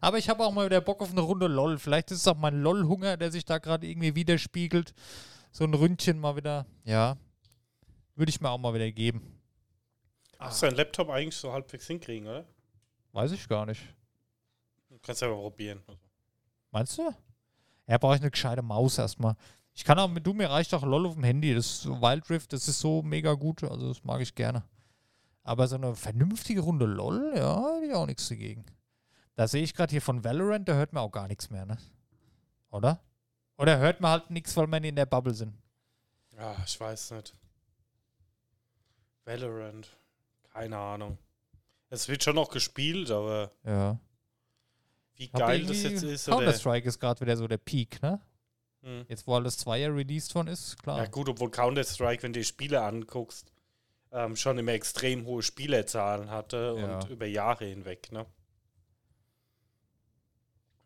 Aber 0.01 0.17
ich 0.17 0.27
habe 0.27 0.43
auch 0.43 0.51
mal 0.51 0.65
wieder 0.65 0.81
Bock 0.81 1.01
auf 1.01 1.11
eine 1.11 1.21
Runde 1.21 1.47
LOL. 1.47 1.77
Vielleicht 1.77 2.11
ist 2.11 2.19
es 2.19 2.27
auch 2.27 2.35
mein 2.35 2.61
LOL-Hunger, 2.61 3.15
der 3.15 3.31
sich 3.31 3.45
da 3.45 3.57
gerade 3.57 3.87
irgendwie 3.87 4.13
widerspiegelt. 4.13 4.93
So 5.53 5.63
ein 5.63 5.73
Ründchen 5.73 6.19
mal 6.19 6.35
wieder. 6.35 6.65
Ja. 6.83 7.15
Würde 8.15 8.31
ich 8.31 8.41
mir 8.41 8.49
auch 8.49 8.57
mal 8.57 8.73
wieder 8.73 8.91
geben. 8.91 9.39
Hast 10.39 10.61
du 10.61 10.65
deinen 10.65 10.75
Laptop 10.75 11.09
eigentlich 11.09 11.37
so 11.37 11.53
halbwegs 11.53 11.87
hinkriegen, 11.87 12.27
oder? 12.27 12.45
Weiß 13.13 13.31
ich 13.31 13.47
gar 13.47 13.65
nicht. 13.65 13.81
Du 14.89 14.99
kannst 14.99 15.21
ja 15.21 15.29
mal 15.29 15.35
probieren. 15.35 15.81
Meinst 16.69 16.97
du? 16.97 17.13
Ja, 17.87 17.97
brauche 17.97 18.15
ich 18.15 18.21
eine 18.21 18.31
gescheite 18.31 18.61
Maus 18.61 18.97
erstmal. 18.97 19.37
Ich 19.75 19.83
kann 19.83 19.99
auch 19.99 20.07
mit 20.07 20.25
du, 20.25 20.33
mir 20.33 20.49
reicht 20.49 20.73
auch 20.73 20.83
LOL 20.83 21.05
auf 21.05 21.13
dem 21.15 21.23
Handy. 21.25 21.53
Das 21.53 21.65
ist 21.65 21.81
so 21.81 22.01
Wild 22.01 22.29
Rift, 22.29 22.53
das 22.53 22.67
ist 22.67 22.79
so 22.79 23.01
mega 23.01 23.33
gut. 23.33 23.63
Also, 23.63 23.89
das 23.89 24.03
mag 24.03 24.21
ich 24.21 24.33
gerne. 24.33 24.63
Aber 25.43 25.67
so 25.67 25.75
eine 25.75 25.95
vernünftige 25.95 26.61
Runde 26.61 26.85
LOL, 26.85 27.33
ja, 27.35 27.75
hätte 27.75 27.85
ich 27.87 27.93
auch 27.93 28.05
nichts 28.07 28.27
dagegen. 28.29 28.65
Da 29.35 29.47
sehe 29.47 29.63
ich 29.63 29.73
gerade 29.73 29.91
hier 29.91 30.01
von 30.01 30.23
Valorant, 30.23 30.67
da 30.67 30.73
hört 30.73 30.93
man 30.93 31.03
auch 31.03 31.11
gar 31.11 31.27
nichts 31.27 31.49
mehr, 31.49 31.65
ne? 31.65 31.77
Oder? 32.71 33.01
Oder 33.57 33.77
hört 33.77 33.99
man 33.99 34.11
halt 34.11 34.29
nichts, 34.31 34.55
weil 34.55 34.67
wir 34.67 34.81
in 34.83 34.95
der 34.95 35.05
Bubble 35.05 35.33
sind? 35.33 35.53
Ja, 36.37 36.55
ich 36.65 36.79
weiß 36.79 37.11
nicht. 37.11 37.33
Valorant. 39.25 39.89
Keine 40.53 40.77
Ahnung. 40.77 41.17
Es 41.89 42.07
wird 42.07 42.23
schon 42.23 42.35
noch 42.35 42.49
gespielt, 42.49 43.11
aber 43.11 43.51
Ja. 43.65 43.99
wie 45.15 45.27
geil 45.27 45.65
das 45.65 45.83
jetzt 45.83 46.03
ist. 46.03 46.27
Oder, 46.29 46.37
Counter-Strike 46.37 46.87
ist 46.87 46.99
gerade 46.99 47.19
wieder 47.21 47.35
so 47.35 47.47
der 47.47 47.57
Peak, 47.57 48.01
ne? 48.01 48.21
Hm. 48.85 49.03
Jetzt, 49.09 49.25
wo 49.25 49.33
alles 49.33 49.57
Zweier 49.57 49.93
released 49.95 50.35
worden 50.35 50.47
ist, 50.49 50.81
klar. 50.81 50.99
Ja 50.99 51.07
gut, 51.07 51.27
obwohl 51.27 51.49
Counter-Strike, 51.49 52.21
wenn 52.21 52.33
du 52.33 52.39
die 52.39 52.45
Spiele 52.45 52.83
anguckst, 52.83 53.51
ähm, 54.11 54.35
schon 54.35 54.59
immer 54.59 54.73
extrem 54.73 55.25
hohe 55.25 55.41
Spielerzahlen 55.41 56.29
hatte 56.29 56.75
Ja. 56.77 56.99
und 56.99 57.09
über 57.09 57.25
Jahre 57.25 57.65
hinweg, 57.65 58.11
ne? 58.11 58.27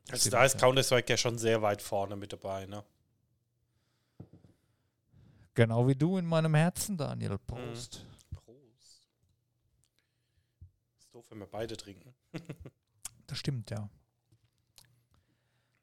Also 0.10 0.22
Stimmt, 0.22 0.34
da 0.34 0.46
ist 0.46 0.54
ja. 0.54 0.60
Counter-Strike 0.62 1.12
ja 1.12 1.18
schon 1.18 1.38
sehr 1.38 1.62
weit 1.62 1.82
vorne 1.82 2.16
mit 2.16 2.32
dabei, 2.32 2.66
ne? 2.66 2.84
Genau 5.54 5.86
wie 5.88 5.96
du 5.96 6.18
in 6.18 6.26
meinem 6.26 6.56
Herzen, 6.56 6.96
Daniel. 6.96 7.38
Prost. 7.38 8.06
Prost. 8.32 9.10
Ist 10.98 11.14
doof, 11.14 11.26
wenn 11.30 11.40
wir 11.40 11.48
beide 11.48 11.76
trinken. 11.76 12.16
Das 13.28 13.38
stimmt, 13.38 13.70
ja. 13.70 13.88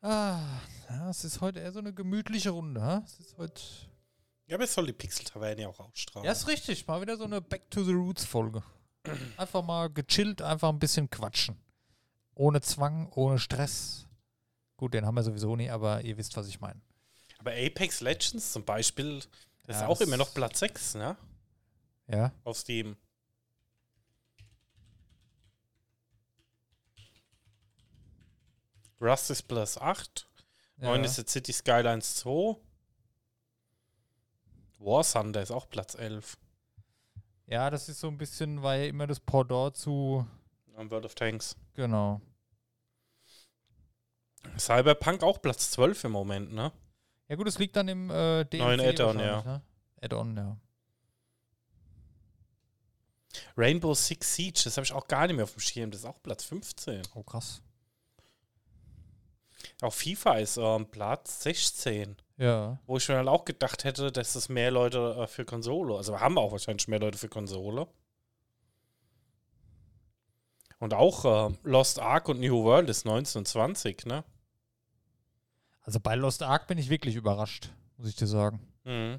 Ah, 0.02 0.40
ja, 0.88 1.10
es 1.10 1.24
ist 1.24 1.40
heute 1.40 1.60
eher 1.60 1.72
so 1.72 1.78
eine 1.78 1.92
gemütliche 1.92 2.50
Runde, 2.50 2.80
ha? 2.82 3.02
Es 3.04 3.18
ist 3.18 3.36
heute. 3.38 3.60
Ja, 4.46 4.56
aber 4.56 4.64
es 4.64 4.74
soll 4.74 4.86
die 4.86 4.92
Pixel-Taverne 4.92 5.62
ja 5.62 5.68
auch 5.68 5.80
ausstrahlen. 5.80 6.24
Ja, 6.26 6.32
ist 6.32 6.46
richtig. 6.46 6.86
Mal 6.86 7.00
wieder 7.00 7.16
so 7.16 7.24
eine 7.24 7.40
Back 7.40 7.70
to 7.70 7.82
the 7.82 7.92
Roots 7.92 8.24
Folge. 8.24 8.62
Einfach 9.36 9.62
mal 9.64 9.88
gechillt, 9.90 10.42
einfach 10.42 10.68
ein 10.68 10.78
bisschen 10.78 11.10
quatschen. 11.10 11.56
Ohne 12.34 12.60
Zwang, 12.60 13.08
ohne 13.14 13.38
Stress. 13.38 14.06
Gut, 14.76 14.94
den 14.94 15.06
haben 15.06 15.14
wir 15.14 15.22
sowieso 15.22 15.56
nie, 15.56 15.70
aber 15.70 16.02
ihr 16.02 16.16
wisst, 16.16 16.36
was 16.36 16.46
ich 16.48 16.60
meine. 16.60 16.80
Aber 17.38 17.52
Apex 17.52 18.00
Legends 18.00 18.52
zum 18.52 18.64
Beispiel, 18.64 19.20
das 19.64 19.76
ist 19.76 19.82
Ja, 19.82 19.88
auch 19.88 19.98
das- 19.98 20.06
immer 20.06 20.16
noch 20.16 20.32
Platz 20.34 20.58
6, 20.60 20.94
ne? 20.94 21.16
Ja, 22.08 22.30
Auf 22.44 22.58
Steam. 22.58 22.96
Rust 29.00 29.30
ist 29.30 29.42
plus 29.42 29.78
8. 29.78 30.28
9 30.78 31.00
ja. 31.00 31.06
ist 31.06 31.18
jetzt 31.18 31.32
City 31.32 31.52
Skylines 31.52 32.16
2. 32.16 32.56
War 34.78 35.04
Thunder 35.04 35.42
ist 35.42 35.50
auch 35.50 35.68
Platz 35.68 35.94
11. 35.94 36.36
ja, 37.46 37.70
das 37.70 37.88
ist 37.88 38.00
so 38.00 38.08
ein 38.08 38.18
bisschen, 38.18 38.62
weil 38.62 38.86
immer 38.86 39.06
das 39.06 39.20
Pendant 39.20 39.76
zu. 39.76 40.26
Am 40.76 40.90
World 40.90 41.06
of 41.06 41.14
Tanks. 41.14 41.56
Genau. 41.74 42.20
Cyberpunk 44.58 45.22
auch 45.22 45.40
Platz 45.40 45.70
12 45.70 46.04
im 46.04 46.12
Moment, 46.12 46.52
ne? 46.52 46.72
Ja, 47.28 47.36
gut, 47.36 47.48
es 47.48 47.58
liegt 47.58 47.74
dann 47.74 47.88
im 47.88 48.10
äh, 48.10 48.44
DLC 48.44 48.62
Neuen 48.62 48.80
Add-on, 48.80 49.16
wahrscheinlich, 49.16 49.44
Ne? 49.44 49.62
Add-on, 50.02 50.36
ja. 50.36 50.56
Rainbow 53.56 53.94
Six 53.94 54.34
Siege, 54.34 54.60
das 54.64 54.76
habe 54.76 54.84
ich 54.84 54.92
auch 54.92 55.08
gar 55.08 55.26
nicht 55.26 55.36
mehr 55.36 55.44
auf 55.44 55.52
dem 55.52 55.60
Schirm. 55.60 55.90
Das 55.90 56.00
ist 56.00 56.06
auch 56.06 56.22
Platz 56.22 56.44
15. 56.44 57.02
Oh, 57.14 57.22
krass. 57.22 57.62
Auch 59.82 59.92
FIFA 59.92 60.38
ist 60.38 60.56
ähm, 60.56 60.86
Platz 60.86 61.42
16. 61.42 62.16
Ja. 62.38 62.78
Wo 62.86 62.96
ich 62.96 63.08
mir 63.08 63.14
dann 63.14 63.28
auch 63.28 63.44
gedacht 63.44 63.84
hätte, 63.84 64.10
dass 64.10 64.34
es 64.34 64.48
mehr 64.48 64.70
Leute 64.70 65.16
äh, 65.18 65.26
für 65.26 65.44
Konsole, 65.44 65.96
also 65.96 66.20
haben 66.20 66.38
auch 66.38 66.52
wahrscheinlich 66.52 66.88
mehr 66.88 67.00
Leute 67.00 67.18
für 67.18 67.28
Konsole. 67.28 67.86
Und 70.78 70.92
auch 70.92 71.50
äh, 71.50 71.54
Lost 71.62 71.98
Ark 71.98 72.28
und 72.28 72.40
New 72.40 72.64
World 72.64 72.90
ist 72.90 73.04
19 73.04 73.40
und 73.40 73.46
20, 73.46 74.06
ne? 74.06 74.24
Also 75.82 76.00
bei 76.00 76.14
Lost 76.14 76.42
Ark 76.42 76.66
bin 76.66 76.78
ich 76.78 76.90
wirklich 76.90 77.14
überrascht, 77.14 77.70
muss 77.96 78.08
ich 78.08 78.16
dir 78.16 78.26
sagen. 78.26 78.60
Mhm. 78.84 79.18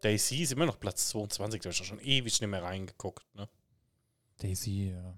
Daisy 0.00 0.42
ist 0.42 0.52
immer 0.52 0.66
noch 0.66 0.80
Platz 0.80 1.08
22, 1.10 1.60
da 1.60 1.68
habe 1.68 1.72
ich 1.72 1.86
schon 1.86 2.00
ewig 2.00 2.40
nicht 2.40 2.50
mehr 2.50 2.62
reingeguckt, 2.62 3.24
ne? 3.34 3.48
Daisy, 4.38 4.90
ja. 4.90 5.14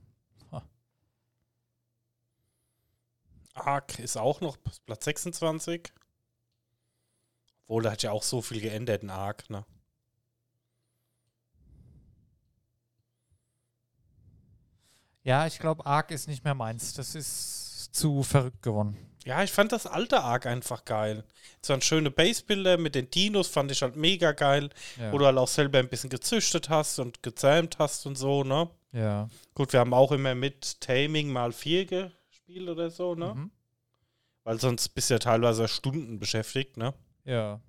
Ark 3.55 3.99
ist 3.99 4.17
auch 4.17 4.40
noch 4.40 4.57
Platz 4.87 5.05
26. 5.05 5.93
Obwohl, 7.67 7.85
da 7.85 7.93
hat 7.93 8.03
ja 8.03 8.11
auch 8.11 8.23
so 8.23 8.43
viel 8.43 8.61
geändert 8.61 9.03
in 9.03 9.11
Ark, 9.11 9.49
ne? 9.49 9.64
Ja, 15.23 15.47
ich 15.47 15.59
glaube, 15.59 15.87
Ark 15.87 16.11
ist 16.11 16.29
nicht 16.29 16.45
mehr 16.45 16.55
meins. 16.55 16.93
Das 16.93 17.14
ist 17.14 17.95
zu 17.95 18.23
verrückt 18.23 18.62
geworden. 18.62 18.97
Ja, 19.25 19.43
ich 19.43 19.53
fand 19.53 19.73
das 19.73 19.87
alte 19.87 20.23
Ark 20.23 20.45
einfach 20.45 20.85
geil. 20.85 21.25
So 21.62 21.73
ein 21.73 21.81
schöne 21.81 22.11
Basebilder 22.11 22.77
mit 22.77 22.95
den 22.95 23.11
Dinos 23.11 23.49
fand 23.49 23.71
ich 23.71 23.81
halt 23.81 23.97
mega 23.97 24.33
geil. 24.33 24.69
Ja. 24.99 25.12
Wo 25.12 25.19
du 25.19 25.25
halt 25.25 25.38
auch 25.38 25.49
selber 25.49 25.79
ein 25.79 25.88
bisschen 25.88 26.11
gezüchtet 26.11 26.69
hast 26.69 26.99
und 26.99 27.23
gezähmt 27.23 27.79
hast 27.79 28.05
und 28.05 28.17
so, 28.17 28.45
ne? 28.45 28.69
ja. 28.93 29.29
Gut, 29.55 29.73
wir 29.73 29.81
haben 29.81 29.95
auch 29.95 30.12
immer 30.12 30.35
mit 30.35 30.81
Taming 30.83 31.33
mal 31.33 31.53
4 31.53 32.12
gespielt 32.44 32.68
oder 32.68 32.90
so, 32.90 33.14
ne? 33.14 33.35
Mhm. 33.35 33.50
Weil 34.44 34.61
sonst 34.61 34.90
bist 34.90 35.11
du 35.11 35.14
ja 35.14 35.18
teilweise 35.18 35.68
Stunden 35.68 36.18
beschäftigt, 36.18 36.76
ne? 36.76 36.92
Ja, 37.24 37.61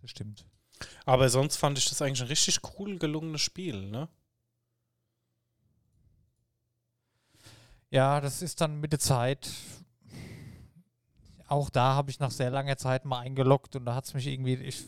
das 0.00 0.10
stimmt. 0.10 0.46
Aber 1.04 1.28
sonst 1.28 1.56
fand 1.56 1.78
ich 1.78 1.88
das 1.88 2.00
eigentlich 2.00 2.22
ein 2.22 2.28
richtig 2.28 2.60
cool 2.78 2.98
gelungenes 2.98 3.42
Spiel, 3.42 3.90
ne? 3.90 4.08
Ja, 7.90 8.20
das 8.20 8.40
ist 8.40 8.60
dann 8.60 8.80
mit 8.80 8.92
der 8.92 8.98
Zeit. 8.98 9.50
Auch 11.46 11.68
da 11.68 11.94
habe 11.94 12.10
ich 12.10 12.18
nach 12.18 12.30
sehr 12.30 12.50
langer 12.50 12.78
Zeit 12.78 13.04
mal 13.04 13.20
eingeloggt 13.20 13.76
und 13.76 13.84
da 13.84 13.94
hat 13.94 14.06
es 14.06 14.14
mich 14.14 14.26
irgendwie 14.26 14.54
ich, 14.54 14.86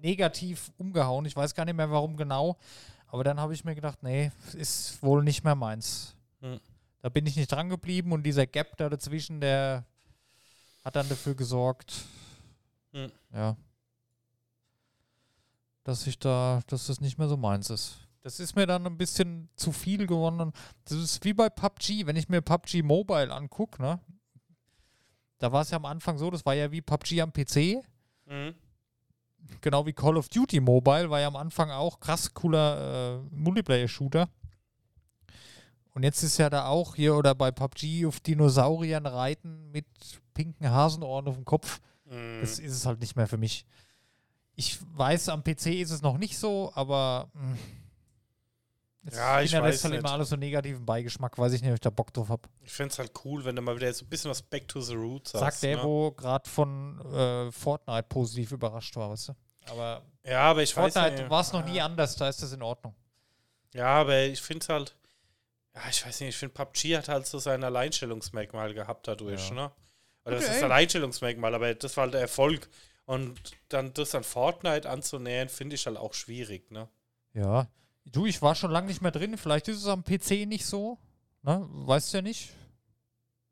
negativ 0.00 0.72
umgehauen. 0.78 1.26
Ich 1.26 1.36
weiß 1.36 1.54
gar 1.54 1.66
nicht 1.66 1.76
mehr, 1.76 1.90
warum 1.90 2.16
genau. 2.16 2.56
Aber 3.08 3.22
dann 3.22 3.38
habe 3.38 3.52
ich 3.52 3.64
mir 3.64 3.74
gedacht, 3.74 4.02
nee, 4.02 4.32
ist 4.54 5.02
wohl 5.02 5.22
nicht 5.22 5.44
mehr 5.44 5.54
meins. 5.54 6.16
Hm. 6.40 6.58
Da 7.00 7.08
bin 7.08 7.26
ich 7.26 7.36
nicht 7.36 7.50
dran 7.52 7.68
geblieben 7.68 8.12
und 8.12 8.24
dieser 8.24 8.46
Gap 8.46 8.76
da 8.76 8.88
dazwischen, 8.88 9.40
der 9.40 9.84
hat 10.84 10.96
dann 10.96 11.08
dafür 11.08 11.34
gesorgt, 11.34 11.94
Hm. 12.92 13.12
ja, 13.32 13.56
dass 15.84 16.06
ich 16.06 16.18
da, 16.18 16.60
dass 16.66 16.86
das 16.86 17.00
nicht 17.00 17.18
mehr 17.18 17.28
so 17.28 17.36
meins 17.36 17.70
ist. 17.70 17.96
Das 18.22 18.40
ist 18.40 18.56
mir 18.56 18.66
dann 18.66 18.84
ein 18.86 18.98
bisschen 18.98 19.48
zu 19.56 19.72
viel 19.72 20.06
geworden. 20.06 20.52
Das 20.84 20.98
ist 20.98 21.24
wie 21.24 21.32
bei 21.32 21.48
PUBG, 21.48 22.06
wenn 22.06 22.16
ich 22.16 22.28
mir 22.28 22.42
PUBG 22.42 22.82
Mobile 22.82 23.32
angucke, 23.32 23.80
ne? 23.80 24.00
Da 25.38 25.52
war 25.52 25.62
es 25.62 25.70
ja 25.70 25.76
am 25.76 25.84
Anfang 25.84 26.18
so, 26.18 26.30
das 26.30 26.44
war 26.44 26.54
ja 26.54 26.70
wie 26.72 26.80
PUBG 26.82 27.20
am 27.22 27.32
PC, 27.32 27.82
Mhm. 28.26 28.54
genau 29.60 29.86
wie 29.86 29.92
Call 29.92 30.16
of 30.18 30.28
Duty 30.28 30.60
Mobile, 30.60 31.08
war 31.08 31.20
ja 31.20 31.28
am 31.28 31.36
Anfang 31.36 31.70
auch 31.70 32.00
krass 32.00 32.34
cooler 32.34 33.20
äh, 33.30 33.34
Multiplayer-Shooter. 33.34 34.28
Und 35.98 36.04
jetzt 36.04 36.22
ist 36.22 36.38
ja 36.38 36.48
da 36.48 36.66
auch 36.66 36.94
hier 36.94 37.16
oder 37.16 37.34
bei 37.34 37.50
PUBG 37.50 38.06
auf 38.06 38.20
Dinosauriern 38.20 39.04
reiten 39.04 39.68
mit 39.72 39.84
pinken 40.32 40.70
Hasenohren 40.70 41.26
auf 41.26 41.34
dem 41.34 41.44
Kopf. 41.44 41.80
Mhm. 42.04 42.38
Das 42.40 42.60
ist 42.60 42.72
es 42.72 42.86
halt 42.86 43.00
nicht 43.00 43.16
mehr 43.16 43.26
für 43.26 43.36
mich. 43.36 43.66
Ich 44.54 44.78
weiß, 44.94 45.28
am 45.28 45.42
PC 45.42 45.66
ist 45.80 45.90
es 45.90 46.00
noch 46.00 46.16
nicht 46.16 46.38
so, 46.38 46.70
aber 46.76 47.28
mh, 47.34 47.58
es 49.06 49.16
Ja, 49.16 49.40
ich 49.40 49.52
weiß 49.52 49.82
halt 49.82 49.94
nicht. 49.94 49.98
immer 50.04 50.12
alles 50.12 50.28
so 50.28 50.36
negativen 50.36 50.86
Beigeschmack. 50.86 51.36
Weiß 51.36 51.52
ich 51.52 51.62
nicht, 51.62 51.70
ob 51.70 51.74
ich 51.74 51.80
da 51.80 51.90
Bock 51.90 52.12
drauf 52.14 52.28
habe. 52.28 52.48
Ich 52.60 52.70
finde 52.72 52.92
es 52.92 52.98
halt 53.00 53.10
cool, 53.24 53.44
wenn 53.44 53.56
du 53.56 53.62
mal 53.62 53.74
wieder 53.74 53.92
so 53.92 54.04
ein 54.04 54.08
bisschen 54.08 54.30
was 54.30 54.40
Back 54.40 54.68
to 54.68 54.80
the 54.80 54.94
Roots 54.94 55.34
hast. 55.34 55.40
Sagt 55.40 55.62
der, 55.64 55.78
ne? 55.78 55.82
wo 55.82 56.12
gerade 56.12 56.48
von 56.48 57.00
äh, 57.12 57.50
Fortnite 57.50 58.04
positiv 58.08 58.52
überrascht 58.52 58.94
war, 58.94 59.10
weißt 59.10 59.30
du? 59.30 59.32
Aber 59.68 60.02
Ja, 60.24 60.42
aber 60.42 60.62
ich 60.62 60.76
weiß 60.76 60.92
Fortnite 60.94 61.28
war 61.28 61.40
es 61.40 61.52
noch 61.52 61.64
nie 61.64 61.80
anders, 61.80 62.14
da 62.14 62.28
ist 62.28 62.40
das 62.40 62.52
in 62.52 62.62
Ordnung. 62.62 62.94
Ja, 63.74 63.86
aber 63.96 64.20
ich 64.26 64.40
finde 64.40 64.62
es 64.62 64.68
halt. 64.68 64.94
Ja, 65.84 65.88
ich 65.90 66.04
weiß 66.04 66.20
nicht, 66.20 66.30
ich 66.30 66.36
finde 66.36 66.54
PUBG 66.54 66.96
hat 66.96 67.08
halt 67.08 67.26
so 67.26 67.38
sein 67.38 67.62
Alleinstellungsmerkmal 67.62 68.74
gehabt 68.74 69.06
dadurch, 69.06 69.48
Ja. 69.50 69.54
ne? 69.54 69.72
Oder 70.24 70.36
Gut, 70.38 70.48
das 70.48 70.56
ist. 70.56 70.62
Alleinstellungsmerkmal, 70.62 71.54
aber 71.54 71.74
das 71.74 71.96
war 71.96 72.04
halt 72.04 72.14
der 72.14 72.20
Erfolg. 72.22 72.68
Und 73.06 73.38
dann 73.68 73.94
das 73.94 74.14
an 74.14 74.24
Fortnite 74.24 74.88
anzunähern, 74.90 75.48
finde 75.48 75.76
ich 75.76 75.86
halt 75.86 75.96
auch 75.96 76.14
schwierig, 76.14 76.70
ne? 76.70 76.88
Ja. 77.32 77.68
Du, 78.04 78.26
ich 78.26 78.42
war 78.42 78.54
schon 78.54 78.70
lange 78.70 78.88
nicht 78.88 79.02
mehr 79.02 79.12
drin. 79.12 79.38
Vielleicht 79.38 79.68
ist 79.68 79.78
es 79.78 79.86
am 79.86 80.02
PC 80.02 80.46
nicht 80.46 80.66
so. 80.66 80.98
Ne? 81.42 81.64
Weißt 81.70 82.12
du 82.12 82.18
ja 82.18 82.22
nicht. 82.22 82.50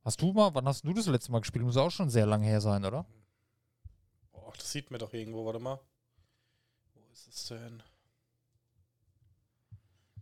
Hast 0.04 0.20
du 0.20 0.32
mal, 0.32 0.54
wann 0.54 0.66
hast 0.66 0.84
du 0.84 0.92
das 0.92 1.06
letzte 1.06 1.30
Mal 1.30 1.40
gespielt? 1.40 1.64
Muss 1.64 1.76
auch 1.76 1.90
schon 1.90 2.10
sehr 2.10 2.26
lange 2.26 2.46
her 2.46 2.60
sein, 2.60 2.84
oder? 2.84 3.06
Boah, 4.32 4.52
das 4.56 4.72
sieht 4.72 4.90
man 4.90 4.98
doch 4.98 5.12
irgendwo, 5.12 5.44
warte 5.46 5.58
mal. 5.60 5.78
Wo 6.94 7.00
ist 7.12 7.28
es 7.28 7.46
denn? 7.46 7.82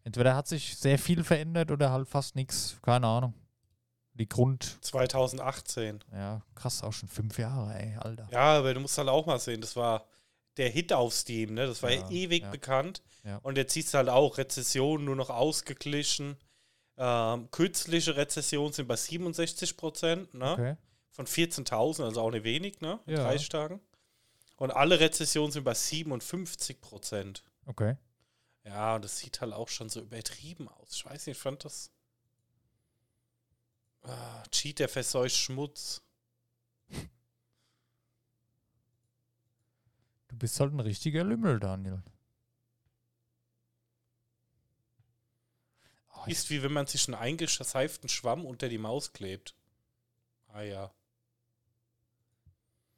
Entweder 0.04 0.36
hat 0.36 0.46
sich 0.46 0.76
sehr 0.76 0.98
viel 0.98 1.24
verändert 1.24 1.70
oder 1.70 1.90
halt 1.90 2.08
fast 2.08 2.36
nichts. 2.36 2.76
Keine 2.82 3.06
Ahnung. 3.06 3.34
Die 4.16 4.28
Grund, 4.28 4.78
2018. 4.82 6.04
ja, 6.12 6.40
krass, 6.54 6.84
auch 6.84 6.92
schon 6.92 7.08
fünf 7.08 7.36
Jahre, 7.36 7.74
ey, 7.76 7.96
Alter. 7.96 8.28
Ja, 8.30 8.58
aber 8.58 8.72
du 8.72 8.78
musst 8.78 8.96
halt 8.96 9.08
auch 9.08 9.26
mal 9.26 9.40
sehen, 9.40 9.60
das 9.60 9.74
war 9.74 10.06
der 10.56 10.68
Hit 10.68 10.92
auf 10.92 11.12
Steam, 11.12 11.54
ne? 11.54 11.66
Das 11.66 11.82
war 11.82 11.90
ja, 11.90 12.02
Ja, 12.02 12.10
ewig 12.10 12.44
ja. 12.44 12.50
bekannt. 12.50 13.02
Ja. 13.24 13.38
Und 13.38 13.56
jetzt 13.56 13.72
siehst 13.72 13.92
du 13.92 13.98
halt 13.98 14.08
auch, 14.08 14.38
Rezession 14.38 15.04
nur 15.04 15.16
noch 15.16 15.30
ausgeglichen. 15.30 16.36
Ähm, 16.96 17.50
künstliche 17.50 18.14
Rezession 18.14 18.72
sind 18.72 18.86
bei 18.86 18.94
67 18.94 19.76
Prozent, 19.76 20.32
ne? 20.32 20.52
Okay. 20.52 20.76
Von 21.10 21.26
14.000, 21.26 22.04
also 22.04 22.20
auch 22.20 22.30
nicht 22.30 22.44
wenig, 22.44 22.80
ne? 22.80 23.00
In 23.06 23.16
Ja. 23.16 23.24
30 23.24 23.48
Tagen. 23.48 23.80
Und 24.56 24.70
alle 24.70 25.00
Rezessionen 25.00 25.50
sind 25.50 25.64
bei 25.64 25.74
57 25.74 26.80
Prozent. 26.80 27.42
Okay. 27.66 27.96
Ja, 28.64 28.96
und 28.96 29.04
das 29.04 29.18
sieht 29.18 29.40
halt 29.40 29.52
auch 29.52 29.68
schon 29.68 29.88
so 29.90 30.00
übertrieben 30.00 30.68
aus. 30.68 30.92
Ich 30.94 31.04
weiß 31.04 31.26
nicht, 31.26 31.36
ich 31.36 31.42
fand 31.42 31.64
das. 31.64 31.90
Ah, 34.02 34.42
Cheat, 34.50 34.78
der 34.78 34.88
verseucht 34.88 35.36
Schmutz. 35.36 36.02
Du 40.28 40.38
bist 40.38 40.58
halt 40.58 40.72
ein 40.72 40.80
richtiger 40.80 41.22
Lümmel, 41.22 41.60
Daniel. 41.60 42.02
Oh, 46.12 46.24
Ist 46.26 46.50
wie 46.50 46.60
wenn 46.64 46.72
man 46.72 46.88
sich 46.88 47.06
einen 47.06 47.14
eingeseiften 47.14 48.08
Schwamm 48.08 48.44
unter 48.44 48.68
die 48.68 48.78
Maus 48.78 49.12
klebt. 49.12 49.54
Ah 50.48 50.62
ja. 50.62 50.92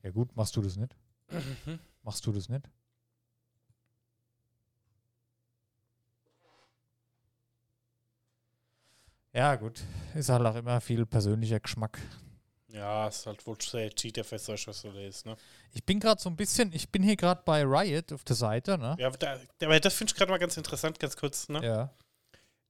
ja 0.02 0.10
gut, 0.12 0.34
machst 0.34 0.56
du 0.56 0.62
das 0.62 0.76
nicht? 0.76 0.96
Machst 2.02 2.24
du 2.26 2.32
das 2.32 2.48
nicht? 2.48 2.70
Ja, 9.36 9.54
gut. 9.56 9.82
Ist 10.14 10.30
halt 10.30 10.46
auch 10.46 10.56
immer 10.56 10.80
viel 10.80 11.04
persönlicher 11.04 11.60
Geschmack. 11.60 11.98
Ja, 12.68 13.08
ist 13.08 13.26
halt 13.26 13.46
wohl 13.46 13.56
sehr 13.60 13.90
Cheat, 13.90 14.16
der 14.16 14.24
verseucht, 14.24 14.66
was 14.66 14.82
du 14.82 14.90
lest, 14.90 15.26
ne? 15.26 15.36
Ich 15.72 15.84
bin 15.84 16.00
gerade 16.00 16.20
so 16.20 16.28
ein 16.30 16.36
bisschen, 16.36 16.72
ich 16.72 16.88
bin 16.90 17.02
hier 17.02 17.16
gerade 17.16 17.42
bei 17.44 17.62
Riot 17.64 18.12
auf 18.12 18.24
der 18.24 18.36
Seite, 18.36 18.76
ne? 18.78 18.96
Ja, 18.98 19.08
aber, 19.08 19.16
da, 19.18 19.38
aber 19.62 19.78
das 19.80 19.94
finde 19.94 20.10
ich 20.12 20.16
gerade 20.16 20.30
mal 20.30 20.38
ganz 20.38 20.56
interessant, 20.56 20.98
ganz 20.98 21.16
kurz, 21.16 21.48
ne? 21.48 21.64
Ja, 21.64 21.90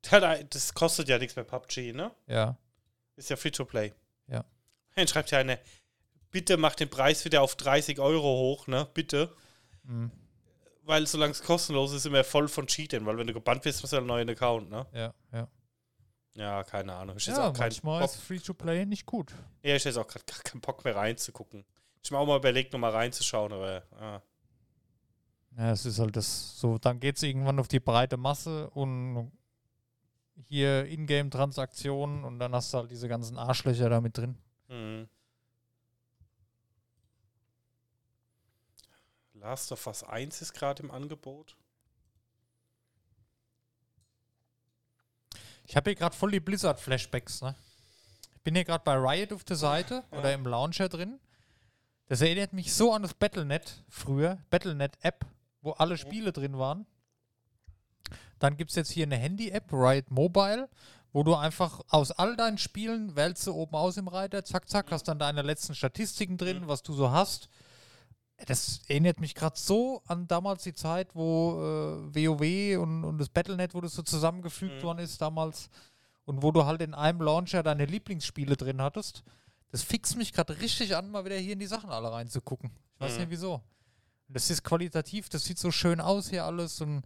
Da- 0.03 0.43
Das 0.43 0.75
kostet 0.75 1.09
ja 1.09 1.19
nichts 1.19 1.35
bei 1.35 1.43
PUBG, 1.45 1.93
ne? 1.93 2.11
ja. 2.27 2.57
Ist 3.17 3.31
ja 3.31 3.37
free 3.37 3.51
to 3.51 3.65
play. 3.65 3.93
Ja. 4.29 4.45
Dann 4.95 5.09
schreibt 5.09 5.31
ja 5.31 5.39
eine, 5.39 5.59
bitte 6.31 6.57
mach 6.59 6.75
den 6.75 6.91
Preis 6.91 7.25
wieder 7.25 7.41
auf 7.43 7.57
30 7.57 7.99
Euro 7.99 8.23
hoch, 8.41 8.67
ne? 8.67 8.87
Bitte. 8.93 9.35
Mhm. 9.85 10.11
Weil 10.83 11.07
solange 11.07 11.33
es 11.33 11.43
kostenlos 11.43 11.93
ist, 11.93 12.07
immer 12.07 12.23
voll 12.25 12.47
von 12.49 12.67
Cheaten, 12.67 13.07
weil 13.07 13.17
wenn 13.19 13.27
du 13.27 13.33
gebannt 13.33 13.65
wirst, 13.65 13.83
musst 13.83 13.93
du 13.95 13.97
einen 13.97 14.07
neuen 14.07 14.29
Account, 14.29 14.69
ne? 14.71 14.85
Ja, 14.93 15.15
ja. 15.33 15.49
Ja, 16.37 16.63
keine 16.65 16.95
Ahnung. 16.95 17.17
Ich 17.17 17.27
Ja, 17.27 17.53
manchmal 17.57 18.05
ist 18.05 18.17
Free-to-Play 18.17 18.85
nicht 18.85 19.07
gut. 19.07 19.33
ja, 19.63 19.75
ich 19.75 19.85
jetzt 19.85 19.97
auch 19.97 20.07
gerade 20.07 20.25
gar 20.27 20.41
keinen 20.41 20.61
Bock 20.61 20.85
mehr 20.85 20.95
reinzugucken. 20.95 21.65
Ich 22.03 22.11
hab 22.11 22.19
mir 22.19 22.23
auch 22.23 22.27
mal 22.27 22.37
überlegt, 22.37 22.73
nochmal 22.73 22.93
reinzuschauen, 22.93 23.53
aber 23.53 23.83
ah. 23.99 24.21
Ja, 25.57 25.73
es 25.73 25.87
ist 25.87 25.99
halt 25.99 26.15
das 26.15 26.61
so, 26.61 26.77
dann 26.77 27.01
geht 27.01 27.17
es 27.17 27.23
irgendwann 27.23 27.59
auf 27.59 27.69
die 27.69 27.81
breite 27.81 28.19
Masse 28.19 28.69
und 28.71 29.33
hier 30.45 30.85
Ingame-Transaktionen 30.85 32.25
und 32.25 32.39
dann 32.39 32.55
hast 32.55 32.75
du 32.75 32.79
halt 32.79 32.91
diese 32.91 33.09
ganzen 33.09 33.39
Arschlöcher 33.39 33.89
da 33.89 34.03
mit 34.03 34.19
drin. 34.19 34.37
Hm. 34.69 35.09
Last 39.33 39.73
of 39.73 39.87
Us 39.87 40.03
1 40.05 40.43
ist 40.43 40.53
gerade 40.53 40.83
im 40.83 40.91
Angebot. 40.91 41.57
Ich 45.67 45.75
habe 45.75 45.91
hier 45.91 45.97
gerade 45.97 46.15
voll 46.15 46.31
die 46.31 46.41
Blizzard-Flashbacks, 46.41 47.43
ne? 47.43 47.55
Ich 48.35 48.43
bin 48.43 48.55
hier 48.55 48.65
gerade 48.65 48.85
bei 48.85 48.95
Riot 48.95 49.33
auf 49.33 49.43
der 49.43 49.57
Seite 49.57 50.05
oder 50.13 50.33
im 50.33 50.47
Launcher 50.47 50.89
drin. 50.89 51.19
Das 52.07 52.21
erinnert 52.21 52.53
mich 52.53 52.73
so 52.73 52.93
an 52.93 53.03
das 53.03 53.15
Battlenet 53.15 53.83
früher, 53.89 54.39
Battlenet-App, 54.51 55.27
wo 55.63 55.73
alle 55.73 55.99
Spiele 55.99 56.33
drin 56.33 56.57
waren. 56.57 56.87
Dann 58.39 58.57
gibt 58.57 58.71
es 58.71 58.77
jetzt 58.77 58.93
hier 58.93 59.07
eine 59.07 59.17
Handy-App, 59.17 59.73
Riot 59.73 60.13
Mobile, 60.13 60.69
wo 61.13 61.25
du 61.25 61.35
einfach 61.35 61.81
aus 61.89 62.13
all 62.13 62.37
deinen 62.37 62.59
Spielen 62.59 63.17
wählst 63.17 63.45
du 63.49 63.53
oben 63.53 63.75
aus 63.75 63.97
im 63.97 64.07
Reiter, 64.07 64.45
zack, 64.45 64.69
zack, 64.69 64.93
hast 64.93 65.09
dann 65.09 65.19
deine 65.19 65.43
letzten 65.43 65.75
Statistiken 65.75 66.39
drin, 66.39 66.69
was 66.69 66.85
du 66.85 66.93
so 66.93 67.11
hast. 67.11 67.49
Das 68.45 68.81
erinnert 68.89 69.19
mich 69.19 69.35
gerade 69.35 69.59
so 69.59 70.03
an 70.07 70.29
damals 70.29 70.63
die 70.63 70.75
Zeit, 70.75 71.15
wo 71.15 71.53
äh, 72.15 72.15
WoW 72.15 72.83
und, 72.83 73.05
und 73.05 73.19
das 73.19 73.31
Battlenet, 73.31 73.73
wo 73.75 73.81
das 73.81 73.95
so 73.95 74.03
zusammengefügt 74.03 74.77
Mhm. 74.77 74.83
worden 74.83 74.99
ist 74.99 75.21
damals 75.23 75.71
und 76.27 76.43
wo 76.43 76.53
du 76.53 76.67
halt 76.67 76.83
in 76.83 76.93
einem 76.93 77.23
Launcher 77.23 77.63
deine 77.63 77.87
Lieblingsspiele 77.87 78.57
drin 78.57 78.83
hattest. 78.83 79.23
Das 79.71 79.83
fixt 79.83 80.17
mich 80.17 80.33
gerade 80.35 80.61
richtig 80.61 80.95
an, 80.97 81.11
mal 81.11 81.25
wieder 81.25 81.37
hier 81.37 81.55
in 81.55 81.59
die 81.59 81.67
Sachen 81.67 81.89
alle 81.91 82.13
reinzugucken. 82.13 82.71
Ich 82.95 83.01
weiß 83.01 83.15
Mhm. 83.15 83.19
nicht 83.21 83.31
wieso. 83.31 83.63
Das 84.29 84.51
ist 84.51 84.63
qualitativ, 84.65 85.29
das 85.29 85.45
sieht 85.45 85.59
so 85.59 85.71
schön 85.71 86.01
aus 86.01 86.29
hier 86.29 86.45
alles 86.45 86.81
und 86.81 87.03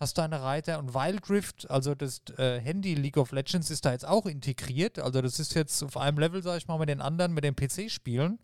hast 0.00 0.18
deine 0.18 0.40
Reiter 0.42 0.78
und 0.78 0.94
Wild 0.94 1.28
Rift, 1.30 1.70
also 1.70 1.94
das 1.94 2.22
äh, 2.38 2.58
Handy 2.60 2.94
League 2.94 3.16
of 3.16 3.32
Legends 3.32 3.70
ist 3.70 3.84
da 3.84 3.92
jetzt 3.92 4.06
auch 4.06 4.26
integriert. 4.26 4.98
Also 4.98 5.20
das 5.20 5.38
ist 5.38 5.54
jetzt 5.54 5.82
auf 5.82 5.96
einem 5.96 6.18
Level, 6.18 6.42
sag 6.42 6.56
ich 6.56 6.66
mal, 6.68 6.78
mit 6.78 6.88
den 6.88 7.00
anderen, 7.00 7.32
mit 7.34 7.44
den 7.44 7.54
PC-Spielen. 7.54 8.38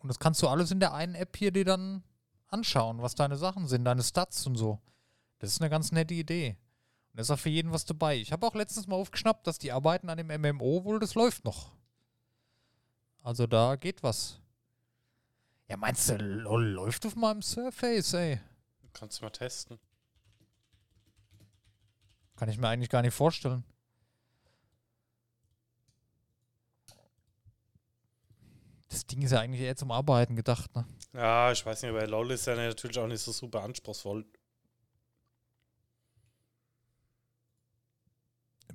Und 0.00 0.08
das 0.08 0.18
kannst 0.18 0.42
du 0.42 0.48
alles 0.48 0.70
in 0.70 0.80
der 0.80 0.94
einen 0.94 1.14
App 1.14 1.36
hier 1.36 1.52
dir 1.52 1.64
dann 1.64 2.02
anschauen, 2.48 3.02
was 3.02 3.14
deine 3.14 3.36
Sachen 3.36 3.68
sind, 3.68 3.84
deine 3.84 4.02
Stats 4.02 4.46
und 4.46 4.56
so. 4.56 4.80
Das 5.38 5.50
ist 5.50 5.60
eine 5.60 5.70
ganz 5.70 5.92
nette 5.92 6.14
Idee. 6.14 6.56
Und 7.10 7.18
da 7.18 7.22
ist 7.22 7.30
auch 7.30 7.38
für 7.38 7.48
jeden 7.48 7.72
was 7.72 7.84
dabei. 7.84 8.16
Ich 8.16 8.32
habe 8.32 8.46
auch 8.46 8.54
letztens 8.54 8.86
mal 8.86 8.96
aufgeschnappt, 8.96 9.46
dass 9.46 9.58
die 9.58 9.72
Arbeiten 9.72 10.08
an 10.08 10.18
dem 10.18 10.28
MMO 10.28 10.84
wohl, 10.84 10.98
das 10.98 11.14
läuft 11.14 11.44
noch. 11.44 11.72
Also 13.22 13.46
da 13.46 13.76
geht 13.76 14.02
was. 14.02 14.40
Ja, 15.68 15.76
meinst 15.76 16.08
du, 16.08 16.16
lol, 16.16 16.64
läuft 16.64 17.06
auf 17.06 17.14
meinem 17.14 17.42
Surface, 17.42 18.14
ey? 18.14 18.40
Kannst 18.92 19.20
du 19.20 19.24
mal 19.24 19.30
testen. 19.30 19.78
Kann 22.36 22.48
ich 22.48 22.58
mir 22.58 22.68
eigentlich 22.68 22.90
gar 22.90 23.02
nicht 23.02 23.14
vorstellen. 23.14 23.64
Das 28.90 29.06
Ding 29.06 29.22
ist 29.22 29.30
ja 29.30 29.40
eigentlich 29.40 29.62
eher 29.62 29.76
zum 29.76 29.92
Arbeiten 29.92 30.34
gedacht, 30.36 30.74
ne? 30.74 30.84
Ja, 31.12 31.50
ich 31.52 31.64
weiß 31.64 31.82
nicht, 31.82 31.90
aber 31.90 32.06
LOL 32.06 32.32
ist 32.32 32.46
ja 32.46 32.56
natürlich 32.56 32.98
auch 32.98 33.06
nicht 33.06 33.22
so 33.22 33.32
super 33.32 33.62
anspruchsvoll. 33.62 34.26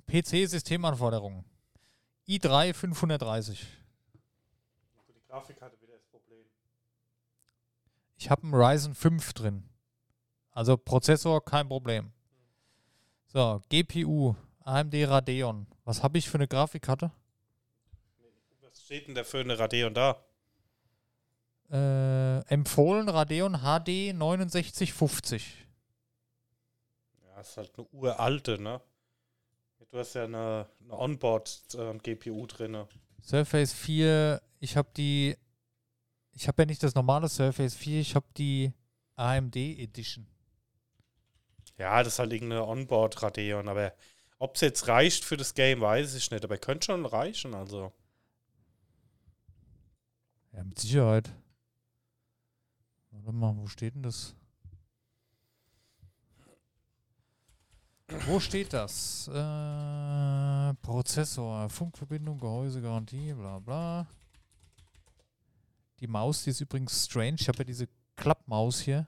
PC-Systemanforderungen. 0.08 1.44
i3 2.28 2.72
530. 2.72 3.66
Die 5.08 5.22
Grafikkarte 5.28 5.80
wieder 5.80 5.94
das 5.94 6.06
Problem. 6.06 6.46
Ich 8.16 8.30
habe 8.30 8.42
einen 8.44 8.54
Ryzen 8.54 8.94
5 8.94 9.32
drin. 9.34 9.68
Also 10.52 10.78
Prozessor 10.78 11.44
kein 11.44 11.68
Problem. 11.68 12.12
So, 13.26 13.60
GPU, 13.68 14.34
AMD 14.60 14.94
Radeon. 14.94 15.66
Was 15.84 16.02
habe 16.02 16.16
ich 16.16 16.30
für 16.30 16.38
eine 16.38 16.48
Grafikkarte? 16.48 17.10
Steht 18.86 19.08
denn 19.08 19.16
da 19.16 19.24
für 19.24 19.40
eine 19.40 19.58
Radeon 19.58 19.92
da? 19.94 20.24
Äh, 21.72 22.38
empfohlen 22.46 23.08
Radeon 23.08 23.54
HD 23.54 24.14
6950. 24.14 25.66
Ja, 27.24 27.40
ist 27.40 27.56
halt 27.56 27.72
eine 27.76 27.88
uralte, 27.88 28.62
ne? 28.62 28.80
Du 29.90 29.98
hast 29.98 30.14
ja 30.14 30.22
eine, 30.22 30.68
eine 30.84 30.96
Onboard-GPU 30.96 32.46
drin. 32.46 32.84
Surface 33.24 33.72
4, 33.72 34.40
ich 34.60 34.76
habe 34.76 34.90
die, 34.96 35.36
ich 36.30 36.46
habe 36.46 36.62
ja 36.62 36.66
nicht 36.66 36.84
das 36.84 36.94
normale 36.94 37.28
Surface 37.28 37.74
4, 37.74 38.00
ich 38.00 38.14
habe 38.14 38.26
die 38.36 38.72
AMD 39.16 39.56
Edition. 39.56 40.28
Ja, 41.76 42.04
das 42.04 42.12
ist 42.12 42.18
halt 42.20 42.32
irgendeine 42.32 42.64
Onboard-Radeon, 42.64 43.66
aber 43.66 43.94
ob 44.38 44.54
es 44.54 44.60
jetzt 44.60 44.86
reicht 44.86 45.24
für 45.24 45.36
das 45.36 45.54
Game, 45.54 45.80
weiß 45.80 46.14
ich 46.14 46.30
nicht. 46.30 46.44
Aber 46.44 46.56
könnte 46.56 46.84
schon 46.84 47.04
reichen, 47.04 47.52
also. 47.52 47.92
Ja, 50.56 50.64
mit 50.64 50.78
Sicherheit. 50.78 51.30
Warte 53.10 53.32
mal, 53.32 53.54
wo 53.58 53.66
steht 53.66 53.94
denn 53.94 54.02
das? 54.02 54.34
Wo 58.26 58.40
steht 58.40 58.72
das? 58.72 59.28
Äh, 59.28 60.74
Prozessor, 60.80 61.68
Funkverbindung, 61.68 62.38
Gehäuse, 62.38 62.80
Garantie, 62.80 63.34
bla 63.34 63.58
bla. 63.58 64.06
Die 66.00 66.06
Maus, 66.06 66.44
die 66.44 66.50
ist 66.50 66.62
übrigens 66.62 67.04
strange. 67.04 67.36
Ich 67.38 67.48
habe 67.48 67.58
ja 67.58 67.64
diese 67.64 67.88
Klappmaus 68.16 68.80
hier. 68.80 69.06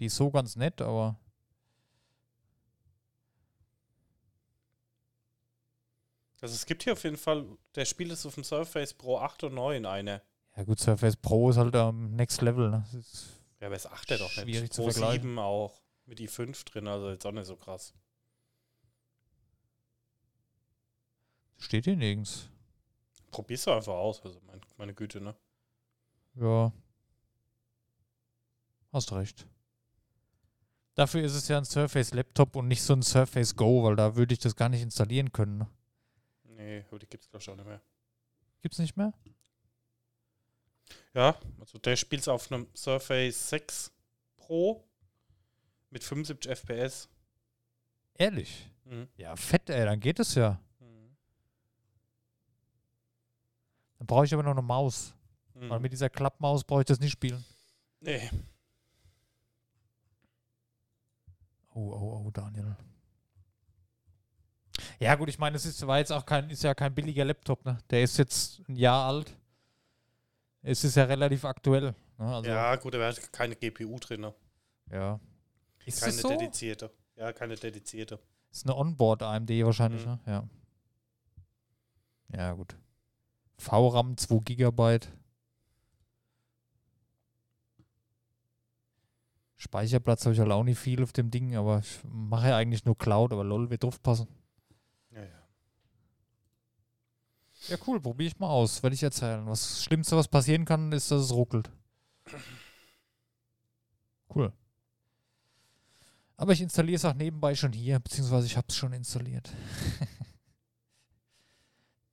Die 0.00 0.06
ist 0.06 0.16
so 0.16 0.28
ganz 0.28 0.56
nett, 0.56 0.80
aber 0.80 1.20
Also 6.40 6.56
es 6.56 6.66
gibt 6.66 6.82
hier 6.82 6.94
auf 6.94 7.04
jeden 7.04 7.16
Fall, 7.16 7.46
der 7.76 7.84
Spiel 7.84 8.10
ist 8.10 8.26
auf 8.26 8.34
dem 8.34 8.42
Surface 8.42 8.92
Pro 8.92 9.18
8 9.18 9.44
und 9.44 9.54
9 9.54 9.86
eine. 9.86 10.22
Ja 10.56 10.64
gut, 10.64 10.80
Surface 10.80 11.16
Pro 11.16 11.50
ist 11.50 11.56
halt 11.56 11.74
am 11.76 12.14
Next 12.14 12.40
Level. 12.42 12.70
Ne? 12.70 12.84
Das 12.84 12.94
ist 12.94 13.40
Ja, 13.60 13.66
aber 13.68 13.76
es 13.76 13.86
8 13.86 14.10
doch 14.12 14.18
nicht. 14.18 14.42
Schwierig 14.42 14.72
zu 14.72 14.82
Pro 14.82 14.90
vergleichen. 14.90 15.22
7 15.22 15.38
auch. 15.38 15.80
Mit 16.04 16.18
i5 16.20 16.64
drin, 16.64 16.88
also 16.88 17.10
jetzt 17.10 17.24
auch 17.24 17.32
nicht 17.32 17.46
so 17.46 17.56
krass. 17.56 17.94
steht 21.62 21.84
hier 21.84 21.96
nirgends. 21.96 22.48
Probier's 23.30 23.64
doch 23.64 23.76
einfach 23.76 23.94
aus, 23.94 24.20
also 24.22 24.40
mein, 24.46 24.60
meine 24.76 24.94
Güte, 24.94 25.20
ne? 25.20 25.34
Ja. 26.34 26.72
Hast 28.92 29.12
recht. 29.12 29.46
Dafür 30.94 31.22
ist 31.22 31.34
es 31.34 31.48
ja 31.48 31.56
ein 31.56 31.64
Surface 31.64 32.12
Laptop 32.12 32.56
und 32.56 32.68
nicht 32.68 32.82
so 32.82 32.92
ein 32.92 33.02
Surface 33.02 33.56
Go, 33.56 33.84
weil 33.84 33.96
da 33.96 34.16
würde 34.16 34.34
ich 34.34 34.40
das 34.40 34.56
gar 34.56 34.68
nicht 34.68 34.82
installieren 34.82 35.32
können. 35.32 35.58
ne? 35.58 35.70
Nee, 36.44 36.84
aber 36.88 36.98
die 36.98 37.06
gibt's 37.06 37.30
glaube 37.30 37.42
ich 37.42 37.48
auch 37.48 37.56
nicht 37.56 37.66
mehr. 37.66 37.80
Gibt's 38.60 38.78
nicht 38.78 38.96
mehr? 38.96 39.14
Ja, 41.14 41.36
also 41.60 41.78
der 41.78 41.96
spielt 41.96 42.28
auf 42.28 42.50
einem 42.50 42.66
Surface 42.74 43.50
6 43.50 43.92
Pro 44.36 44.84
Mit 45.90 46.02
75 46.02 46.50
FPS. 46.50 47.08
Ehrlich? 48.14 48.70
Mhm. 48.84 49.08
Ja, 49.16 49.36
fett, 49.36 49.68
ey, 49.70 49.84
dann 49.84 50.00
geht 50.00 50.18
es 50.18 50.34
ja. 50.34 50.60
Mhm. 50.80 51.16
Dann 53.98 54.06
brauche 54.06 54.24
ich 54.24 54.34
aber 54.34 54.42
noch 54.42 54.52
eine 54.52 54.62
Maus. 54.62 55.14
Mhm. 55.54 55.70
Weil 55.70 55.80
mit 55.80 55.92
dieser 55.92 56.10
Klappmaus 56.10 56.64
brauche 56.64 56.80
ich 56.80 56.86
das 56.86 57.00
nicht 57.00 57.12
spielen. 57.12 57.44
Nee. 58.00 58.30
Oh, 61.74 61.92
oh, 61.92 62.24
oh, 62.26 62.30
Daniel. 62.30 62.76
Ja, 64.98 65.14
gut, 65.14 65.28
ich 65.28 65.38
meine, 65.38 65.56
es 65.56 65.64
ist, 65.64 65.86
war 65.86 65.98
jetzt 65.98 66.12
auch 66.12 66.24
kein, 66.26 66.50
ist 66.50 66.62
ja 66.62 66.74
kein 66.74 66.94
billiger 66.94 67.24
Laptop, 67.24 67.64
ne? 67.64 67.78
Der 67.90 68.02
ist 68.02 68.18
jetzt 68.18 68.60
ein 68.68 68.76
Jahr 68.76 69.06
alt. 69.08 69.36
Es 70.62 70.84
ist 70.84 70.94
ja 70.96 71.04
relativ 71.04 71.44
aktuell. 71.44 71.94
Ne? 72.18 72.34
Also, 72.36 72.48
ja, 72.50 72.76
gut, 72.76 72.94
aber 72.94 73.04
er 73.04 73.10
hat 73.12 73.32
keine 73.32 73.56
GPU 73.56 73.98
drin. 73.98 74.20
Ne? 74.22 74.34
ja. 74.90 75.20
Ist 75.84 76.00
Keine 76.00 76.12
so? 76.12 76.28
dedizierte. 76.28 76.90
Ja, 77.16 77.32
keine 77.32 77.56
dedizierte. 77.56 78.20
Ist 78.52 78.64
eine 78.66 78.76
Onboard 78.76 79.22
AMD 79.24 79.50
wahrscheinlich, 79.64 80.06
Mhm. 80.06 80.12
ne? 80.12 80.20
Ja. 80.26 80.48
Ja, 82.36 82.52
gut. 82.52 82.76
VRAM 83.58 84.16
2 84.16 84.38
GB. 84.44 85.00
Speicherplatz 89.56 90.24
habe 90.24 90.34
ich 90.34 90.40
halt 90.40 90.50
auch 90.50 90.64
nicht 90.64 90.78
viel 90.78 91.02
auf 91.02 91.12
dem 91.12 91.30
Ding, 91.30 91.54
aber 91.56 91.80
ich 91.80 92.00
mache 92.04 92.48
ja 92.48 92.56
eigentlich 92.56 92.84
nur 92.84 92.96
Cloud, 92.98 93.32
aber 93.32 93.44
lol, 93.44 93.70
wird 93.70 93.82
drauf 93.84 94.02
passen. 94.02 94.26
Ja, 95.10 95.22
ja. 95.22 95.42
Ja, 97.68 97.76
cool, 97.86 98.00
probiere 98.00 98.28
ich 98.28 98.38
mal 98.38 98.48
aus, 98.48 98.82
werde 98.82 98.94
ich 98.94 99.02
erzählen. 99.02 99.46
Was 99.46 99.60
das 99.60 99.84
Schlimmste, 99.84 100.16
was 100.16 100.28
passieren 100.28 100.64
kann, 100.64 100.92
ist, 100.92 101.10
dass 101.10 101.22
es 101.22 101.32
ruckelt. 101.32 101.70
Cool. 104.34 104.52
Aber 106.36 106.52
ich 106.52 106.60
installiere 106.60 106.96
es 106.96 107.04
auch 107.04 107.14
nebenbei 107.14 107.54
schon 107.54 107.72
hier, 107.72 108.00
beziehungsweise 108.00 108.46
ich 108.46 108.56
habe 108.56 108.66
es 108.68 108.76
schon 108.76 108.92
installiert. 108.92 109.50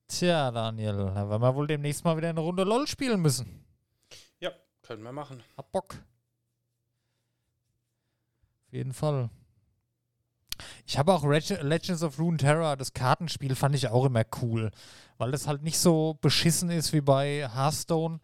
Tja, 0.06 0.50
Daniel, 0.50 0.96
da 0.96 1.28
werden 1.28 1.42
wir 1.42 1.54
wohl 1.54 1.66
demnächst 1.66 2.04
mal 2.04 2.16
wieder 2.16 2.28
eine 2.28 2.40
Runde 2.40 2.64
LOL 2.64 2.86
spielen 2.86 3.20
müssen. 3.20 3.60
Können 4.90 5.04
wir 5.04 5.12
machen. 5.12 5.40
Hab 5.56 5.70
Bock. 5.70 5.94
Auf 8.66 8.72
jeden 8.72 8.92
Fall. 8.92 9.30
Ich 10.86 10.98
habe 10.98 11.12
auch 11.12 11.24
Legends 11.24 12.02
of 12.02 12.18
Runeterra, 12.18 12.76
das 12.76 12.92
Kartenspiel, 12.92 13.54
fand 13.54 13.74
ich 13.74 13.88
auch 13.88 14.04
immer 14.04 14.24
cool. 14.42 14.70
Weil 15.18 15.30
das 15.32 15.46
halt 15.46 15.62
nicht 15.62 15.78
so 15.78 16.18
beschissen 16.20 16.70
ist 16.70 16.92
wie 16.92 17.00
bei 17.00 17.48
Hearthstone, 17.52 18.20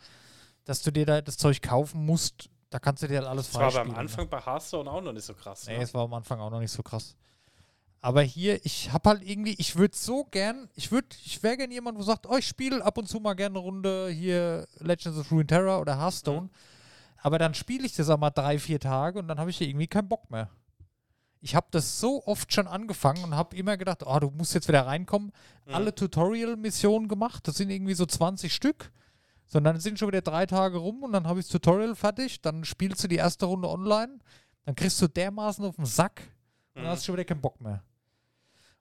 dass 0.65 0.83
du 0.83 0.91
dir 0.91 1.07
da 1.07 1.21
das 1.21 1.37
Zeug 1.37 1.63
kaufen 1.63 2.05
musst. 2.05 2.49
Da 2.71 2.79
kannst 2.79 3.03
du 3.03 3.09
dir 3.09 3.19
halt 3.19 3.29
alles 3.29 3.47
Das 3.47 3.55
war 3.55 3.63
aber 3.63 3.73
freispielen. 3.73 3.95
am 3.95 4.01
Anfang 4.01 4.29
bei 4.29 4.41
Hearthstone 4.41 4.91
auch 4.91 5.03
noch 5.03 5.13
nicht 5.13 5.25
so 5.25 5.35
krass. 5.35 5.67
Nee, 5.67 5.77
ne? 5.79 5.83
es 5.83 5.95
war 5.95 6.05
am 6.05 6.15
Anfang 6.15 6.41
auch 6.41 6.51
noch 6.51 6.61
nicht 6.61 6.73
so 6.73 6.83
krass. 6.83 7.17
Aber 8.01 8.23
hier, 8.23 8.65
ich 8.65 8.93
habe 8.93 9.09
halt 9.09 9.23
irgendwie, 9.29 9.55
ich 9.59 9.77
würde 9.77 9.97
so 9.97 10.25
gern, 10.25 10.69
ich 10.75 10.93
würde, 10.93 11.09
ich 11.25 11.43
wäre 11.43 11.57
gern 11.57 11.71
jemand, 11.71 11.99
wo 11.99 12.03
sagt, 12.03 12.27
oh, 12.29 12.37
ich 12.37 12.47
spiele 12.47 12.85
ab 12.85 12.99
und 12.99 13.09
zu 13.09 13.19
mal 13.21 13.35
gerne 13.35 13.59
eine 13.59 13.67
Runde 13.67 14.09
hier 14.11 14.67
Legends 14.79 15.19
of 15.19 15.31
Runeterra 15.31 15.79
oder 15.79 15.99
Hearthstone. 15.99 16.43
Mhm. 16.43 16.51
Aber 17.23 17.39
dann 17.39 17.55
spiele 17.55 17.87
ich 17.87 17.95
das 17.97 18.09
auch 18.09 18.19
mal 18.19 18.31
drei, 18.31 18.59
vier 18.59 18.79
Tage 18.79 19.19
und 19.19 19.27
dann 19.27 19.41
habe 19.41 19.51
ich 19.51 19.59
hier 19.59 19.69
irgendwie 19.69 19.89
keinen 19.89 20.09
Bock 20.09 20.31
mehr. 20.31 20.51
Ich 21.41 21.55
habe 21.55 21.67
das 21.71 22.01
so 22.01 22.25
oft 22.27 22.53
schon 22.53 22.67
angefangen 22.67 23.23
und 23.25 23.35
habe 23.37 23.57
immer 23.57 23.77
gedacht, 23.77 24.03
oh, 24.05 24.19
du 24.19 24.31
musst 24.31 24.55
jetzt 24.55 24.69
wieder 24.69 24.87
reinkommen. 24.87 25.33
Mhm. 25.67 25.75
Alle 25.75 25.95
Tutorial-Missionen 25.95 27.09
gemacht, 27.09 27.47
das 27.47 27.57
sind 27.57 27.71
irgendwie 27.71 27.95
so 27.95 28.07
20 28.07 28.53
Stück. 28.53 28.91
Sondern 29.49 29.79
sind 29.79 29.97
schon 29.99 30.09
wieder 30.09 30.23
drei 30.23 30.45
Tage 30.45 30.77
rum 30.79 31.05
und 31.05 31.13
dann 31.13 31.29
habe 31.29 31.39
ich 31.39 31.47
das 31.47 31.53
Tutorial 31.53 31.95
fertig. 31.95 32.41
Dann 32.43 32.65
spielst 32.65 33.05
du 33.05 33.09
die 33.09 33.15
erste 33.17 33.47
Runde 33.47 33.69
online. 33.69 34.19
Dann 34.65 34.75
kriegst 34.75 35.01
du 35.01 35.07
dermaßen 35.07 35.65
auf 35.65 35.77
den 35.77 35.85
Sack 35.87 36.21
und 36.75 36.83
dann 36.83 36.85
Mhm. 36.85 36.89
hast 36.89 37.03
du 37.03 37.07
schon 37.07 37.15
wieder 37.15 37.25
keinen 37.25 37.41
Bock 37.41 37.61
mehr. 37.61 37.81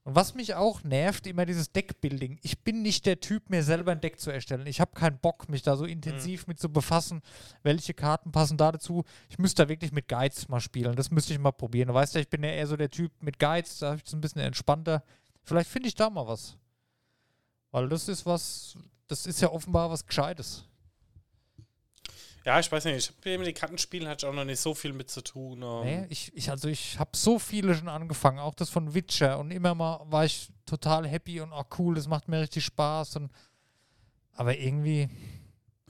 Und 0.05 0.13
was 0.13 0.35
mich 0.35 0.53
auch 0.53 0.83
nervt, 0.83 1.25
immer 1.25 1.47
dieses 1.47 1.71
Deckbuilding. 1.71 2.37
Ich 2.43 2.59
bin 2.59 2.83
nicht 2.83 3.07
der 3.07 3.19
Typ, 3.19 3.49
mir 3.49 3.63
selber 3.63 3.91
ein 3.91 4.01
Deck 4.01 4.19
zu 4.19 4.29
erstellen. 4.29 4.67
Ich 4.67 4.79
habe 4.79 4.91
keinen 4.93 5.17
Bock, 5.17 5.49
mich 5.49 5.63
da 5.63 5.75
so 5.75 5.85
intensiv 5.85 6.45
mit 6.45 6.59
zu 6.59 6.69
befassen. 6.71 7.23
Welche 7.63 7.95
Karten 7.95 8.31
passen 8.31 8.55
da 8.55 8.71
dazu? 8.71 9.03
Ich 9.29 9.39
müsste 9.39 9.63
da 9.63 9.69
wirklich 9.69 9.91
mit 9.91 10.07
Guides 10.07 10.47
mal 10.47 10.59
spielen. 10.59 10.95
Das 10.95 11.09
müsste 11.09 11.33
ich 11.33 11.39
mal 11.39 11.51
probieren. 11.51 11.87
Du 11.87 11.95
weißt 11.95 12.13
ja, 12.13 12.21
ich 12.21 12.29
bin 12.29 12.43
ja 12.43 12.51
eher 12.51 12.67
so 12.67 12.77
der 12.77 12.91
Typ 12.91 13.11
mit 13.23 13.39
Guides. 13.39 13.79
Da 13.79 13.87
habe 13.87 13.97
ich 13.97 14.05
es 14.05 14.13
ein 14.13 14.21
bisschen 14.21 14.41
entspannter. 14.41 15.03
Vielleicht 15.41 15.71
finde 15.71 15.87
ich 15.87 15.95
da 15.95 16.11
mal 16.11 16.27
was. 16.27 16.55
Weil 17.71 17.89
das 17.89 18.07
ist 18.07 18.27
was, 18.27 18.77
das 19.07 19.25
ist 19.25 19.41
ja 19.41 19.49
offenbar 19.49 19.89
was 19.89 20.05
Gescheites. 20.05 20.65
Ja, 22.45 22.59
ich 22.59 22.71
weiß 22.71 22.85
nicht, 22.85 22.97
ich 22.97 23.09
habe 23.09 23.39
mit 23.39 23.47
den 23.47 23.55
Kartenspielen 23.55 24.07
hatte 24.07 24.25
ich 24.25 24.29
auch 24.29 24.35
noch 24.35 24.45
nicht 24.45 24.59
so 24.59 24.75
viel 24.75 24.93
mit 24.93 25.09
zu 25.09 25.21
tun. 25.21 25.63
ähm, 25.63 25.81
Nee, 25.83 26.05
ich, 26.09 26.31
ich, 26.35 26.51
also 26.51 26.67
ich 26.67 26.99
habe 26.99 27.09
so 27.15 27.39
viele 27.39 27.73
schon 27.73 27.87
angefangen, 27.89 28.37
auch 28.37 28.53
das 28.53 28.69
von 28.69 28.93
Witcher 28.93 29.39
und 29.39 29.49
immer 29.49 29.73
mal 29.73 30.01
war 30.05 30.25
ich 30.25 30.51
total 30.67 31.07
happy 31.07 31.41
und 31.41 31.51
auch 31.51 31.65
cool, 31.79 31.95
das 31.95 32.07
macht 32.07 32.27
mir 32.27 32.39
richtig 32.39 32.63
Spaß 32.63 33.15
und 33.15 33.31
aber 34.33 34.57
irgendwie, 34.57 35.09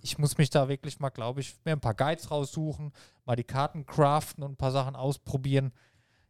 ich 0.02 0.18
muss 0.18 0.38
mich 0.38 0.50
da 0.50 0.70
wirklich 0.70 1.00
mal, 1.00 1.10
glaube 1.10 1.41
ich, 1.41 1.56
mir 1.65 1.74
ein 1.74 1.82
paar 1.82 1.96
Guides 1.96 2.32
raussuchen, 2.32 2.94
mal 3.26 3.36
die 3.36 3.44
Karten 3.44 3.86
craften 3.86 4.44
und 4.44 4.54
ein 4.54 4.58
paar 4.58 4.72
Sachen 4.72 4.96
ausprobieren. 4.96 5.74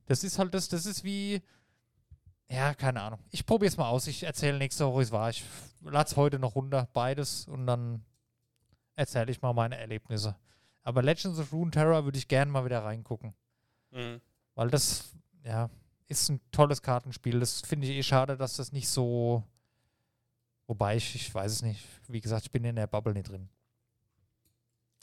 Das 0.07 0.23
ist 0.23 0.39
halt 0.39 0.53
das, 0.53 0.69
das 0.69 0.85
ist 0.85 1.03
wie, 1.03 1.41
ja, 2.49 2.73
keine 2.73 3.01
Ahnung. 3.01 3.19
Ich 3.31 3.45
probiere 3.45 3.67
es 3.67 3.77
mal 3.77 3.89
aus. 3.89 4.07
Ich 4.07 4.23
erzähle 4.23 4.57
nächste 4.57 4.87
Woche, 4.87 4.99
wie 4.99 5.03
es 5.03 5.11
war. 5.11 5.29
Ich 5.29 5.43
lade 5.81 6.07
es 6.09 6.15
heute 6.15 6.39
noch 6.39 6.55
runter, 6.55 6.87
beides 6.93 7.47
und 7.47 7.67
dann 7.67 8.05
erzähle 8.95 9.31
ich 9.31 9.41
mal 9.41 9.53
meine 9.53 9.77
Erlebnisse. 9.77 10.35
Aber 10.83 11.01
Legends 11.01 11.39
of 11.39 11.51
Runeterra 11.51 12.03
würde 12.05 12.17
ich 12.17 12.27
gerne 12.27 12.51
mal 12.51 12.65
wieder 12.65 12.83
reingucken. 12.83 13.33
mhm. 13.91 14.21
Weil 14.53 14.69
das, 14.69 15.13
ja, 15.43 15.69
ist 16.07 16.29
ein 16.29 16.39
tolles 16.51 16.81
Kartenspiel. 16.81 17.39
Das 17.39 17.61
finde 17.61 17.87
ich 17.87 17.93
eh 17.97 18.03
schade, 18.03 18.37
dass 18.37 18.55
das 18.55 18.71
nicht 18.71 18.87
so. 18.87 19.43
Wobei 20.67 20.95
ich, 20.95 21.15
ich 21.15 21.33
weiß 21.33 21.51
es 21.51 21.61
nicht. 21.61 21.83
Wie 22.07 22.21
gesagt, 22.21 22.43
ich 22.45 22.51
bin 22.51 22.63
in 22.63 22.75
der 22.75 22.87
Bubble 22.87 23.13
nicht 23.13 23.29
drin. 23.29 23.49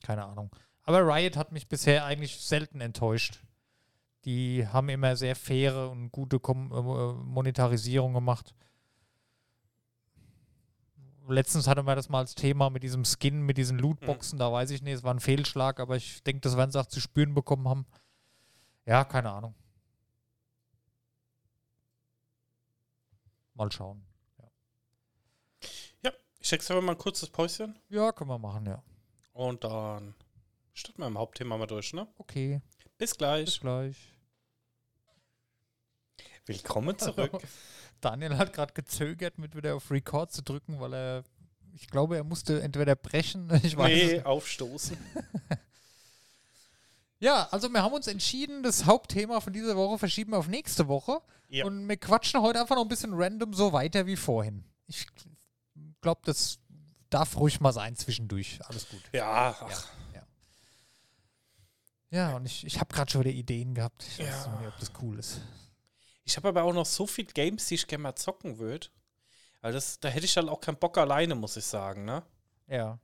Keine 0.02 0.24
Ahnung. 0.24 0.50
Aber 0.84 1.06
Riot 1.06 1.36
hat 1.36 1.52
mich 1.52 1.68
bisher 1.68 2.04
eigentlich 2.04 2.36
selten 2.40 2.80
enttäuscht. 2.80 3.40
Die 4.24 4.66
haben 4.66 4.88
immer 4.88 5.16
sehr 5.16 5.36
faire 5.36 5.90
und 5.90 6.10
gute 6.10 6.40
Kom 6.40 6.72
äh, 6.72 7.24
Monetarisierung 7.24 8.12
gemacht. 8.12 8.54
Letztens 11.32 11.66
hatte 11.66 11.82
man 11.82 11.96
das 11.96 12.08
mal 12.08 12.18
als 12.18 12.34
Thema 12.34 12.70
mit 12.70 12.82
diesem 12.82 13.04
Skin, 13.04 13.42
mit 13.42 13.56
diesen 13.56 13.78
Lootboxen. 13.78 14.38
Da 14.38 14.52
weiß 14.52 14.70
ich 14.70 14.82
nicht, 14.82 14.94
es 14.94 15.02
war 15.02 15.14
ein 15.14 15.20
Fehlschlag, 15.20 15.80
aber 15.80 15.96
ich 15.96 16.22
denke, 16.22 16.40
das 16.40 16.56
werden 16.56 16.70
sie 16.70 16.80
auch 16.80 16.86
zu 16.86 17.00
spüren 17.00 17.34
bekommen 17.34 17.68
haben. 17.68 17.86
Ja, 18.86 19.04
keine 19.04 19.30
Ahnung. 19.30 19.54
Mal 23.54 23.70
schauen. 23.72 24.04
Ich 26.40 26.48
check's 26.48 26.68
aber 26.72 26.82
mal 26.82 26.92
ein 26.92 26.98
kurzes 26.98 27.30
Päuschen 27.30 27.78
Ja, 27.88 28.10
können 28.10 28.28
wir 28.30 28.38
machen, 28.38 28.66
ja. 28.66 28.82
und 29.32 29.62
dann 29.62 30.12
starten 30.74 31.00
wir 31.00 31.06
im 31.06 31.16
Hauptthema 31.16 31.56
mal 31.56 31.66
durch, 31.68 31.92
ne? 31.92 32.08
Okay, 32.18 32.60
Bis 32.98 33.10
bis 33.12 33.16
gleich. 33.16 33.60
gleich. 33.60 34.12
Willkommen 36.46 36.98
zurück. 36.98 37.40
Daniel 38.02 38.36
hat 38.36 38.52
gerade 38.52 38.74
gezögert, 38.74 39.38
mit 39.38 39.56
wieder 39.56 39.74
auf 39.76 39.90
Record 39.90 40.30
zu 40.32 40.42
drücken, 40.42 40.78
weil 40.80 40.92
er, 40.94 41.24
ich 41.74 41.88
glaube, 41.88 42.16
er 42.16 42.24
musste 42.24 42.60
entweder 42.62 42.94
brechen, 42.96 43.50
ich 43.62 43.76
weiß 43.76 43.88
nee, 43.88 44.12
nicht. 44.14 44.26
aufstoßen. 44.26 44.96
Ja, 47.18 47.46
also 47.52 47.68
wir 47.68 47.84
haben 47.84 47.92
uns 47.94 48.08
entschieden, 48.08 48.64
das 48.64 48.84
Hauptthema 48.86 49.40
von 49.40 49.52
dieser 49.52 49.76
Woche 49.76 49.96
verschieben 49.96 50.32
wir 50.32 50.38
auf 50.38 50.48
nächste 50.48 50.88
Woche. 50.88 51.20
Ja. 51.48 51.64
Und 51.66 51.88
wir 51.88 51.96
quatschen 51.96 52.42
heute 52.42 52.60
einfach 52.60 52.74
noch 52.74 52.82
ein 52.82 52.88
bisschen 52.88 53.12
random 53.14 53.54
so 53.54 53.72
weiter 53.72 54.06
wie 54.06 54.16
vorhin. 54.16 54.64
Ich 54.88 55.06
glaube, 56.00 56.22
das 56.24 56.58
darf 57.10 57.36
ruhig 57.36 57.60
mal 57.60 57.72
sein 57.72 57.94
zwischendurch. 57.94 58.58
Alles 58.66 58.88
gut. 58.88 59.00
Ja, 59.12 59.54
ach, 59.60 59.86
Ja, 62.10 62.34
und 62.34 62.44
ich, 62.44 62.66
ich 62.66 62.80
habe 62.80 62.92
gerade 62.92 63.08
schon 63.10 63.20
wieder 63.20 63.30
Ideen 63.30 63.74
gehabt. 63.74 64.02
Ich 64.02 64.18
weiß 64.18 64.46
Ja. 64.46 64.58
nicht, 64.58 64.68
ob 64.68 64.78
das 64.80 64.90
cool 65.00 65.16
ist. 65.20 65.40
Ich 66.24 66.36
habe 66.36 66.48
aber 66.48 66.62
auch 66.62 66.72
noch 66.72 66.86
so 66.86 67.06
viele 67.06 67.32
Games, 67.32 67.66
die 67.66 67.74
ich 67.74 67.86
gerne 67.86 68.02
mal 68.02 68.16
zocken 68.16 68.58
würde. 68.58 68.88
Also 69.60 69.76
das, 69.76 70.00
da 70.00 70.08
hätte 70.08 70.26
ich 70.26 70.34
dann 70.34 70.48
auch 70.48 70.60
keinen 70.60 70.78
Bock 70.78 70.98
alleine, 70.98 71.34
muss 71.34 71.56
ich 71.56 71.64
sagen, 71.64 72.04
ne? 72.04 72.22
Ja. 72.68 72.98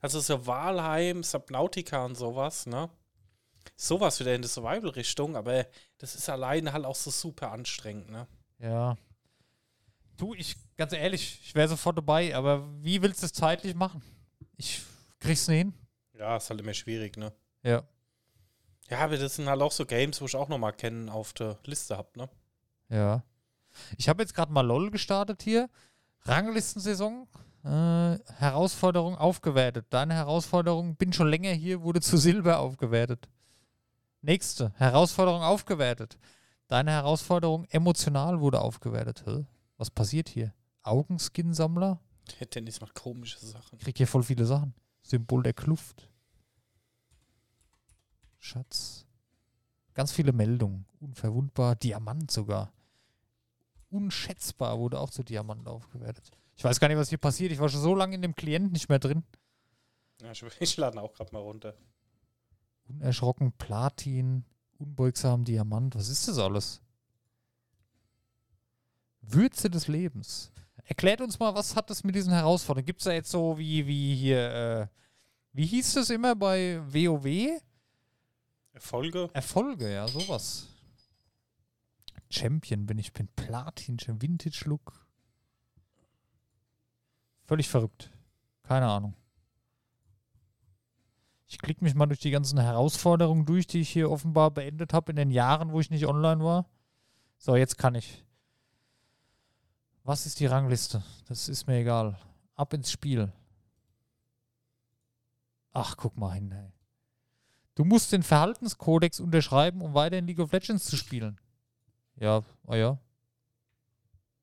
Also 0.00 0.20
so 0.20 0.46
Walheim, 0.46 1.22
Subnautica 1.22 2.04
und 2.04 2.16
sowas, 2.16 2.66
ne? 2.66 2.90
Sowas 3.76 4.20
wieder 4.20 4.34
in 4.34 4.42
die 4.42 4.48
Survival-Richtung, 4.48 5.36
aber 5.36 5.66
das 5.98 6.14
ist 6.14 6.28
alleine 6.28 6.72
halt 6.72 6.84
auch 6.84 6.94
so 6.94 7.10
super 7.10 7.50
anstrengend, 7.52 8.10
ne? 8.10 8.26
Ja. 8.58 8.96
Du, 10.16 10.34
ich, 10.34 10.56
ganz 10.76 10.92
ehrlich, 10.92 11.40
ich 11.44 11.54
wäre 11.54 11.68
sofort 11.68 11.98
dabei, 11.98 12.34
aber 12.36 12.68
wie 12.82 13.02
willst 13.02 13.22
du 13.22 13.26
es 13.26 13.32
zeitlich 13.32 13.74
machen? 13.74 14.02
Ich 14.56 14.82
krieg's 15.18 15.48
nicht 15.48 15.58
hin. 15.58 15.74
Ja, 16.16 16.36
ist 16.36 16.50
halt 16.50 16.60
immer 16.60 16.74
schwierig, 16.74 17.16
ne? 17.16 17.32
Ja. 17.62 17.82
Ja, 18.90 18.98
aber 18.98 19.16
das 19.16 19.36
sind 19.36 19.48
halt 19.48 19.62
auch 19.62 19.72
so 19.72 19.86
Games, 19.86 20.20
wo 20.20 20.26
ich 20.26 20.36
auch 20.36 20.48
nochmal 20.48 20.72
kennen 20.72 21.08
auf 21.08 21.32
der 21.32 21.58
Liste 21.64 21.96
hab, 21.96 22.16
ne? 22.16 22.28
Ja. 22.88 23.24
Ich 23.98 24.08
habe 24.08 24.22
jetzt 24.22 24.34
gerade 24.34 24.52
mal 24.52 24.66
LOL 24.66 24.90
gestartet 24.90 25.42
hier. 25.42 25.68
Ranglistensaison. 26.22 27.26
Äh, 27.64 28.18
Herausforderung 28.38 29.16
aufgewertet. 29.16 29.86
Deine 29.90 30.14
Herausforderung, 30.14 30.96
bin 30.96 31.12
schon 31.12 31.28
länger 31.28 31.52
hier, 31.52 31.82
wurde 31.82 32.00
zu 32.00 32.16
Silber 32.16 32.58
aufgewertet. 32.58 33.28
Nächste. 34.20 34.72
Herausforderung 34.76 35.42
aufgewertet. 35.42 36.18
Deine 36.68 36.92
Herausforderung 36.92 37.66
emotional 37.70 38.40
wurde 38.40 38.60
aufgewertet. 38.60 39.24
Hä? 39.26 39.46
Was 39.76 39.90
passiert 39.90 40.28
hier? 40.28 40.54
Augenskin-Sammler? 40.82 42.00
Der 42.40 42.46
Dennis 42.46 42.80
macht 42.80 42.94
komische 42.94 43.38
Sachen. 43.38 43.78
Ich 43.78 43.84
krieg 43.84 43.96
hier 43.96 44.06
voll 44.06 44.22
viele 44.22 44.46
Sachen. 44.46 44.74
Symbol 45.02 45.42
der 45.42 45.52
Kluft. 45.52 46.08
Schatz. 48.38 49.03
Ganz 49.94 50.12
viele 50.12 50.32
Meldungen. 50.32 50.86
Unverwundbar. 51.00 51.76
Diamant 51.76 52.30
sogar. 52.30 52.72
Unschätzbar 53.90 54.78
wurde 54.78 54.98
auch 54.98 55.10
zu 55.10 55.22
Diamant 55.22 55.68
aufgewertet. 55.68 56.30
Ich 56.56 56.64
weiß 56.64 56.80
gar 56.80 56.88
nicht, 56.88 56.96
was 56.96 57.08
hier 57.08 57.18
passiert. 57.18 57.52
Ich 57.52 57.60
war 57.60 57.68
schon 57.68 57.80
so 57.80 57.94
lange 57.94 58.16
in 58.16 58.22
dem 58.22 58.34
Klient 58.34 58.72
nicht 58.72 58.88
mehr 58.88 58.98
drin. 58.98 59.24
Ja, 60.20 60.32
ich, 60.32 60.42
ich 60.60 60.76
lade 60.76 61.00
auch 61.00 61.12
gerade 61.12 61.32
mal 61.32 61.40
runter. 61.40 61.74
Unerschrocken, 62.88 63.52
Platin, 63.52 64.44
unbeugsam, 64.78 65.44
Diamant. 65.44 65.94
Was 65.94 66.08
ist 66.08 66.28
das 66.28 66.38
alles? 66.38 66.82
Würze 69.22 69.70
des 69.70 69.88
Lebens. 69.88 70.52
Erklärt 70.84 71.20
uns 71.20 71.38
mal, 71.38 71.54
was 71.54 71.76
hat 71.76 71.88
das 71.88 72.04
mit 72.04 72.14
diesen 72.14 72.32
Herausforderungen? 72.32 72.86
Gibt 72.86 73.00
es 73.00 73.04
da 73.04 73.12
jetzt 73.12 73.30
so 73.30 73.56
wie, 73.56 73.86
wie 73.86 74.14
hier, 74.14 74.50
äh, 74.52 74.86
wie 75.52 75.66
hieß 75.66 75.94
das 75.94 76.10
immer 76.10 76.34
bei 76.34 76.80
WoW? 76.86 77.60
Erfolge? 78.74 79.30
Erfolge, 79.32 79.92
ja, 79.92 80.06
sowas. 80.08 80.68
Champion 82.28 82.86
bin 82.86 82.98
ich, 82.98 83.12
bin 83.12 83.28
Platin, 83.28 83.98
Vintage 83.98 84.64
Look. 84.66 85.06
Völlig 87.44 87.68
verrückt. 87.68 88.10
Keine 88.64 88.88
Ahnung. 88.88 89.14
Ich 91.46 91.58
klicke 91.58 91.84
mich 91.84 91.94
mal 91.94 92.06
durch 92.06 92.20
die 92.20 92.32
ganzen 92.32 92.58
Herausforderungen 92.58 93.46
durch, 93.46 93.68
die 93.68 93.80
ich 93.80 93.90
hier 93.90 94.10
offenbar 94.10 94.50
beendet 94.50 94.92
habe 94.92 95.12
in 95.12 95.16
den 95.16 95.30
Jahren, 95.30 95.70
wo 95.70 95.78
ich 95.78 95.90
nicht 95.90 96.06
online 96.06 96.42
war. 96.42 96.68
So, 97.38 97.54
jetzt 97.54 97.78
kann 97.78 97.94
ich. 97.94 98.24
Was 100.02 100.26
ist 100.26 100.40
die 100.40 100.46
Rangliste? 100.46 101.04
Das 101.28 101.48
ist 101.48 101.68
mir 101.68 101.78
egal. 101.78 102.18
Ab 102.56 102.72
ins 102.72 102.90
Spiel. 102.90 103.32
Ach, 105.72 105.96
guck 105.96 106.16
mal 106.16 106.32
hin, 106.32 106.50
ey. 106.50 106.73
Du 107.74 107.84
musst 107.84 108.12
den 108.12 108.22
Verhaltenskodex 108.22 109.20
unterschreiben, 109.20 109.82
um 109.82 109.94
weiter 109.94 110.18
in 110.18 110.26
League 110.26 110.38
of 110.38 110.52
Legends 110.52 110.84
zu 110.84 110.96
spielen. 110.96 111.40
Ja, 112.16 112.44
oh 112.66 112.74
ja. 112.74 112.98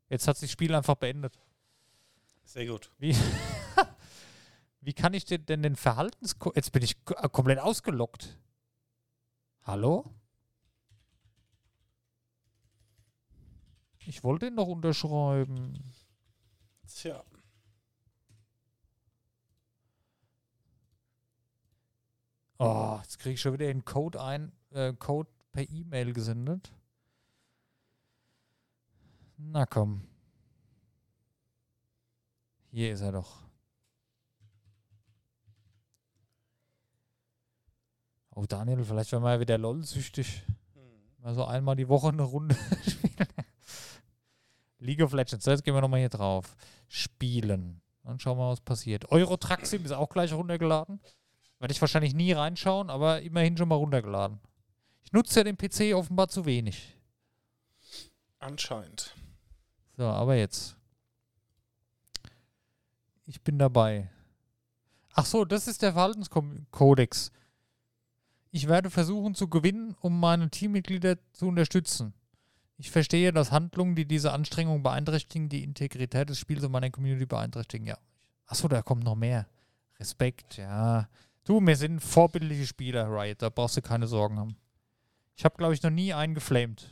Jetzt 0.09 0.27
hat 0.27 0.37
sich 0.37 0.49
das 0.49 0.53
Spiel 0.53 0.75
einfach 0.75 0.95
beendet. 0.95 1.39
Sehr 2.43 2.65
gut. 2.65 2.91
Wie, 2.97 3.15
wie 4.81 4.93
kann 4.93 5.13
ich 5.13 5.23
denn, 5.23 5.45
denn 5.45 5.63
den 5.63 5.77
Verhaltenskodex. 5.77 6.57
Jetzt 6.57 6.71
bin 6.73 6.83
ich 6.83 7.05
komplett 7.05 7.59
ausgelockt. 7.59 8.37
Hallo? 9.63 10.13
Ich 13.99 14.23
wollte 14.23 14.47
ihn 14.47 14.57
doch 14.57 14.67
unterschreiben. 14.67 15.93
Tja. 16.87 17.23
Oh, 22.63 22.99
jetzt 23.01 23.17
kriege 23.17 23.33
ich 23.33 23.41
schon 23.41 23.53
wieder 23.53 23.65
den 23.65 23.85
Code 23.85 24.21
ein, 24.21 24.51
äh, 24.69 24.93
Code 24.93 25.27
per 25.51 25.67
E-Mail 25.67 26.13
gesendet. 26.13 26.71
Na 29.35 29.65
komm. 29.65 30.03
Hier 32.69 32.93
ist 32.93 33.01
er 33.01 33.13
doch. 33.13 33.41
Oh, 38.35 38.45
Daniel, 38.45 38.85
vielleicht 38.85 39.11
werden 39.11 39.23
wir 39.23 39.33
ja 39.33 39.39
wieder 39.39 39.57
LOL-süchtig. 39.57 40.43
Also 41.23 41.45
einmal 41.45 41.75
die 41.75 41.89
Woche 41.89 42.09
eine 42.09 42.21
Runde 42.21 42.55
spielen. 42.87 43.27
League 44.77 45.01
of 45.01 45.13
Legends. 45.13 45.45
So, 45.45 45.49
jetzt 45.49 45.63
gehen 45.63 45.73
wir 45.73 45.81
nochmal 45.81 46.01
hier 46.01 46.09
drauf. 46.09 46.55
Spielen. 46.87 47.81
Dann 48.03 48.19
schauen 48.19 48.37
wir 48.37 48.43
mal, 48.43 48.51
was 48.51 48.61
passiert. 48.61 49.11
Euro 49.11 49.37
Truck 49.37 49.65
Sim 49.65 49.83
ist 49.83 49.93
auch 49.93 50.09
gleich 50.09 50.31
runtergeladen. 50.31 51.01
Werde 51.61 51.73
ich 51.73 51.79
wahrscheinlich 51.81 52.15
nie 52.15 52.31
reinschauen, 52.31 52.89
aber 52.89 53.21
immerhin 53.21 53.55
schon 53.55 53.69
mal 53.69 53.75
runtergeladen. 53.75 54.39
Ich 55.03 55.11
nutze 55.11 55.41
ja 55.41 55.43
den 55.43 55.57
PC 55.57 55.93
offenbar 55.93 56.27
zu 56.27 56.45
wenig. 56.45 56.97
Anscheinend. 58.39 59.15
So, 59.95 60.05
aber 60.05 60.35
jetzt. 60.35 60.75
Ich 63.27 63.43
bin 63.43 63.59
dabei. 63.59 64.09
Ach 65.13 65.27
so, 65.27 65.45
das 65.45 65.67
ist 65.67 65.83
der 65.83 65.93
Verhaltenskodex. 65.93 67.31
Ich 68.49 68.67
werde 68.67 68.89
versuchen 68.89 69.35
zu 69.35 69.47
gewinnen, 69.47 69.95
um 70.01 70.19
meine 70.19 70.49
Teammitglieder 70.49 71.19
zu 71.31 71.47
unterstützen. 71.47 72.15
Ich 72.77 72.89
verstehe, 72.89 73.31
dass 73.31 73.51
Handlungen, 73.51 73.95
die 73.95 74.07
diese 74.07 74.33
Anstrengung 74.33 74.81
beeinträchtigen, 74.81 75.47
die 75.47 75.63
Integrität 75.63 76.27
des 76.27 76.39
Spiels 76.39 76.63
und 76.63 76.71
meiner 76.71 76.89
Community 76.89 77.27
beeinträchtigen. 77.27 77.85
Ja. 77.85 77.99
Achso, 78.47 78.67
da 78.67 78.81
kommt 78.81 79.03
noch 79.03 79.15
mehr. 79.15 79.45
Respekt, 79.99 80.57
ja. 80.57 81.07
Du, 81.51 81.59
wir 81.59 81.75
sind 81.75 81.99
vorbildliche 81.99 82.65
Spieler, 82.65 83.11
Riot. 83.11 83.41
Da 83.41 83.49
brauchst 83.49 83.75
du 83.75 83.81
keine 83.81 84.07
Sorgen 84.07 84.39
haben. 84.39 84.55
Ich 85.35 85.43
habe, 85.43 85.57
glaube 85.57 85.73
ich, 85.73 85.83
noch 85.83 85.89
nie 85.89 86.13
einen 86.13 86.33
geflamed. 86.33 86.89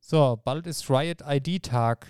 So, 0.00 0.38
bald 0.44 0.66
ist 0.66 0.90
Riot 0.90 1.22
ID-Tag. 1.26 2.06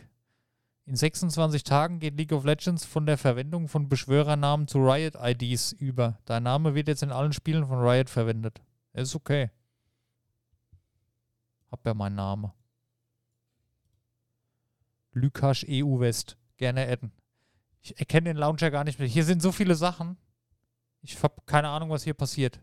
In 0.86 0.96
26 0.96 1.62
Tagen 1.62 2.00
geht 2.00 2.16
League 2.16 2.32
of 2.32 2.44
Legends 2.44 2.84
von 2.84 3.06
der 3.06 3.16
Verwendung 3.16 3.68
von 3.68 3.88
Beschwörernamen 3.88 4.66
zu 4.66 4.78
Riot 4.78 5.14
IDs 5.14 5.70
über. 5.70 6.18
Dein 6.24 6.42
Name 6.42 6.74
wird 6.74 6.88
jetzt 6.88 7.04
in 7.04 7.12
allen 7.12 7.32
Spielen 7.32 7.64
von 7.64 7.78
Riot 7.78 8.10
verwendet. 8.10 8.60
Ist 8.92 9.14
okay. 9.14 9.52
Hab 11.70 11.86
ja 11.86 11.94
meinen 11.94 12.16
Namen. 12.16 12.50
Lukas 15.12 15.64
EU 15.68 16.00
West. 16.00 16.36
Gerne 16.56 16.88
adden. 16.88 17.12
Ich 17.84 17.98
erkenne 17.98 18.30
den 18.30 18.38
Launcher 18.38 18.70
gar 18.70 18.82
nicht 18.82 18.98
mehr. 18.98 19.06
Hier 19.06 19.24
sind 19.24 19.42
so 19.42 19.52
viele 19.52 19.74
Sachen. 19.74 20.16
Ich 21.02 21.22
habe 21.22 21.34
keine 21.44 21.68
Ahnung, 21.68 21.90
was 21.90 22.02
hier 22.02 22.14
passiert. 22.14 22.58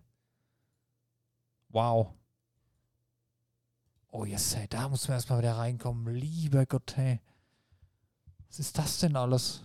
Wow. 1.69 2.15
Oh, 4.09 4.25
yes, 4.25 4.55
ey, 4.55 4.67
da 4.67 4.89
muss 4.89 5.07
man 5.07 5.17
erstmal 5.17 5.37
wieder 5.39 5.57
reinkommen. 5.57 6.11
Lieber 6.15 6.65
Gott, 6.65 6.97
hey. 6.97 7.21
Was 8.47 8.57
ist 8.57 8.75
das 8.75 8.97
denn 8.97 9.15
alles? 9.15 9.61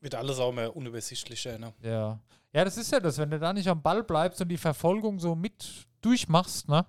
Wird 0.00 0.14
alles 0.14 0.38
auch 0.38 0.50
mehr 0.50 0.74
unübersichtlicher, 0.74 1.58
ne? 1.58 1.74
Ja. 1.82 2.18
Ja, 2.54 2.64
das 2.64 2.78
ist 2.78 2.90
ja 2.90 3.00
das, 3.00 3.18
wenn 3.18 3.30
du 3.30 3.38
da 3.38 3.52
nicht 3.52 3.68
am 3.68 3.82
Ball 3.82 4.02
bleibst 4.02 4.40
und 4.40 4.48
die 4.48 4.56
Verfolgung 4.56 5.20
so 5.20 5.34
mit 5.34 5.86
durchmachst, 6.00 6.70
ne? 6.70 6.86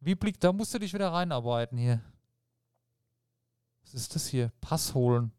Wie 0.00 0.14
blickt, 0.14 0.44
da 0.44 0.52
musst 0.52 0.74
du 0.74 0.78
dich 0.78 0.92
wieder 0.92 1.10
reinarbeiten 1.10 1.78
hier. 1.78 2.02
Ist 3.94 4.16
das 4.16 4.26
hier? 4.26 4.50
Pass 4.60 4.92
holen. 4.94 5.30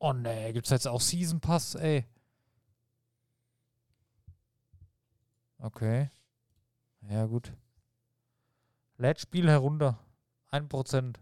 Oh 0.00 0.12
ne, 0.12 0.52
gibt's 0.52 0.70
jetzt 0.70 0.88
auch 0.88 1.00
Season 1.00 1.40
Pass, 1.40 1.76
ey. 1.76 2.04
Okay. 5.58 6.10
Ja, 7.08 7.26
gut. 7.26 7.52
Lädt 8.96 9.20
Spiel 9.20 9.48
herunter. 9.48 10.04
1%. 10.50 11.14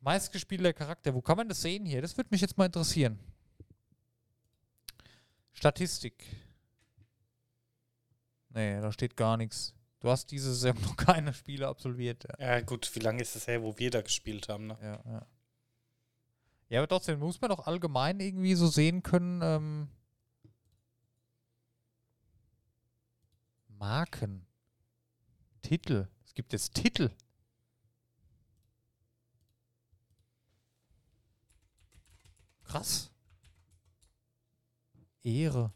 Meistgespielter 0.00 0.72
Charakter. 0.72 1.12
Wo 1.12 1.20
kann 1.20 1.36
man 1.36 1.50
das 1.50 1.60
sehen 1.60 1.84
hier? 1.84 2.00
Das 2.00 2.16
würde 2.16 2.30
mich 2.30 2.40
jetzt 2.40 2.56
mal 2.56 2.64
interessieren. 2.64 3.18
Statistik. 5.52 6.24
Nee, 8.58 8.80
da 8.80 8.90
steht 8.90 9.16
gar 9.16 9.36
nichts. 9.36 9.72
Du 10.00 10.10
hast 10.10 10.32
diese 10.32 10.52
Saison 10.52 10.74
noch 10.82 10.96
keine 10.96 11.32
Spiele 11.32 11.68
absolviert. 11.68 12.24
Ja, 12.24 12.56
Ja, 12.56 12.60
gut, 12.60 12.92
wie 12.92 12.98
lange 12.98 13.22
ist 13.22 13.36
es 13.36 13.46
her, 13.46 13.62
wo 13.62 13.78
wir 13.78 13.88
da 13.92 14.02
gespielt 14.02 14.48
haben, 14.48 14.66
ne? 14.66 14.76
ja. 14.82 15.00
Ja, 15.04 15.26
ja 16.68 16.80
aber 16.80 16.88
trotzdem 16.88 17.20
muss 17.20 17.40
man 17.40 17.50
doch 17.50 17.68
allgemein 17.68 18.18
irgendwie 18.18 18.56
so 18.56 18.66
sehen 18.66 19.04
können. 19.04 19.42
Ähm, 19.44 19.88
Marken. 23.68 24.44
Titel. 25.62 26.08
Es 26.26 26.34
gibt 26.34 26.52
jetzt 26.52 26.74
Titel. 26.74 27.12
Krass. 32.64 33.12
Ehre. 35.22 35.72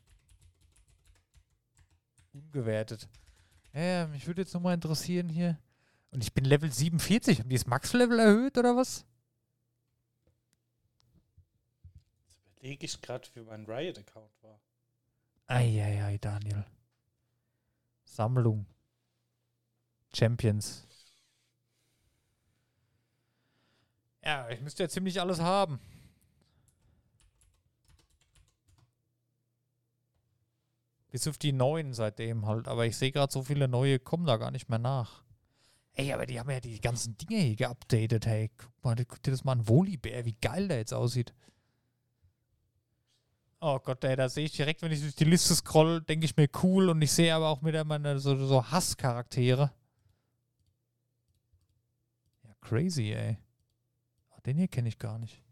Ungewertet. 2.33 3.09
Ja, 3.73 4.07
mich 4.07 4.27
würde 4.27 4.43
jetzt 4.43 4.55
nochmal 4.55 4.75
interessieren 4.75 5.29
hier. 5.29 5.59
Und 6.11 6.23
ich 6.23 6.33
bin 6.33 6.45
Level 6.45 6.71
47. 6.71 7.41
Haben 7.41 7.49
die 7.49 7.57
das 7.57 7.67
Max-Level 7.67 8.19
erhöht 8.19 8.59
oder 8.59 8.77
was? 8.77 9.05
Jetzt 12.25 12.43
überlege 12.45 12.87
ich 12.87 13.01
gerade, 13.01 13.29
wie 13.35 13.41
mein 13.41 13.65
Riot-Account 13.65 14.31
war. 14.43 14.61
Eieiei, 15.47 16.19
Daniel. 16.19 16.65
Sammlung. 18.05 18.67
Champions. 20.15 20.87
Ja, 24.23 24.49
ich 24.51 24.61
müsste 24.61 24.83
ja 24.83 24.89
ziemlich 24.89 25.21
alles 25.21 25.41
haben. 25.41 25.81
Bis 31.13 31.29
auf 31.29 31.37
die 31.37 31.53
neuen 31.53 31.93
seitdem 31.93 32.47
halt. 32.47 32.67
Aber 32.67 32.87
ich 32.87 32.97
sehe 32.97 33.13
gerade 33.13 33.31
so 33.31 33.43
viele 33.43 33.69
neue 33.69 33.99
kommen 33.99 34.25
da 34.25 34.39
gar 34.39 34.51
nicht 34.51 34.71
mehr 34.71 34.79
nach. 34.79 35.23
Ey, 35.93 36.11
aber 36.11 36.25
die 36.25 36.41
haben 36.41 36.51
ja 36.51 36.59
die 36.59 36.81
ganzen 36.81 37.19
Dinge 37.19 37.39
hier 37.39 37.55
geupdatet, 37.55 38.25
hey. 38.25 38.51
Guck 38.57 38.73
mal, 38.83 38.97
guck 38.97 39.23
dir 39.23 39.31
das 39.31 39.45
mal 39.45 39.53
an. 39.53 39.69
Volibär, 39.69 40.25
wie 40.25 40.33
geil 40.41 40.69
der 40.69 40.79
jetzt 40.79 40.95
aussieht. 40.95 41.35
Oh 43.61 43.79
Gott, 43.79 44.03
ey, 44.05 44.17
da 44.17 44.31
sehe 44.31 44.47
ich 44.47 44.53
direkt, 44.53 44.81
wenn 44.81 44.91
ich 44.91 45.03
durch 45.03 45.15
die 45.15 45.25
Liste 45.25 45.55
scroll, 45.55 46.01
denke 46.01 46.25
ich 46.25 46.35
mir 46.39 46.49
cool 46.63 46.89
und 46.89 47.03
ich 47.03 47.13
sehe 47.13 47.35
aber 47.35 47.49
auch 47.49 47.63
wieder 47.63 47.85
meine 47.85 48.19
so, 48.19 48.35
so 48.35 48.65
Hasscharaktere. 48.71 49.71
Ja, 52.43 52.55
crazy, 52.63 53.13
ey. 53.13 53.37
Oh, 54.31 54.41
den 54.47 54.57
hier 54.57 54.69
kenne 54.69 54.89
ich 54.89 54.99
gar 54.99 55.19
nicht. 55.19 55.43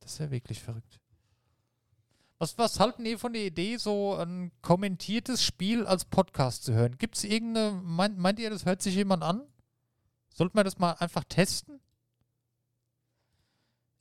Das 0.00 0.14
ist 0.14 0.18
ja 0.18 0.30
wirklich 0.32 0.60
verrückt. 0.60 0.98
Was, 2.38 2.56
was 2.56 2.78
halten 2.78 3.04
ihr 3.04 3.18
von 3.18 3.32
der 3.32 3.42
Idee, 3.42 3.76
so 3.78 4.14
ein 4.14 4.52
kommentiertes 4.62 5.42
Spiel 5.42 5.86
als 5.86 6.04
Podcast 6.04 6.64
zu 6.64 6.72
hören? 6.72 6.96
Gibt 6.96 7.16
es 7.16 7.24
irgendeine, 7.24 7.72
meint, 7.82 8.16
meint 8.16 8.38
ihr, 8.38 8.48
das 8.48 8.64
hört 8.64 8.80
sich 8.80 8.94
jemand 8.94 9.24
an? 9.24 9.42
Sollten 10.28 10.56
wir 10.56 10.62
das 10.62 10.78
mal 10.78 10.92
einfach 10.92 11.24
testen? 11.24 11.80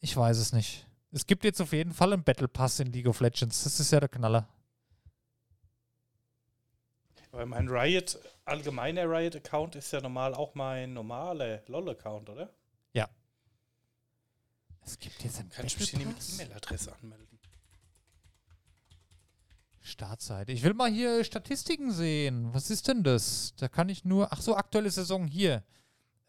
Ich 0.02 0.16
weiß 0.16 0.38
es 0.38 0.54
nicht. 0.54 0.86
Es 1.12 1.26
gibt 1.26 1.46
jetzt 1.46 1.60
auf 1.62 1.74
jeden 1.74 1.94
Fall 1.94 2.14
einen 2.14 2.24
Battle 2.24 2.48
Pass 2.48 2.80
in 2.80 2.94
League 2.94 3.08
of 3.08 3.22
Legends. 3.22 3.64
Das 3.64 3.80
ist 3.80 3.92
ja 3.92 4.00
der 4.00 4.10
Knaller. 4.10 4.48
Weil 7.32 7.48
mein 7.48 7.68
Riot, 7.68 8.20
allgemeiner 8.46 9.10
Riot-Account 9.10 9.76
ist 9.76 9.92
ja 9.92 10.00
normal 10.00 10.36
auch 10.36 10.54
mein 10.54 10.94
normaler 10.94 11.64
LOL-Account, 11.68 12.30
oder? 12.30 12.54
Ja. 12.94 13.10
Es 14.86 15.00
gibt 15.00 15.24
jetzt 15.24 15.40
einen 15.40 15.50
Kann 15.50 15.66
ich 15.66 15.80
mich 15.80 15.90
hier 15.90 16.00
nicht 16.00 16.08
mit 16.08 16.34
E-Mail-Adresse 16.34 16.96
anmelden? 16.96 17.38
Startseite. 19.88 20.52
Ich 20.52 20.64
will 20.64 20.74
mal 20.74 20.92
hier 20.92 21.24
Statistiken 21.24 21.92
sehen. 21.92 22.54
Was 22.54 22.70
ist 22.70 22.88
denn 22.88 23.04
das? 23.04 23.54
Da 23.58 23.68
kann 23.68 23.90
ich 23.90 24.06
nur. 24.06 24.32
Ach 24.32 24.42
so, 24.42 24.56
aktuelle 24.56 24.92
Saison 24.92 25.28
hier. 25.28 25.64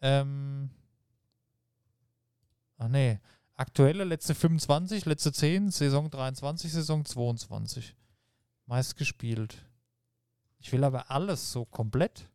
Ähm. 0.01 0.69
Ach 2.77 2.87
nee. 2.87 3.19
Aktuelle 3.55 4.05
letzte 4.05 4.35
25, 4.35 5.05
letzte 5.05 5.33
10, 5.33 5.71
Saison 5.71 6.09
23, 6.09 6.71
Saison 6.71 7.03
22. 7.03 7.93
Meist 8.65 8.95
gespielt. 8.95 9.65
Ich 10.59 10.71
will 10.71 10.83
aber 10.83 11.11
alles 11.11 11.51
so 11.51 11.65
komplett. 11.65 12.29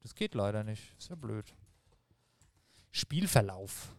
Das 0.00 0.14
geht 0.14 0.34
leider 0.34 0.62
nicht. 0.62 0.94
Ist 0.98 1.08
ja 1.08 1.16
blöd. 1.16 1.54
Spielverlauf. 2.90 3.96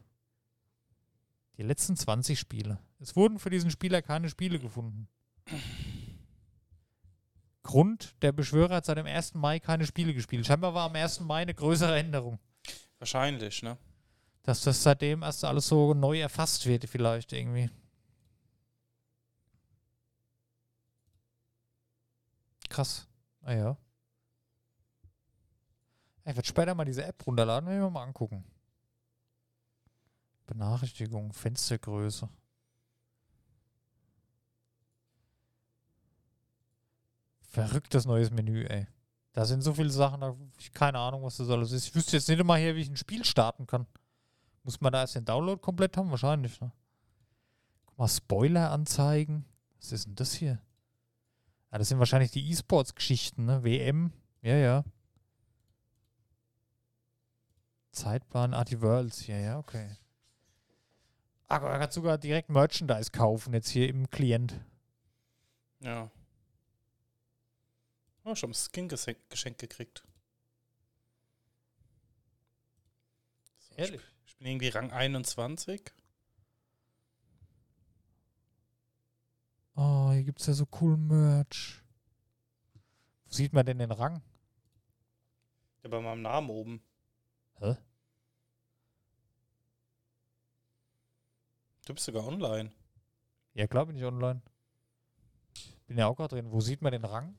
Die 1.58 1.64
letzten 1.64 1.98
20 1.98 2.40
Spiele. 2.40 2.78
Es 3.06 3.16
wurden 3.16 3.38
für 3.38 3.52
diesen 3.52 3.70
Spieler 3.70 4.02
keine 4.02 4.30
Spiele 4.30 4.58
gefunden. 4.58 5.08
Grund, 7.62 8.16
der 8.24 8.32
Beschwörer 8.32 8.78
hat 8.78 8.86
seit 8.86 8.98
dem 8.98 9.06
1. 9.06 9.36
Mai 9.36 9.60
keine 9.60 9.86
Spiele 9.86 10.12
gespielt. 10.12 10.48
Scheinbar 10.48 10.74
war 10.74 10.90
am 10.90 10.96
1. 10.96 11.20
Mai 11.20 11.44
eine 11.44 11.54
größere 11.54 12.00
Änderung. 12.00 12.40
Wahrscheinlich, 12.98 13.62
ne? 13.62 13.78
Dass 14.42 14.62
das 14.62 14.82
seitdem 14.82 15.22
erst 15.22 15.46
alles 15.46 15.68
so 15.68 15.94
neu 15.94 16.20
erfasst 16.20 16.66
wird, 16.66 16.90
vielleicht 16.90 17.32
irgendwie. 17.32 17.70
Krass. 22.70 23.08
Ah 23.44 23.54
ja. 23.54 23.78
Ich 26.22 26.36
werde 26.36 26.48
später 26.48 26.74
mal 26.74 26.86
diese 26.86 27.06
App 27.06 27.24
runterladen, 27.28 27.70
wenn 27.70 27.82
wir 27.82 27.90
mal 27.92 28.02
angucken. 28.02 28.44
Benachrichtigung, 30.48 31.34
Fenstergröße. 31.34 32.28
Verrücktes 37.56 38.06
neues 38.06 38.32
Menü, 38.32 38.66
ey. 38.66 38.86
Da 39.32 39.46
sind 39.46 39.62
so 39.62 39.74
viele 39.74 39.90
Sachen, 39.90 40.20
da 40.20 40.28
hab 40.28 40.38
ich 40.60 40.74
keine 40.74 41.00
Ahnung, 41.00 41.24
was 41.24 41.38
das 41.38 41.50
alles 41.50 41.72
ist. 41.72 41.88
Ich 41.88 41.96
wüsste 41.96 42.18
jetzt 42.18 42.28
nicht 42.28 42.44
mal 42.44 42.60
hier, 42.60 42.76
wie 42.76 42.82
ich 42.82 42.90
ein 42.90 42.98
Spiel 42.98 43.24
starten 43.24 43.66
kann. 43.66 43.88
Muss 44.64 44.82
man 44.82 44.92
da 44.92 45.00
erst 45.00 45.16
den 45.16 45.24
Download 45.24 45.62
komplett 45.62 45.96
haben? 45.96 46.12
Wahrscheinlich, 46.12 46.60
ne? 46.60 46.74
Guck 47.86 47.98
mal, 47.98 48.10
Spoiler 48.10 48.72
anzeigen. 48.72 49.46
Was 49.80 49.94
ist 49.94 50.06
denn 50.06 50.16
das 50.16 50.34
hier? 50.34 50.62
Ah, 51.70 51.78
das 51.78 51.88
sind 51.88 52.00
wahrscheinlich 52.00 52.32
die 52.32 52.46
E-Sports-Geschichten, 52.52 53.46
ne? 53.46 53.64
WM. 53.64 54.12
Ja, 54.42 54.56
ja. 54.58 54.84
Zeitplan, 57.94 58.54
ah, 58.54 58.66
die 58.66 58.82
Worlds. 58.82 59.28
Ja, 59.28 59.38
ja, 59.38 59.60
okay. 59.60 59.96
Ah, 61.48 61.60
er 61.60 61.80
hat 61.80 61.94
sogar 61.94 62.18
direkt 62.18 62.50
Merchandise 62.50 63.12
kaufen, 63.12 63.54
jetzt 63.54 63.70
hier 63.70 63.88
im 63.88 64.10
Klient. 64.10 64.60
Ja. 65.80 66.12
Oh, 68.28 68.34
schon 68.34 68.50
ein 68.50 68.54
Skin-Geschenk 68.56 69.30
geschenkt 69.30 69.60
gekriegt. 69.60 70.04
So, 73.60 73.76
Ehrlich? 73.76 74.02
Ich, 74.02 74.32
ich 74.32 74.38
bin 74.38 74.48
irgendwie 74.48 74.70
Rang 74.70 74.92
21. 74.92 75.94
Oh, 79.76 80.12
hier 80.12 80.24
gibt 80.24 80.42
es 80.42 80.48
ja 80.48 80.54
so 80.54 80.66
cool 80.82 80.98
Merch. 80.98 81.84
Wo 83.26 83.32
sieht 83.32 83.54
man 83.54 83.64
denn 83.64 83.78
den 83.78 83.92
Rang? 83.92 84.24
Ja, 85.84 85.90
bei 85.90 86.02
meinem 86.02 86.24
Namen 86.24 86.50
oben. 86.50 86.84
Hä? 87.60 87.78
Du 91.86 91.94
bist 91.94 92.08
sogar 92.08 92.26
online. 92.26 92.72
Ja, 93.54 93.68
klar 93.68 93.86
bin 93.86 93.96
ich 93.96 94.04
online. 94.04 94.42
Bin 95.86 96.00
ja 96.00 96.08
auch 96.08 96.16
gerade 96.16 96.36
drin. 96.36 96.52
Wo 96.52 96.60
sieht 96.60 96.82
man 96.82 96.92
den 96.92 97.06
Rang? 97.06 97.38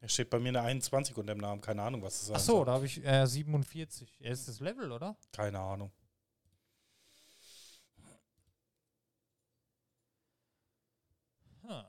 Da 0.00 0.08
steht 0.08 0.30
bei 0.30 0.38
mir 0.38 0.50
eine 0.50 0.62
21 0.62 1.16
unter 1.16 1.34
dem 1.34 1.40
Namen. 1.40 1.60
Keine 1.60 1.82
Ahnung, 1.82 2.02
was 2.02 2.20
das 2.20 2.30
Ach 2.30 2.34
sein 2.38 2.46
so, 2.46 2.56
soll. 2.58 2.66
da 2.66 2.72
habe 2.74 2.86
ich 2.86 3.04
äh, 3.04 3.26
47. 3.26 4.18
Ja, 4.20 4.30
ist 4.30 4.46
das 4.46 4.60
Level, 4.60 4.92
oder? 4.92 5.16
Keine 5.32 5.58
Ahnung. 5.58 5.90
Hm. 11.62 11.68
Ja, 11.68 11.86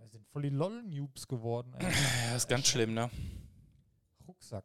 wir 0.00 0.08
sind 0.10 0.26
voll 0.28 0.42
die 0.42 0.50
LOL-Noobs 0.50 1.26
geworden. 1.26 1.72
Ey. 1.74 1.92
Ja, 2.28 2.36
ist 2.36 2.48
ganz 2.48 2.66
schlimm, 2.66 2.92
ne? 2.94 3.10
Rucksack. 4.28 4.64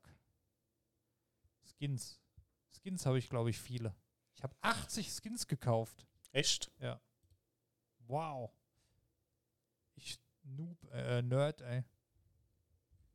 Skins. 1.64 2.20
Skins 2.72 3.06
habe 3.06 3.18
ich, 3.20 3.30
glaube 3.30 3.50
ich, 3.50 3.60
viele. 3.60 3.96
Ich 4.36 4.44
habe 4.44 4.56
80 4.62 5.10
Skins 5.10 5.48
gekauft. 5.48 6.06
Echt? 6.32 6.72
Wow. 8.08 8.52
Ich 9.96 10.20
Noob, 10.44 10.78
äh, 10.92 11.22
Nerd, 11.22 11.62
ey. 11.62 11.84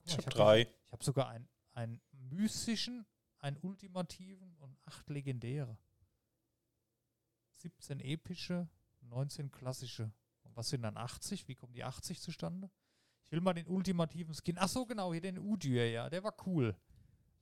Guck 0.05 0.11
Ich 0.11 0.17
mal, 0.17 0.19
hab 0.19 0.27
hab 0.27 0.35
drei. 0.35 0.61
Ich 0.63 0.93
habe 0.93 1.05
sogar 1.05 1.29
einen, 1.29 1.49
einen 1.73 2.01
mystischen, 2.13 3.07
einen 3.39 3.57
ultimativen 3.59 4.57
und 4.57 4.79
acht 4.85 5.09
legendäre. 5.11 5.79
17 7.53 8.01
epische, 8.01 8.69
19 9.03 9.51
klassische. 9.51 10.13
Und 10.43 10.57
was 10.57 10.69
sind 10.69 10.83
dann 10.83 10.97
80? 10.97 11.49
Wie 11.49 11.55
kommen 11.55 11.73
die 11.73 11.85
80 11.85 12.21
zustande? 12.21 12.71
Ich 13.25 13.33
will 13.33 13.41
mal 13.41 13.55
den 13.55 13.67
ultimativen 13.67 14.35
Skin. 14.35 14.59
Ach 14.59 14.69
so, 14.69 14.85
genau, 14.85 15.13
hier 15.13 15.23
den 15.23 15.39
Udyr, 15.39 15.89
ja. 15.91 16.11
Der 16.11 16.23
war 16.23 16.35
cool. 16.47 16.77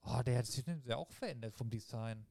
Oh, 0.02 0.22
der 0.24 0.38
hat 0.38 0.46
sich 0.46 0.64
ja 0.84 0.96
auch 0.96 1.10
verändert 1.10 1.54
vom 1.54 1.70
Design. 1.70 2.26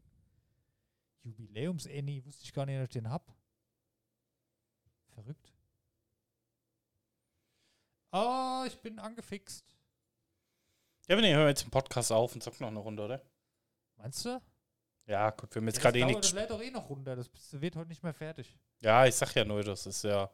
Jubiläums 1.23 1.87
Annie, 1.87 2.25
wusste 2.25 2.45
ich 2.45 2.53
gar 2.53 2.65
nicht, 2.65 2.77
dass 2.77 2.85
ich 2.85 2.93
den 2.93 3.09
hab. 3.09 3.35
Verrückt. 5.09 5.53
Oh, 8.11 8.63
ich 8.67 8.79
bin 8.81 8.99
angefixt. 8.99 9.77
Ja, 11.11 11.17
wenn 11.17 11.25
ihr 11.25 11.35
hören 11.35 11.49
jetzt 11.49 11.63
den 11.65 11.71
Podcast 11.71 12.09
auf 12.13 12.33
und 12.35 12.41
zocken 12.41 12.61
noch 12.61 12.69
eine 12.69 12.79
Runde, 12.79 13.03
oder? 13.03 13.21
Meinst 13.97 14.23
du? 14.23 14.41
Ja, 15.07 15.29
gut, 15.31 15.53
wir 15.53 15.59
haben 15.59 15.67
jetzt 15.67 15.75
Ja, 15.75 15.81
gerade 15.83 15.99
eh 15.99 16.05
nichts. 16.05 16.27
das 16.27 16.31
lädt 16.31 16.49
doch 16.49 16.61
eh 16.61 16.71
noch 16.71 16.89
runter. 16.89 17.17
Das 17.17 17.29
wird 17.59 17.75
heute 17.75 17.89
nicht 17.89 18.01
mehr 18.01 18.13
fertig. 18.13 18.57
Ja, 18.79 19.05
ich 19.05 19.13
sag 19.15 19.35
ja 19.35 19.43
nur, 19.43 19.61
das 19.61 19.85
ist 19.87 20.05
ja 20.05 20.31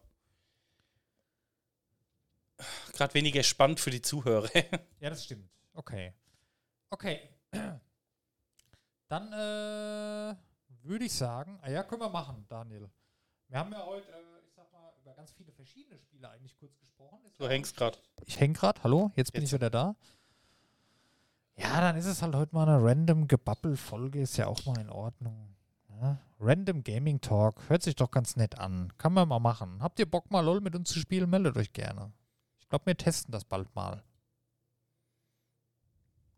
gerade 2.94 3.12
weniger 3.16 3.42
spannend 3.42 3.80
für 3.80 3.90
die 3.90 4.04
Zuhörer. 4.04 4.48
Ja, 5.00 5.10
das 5.10 5.24
stimmt. 5.26 5.50
Okay. 5.74 6.14
Okay. 6.92 7.28
Dann 9.08 9.34
äh, 9.34 10.36
würde 10.84 11.06
ich 11.06 11.14
sagen, 11.14 11.58
ah 11.64 11.72
ja, 11.72 11.82
können 11.82 12.02
wir 12.02 12.10
machen, 12.10 12.46
Daniel. 12.48 12.88
Wir 13.48 13.58
haben 13.58 13.72
ja 13.72 13.84
heute, 13.84 14.12
äh, 14.12 14.46
ich 14.46 14.54
sag 14.54 14.72
mal, 14.72 14.94
über 15.02 15.16
ganz 15.16 15.32
viele 15.32 15.52
verschiedene 15.54 15.98
Spiele 15.98 16.30
eigentlich 16.30 16.56
kurz 16.56 16.78
gesprochen. 16.78 17.26
Ist 17.26 17.40
Du 17.40 17.48
hängst 17.50 17.76
gerade. 17.76 17.98
Ich 18.28 18.40
häng 18.40 18.54
gerade, 18.54 18.84
hallo, 18.84 19.12
jetzt 19.16 19.34
bin 19.34 19.42
Jetzt. 19.42 19.50
ich 19.50 19.56
wieder 19.56 19.72
da. 19.72 19.96
Ja, 21.58 21.82
dann 21.82 21.96
ist 21.98 22.06
es 22.06 22.22
halt 22.22 22.36
heute 22.36 22.54
mal 22.56 22.68
eine 22.68 22.84
random 22.84 23.28
Gebabbel-Folge, 23.28 24.22
ist 24.22 24.38
ja 24.38 24.48
auch 24.48 24.64
mal 24.66 24.80
in 24.80 24.90
Ordnung. 24.90 25.56
Ja? 26.02 26.20
Random 26.40 26.84
Gaming 26.84 27.20
Talk, 27.20 27.68
hört 27.70 27.82
sich 27.82 27.96
doch 27.96 28.12
ganz 28.12 28.36
nett 28.36 28.60
an. 28.60 28.94
Kann 28.98 29.14
man 29.14 29.28
mal 29.28 29.40
machen. 29.40 29.82
Habt 29.82 30.00
ihr 30.00 30.10
Bock 30.10 30.30
mal 30.30 30.42
LOL 30.42 30.62
mit 30.62 30.76
uns 30.76 30.90
zu 30.90 31.00
spielen? 31.00 31.30
Meldet 31.30 31.58
euch 31.58 31.74
gerne. 31.74 32.12
Ich 32.60 32.70
glaube, 32.70 32.86
wir 32.86 32.98
testen 32.98 33.32
das 33.32 33.44
bald 33.44 33.74
mal. 33.76 34.04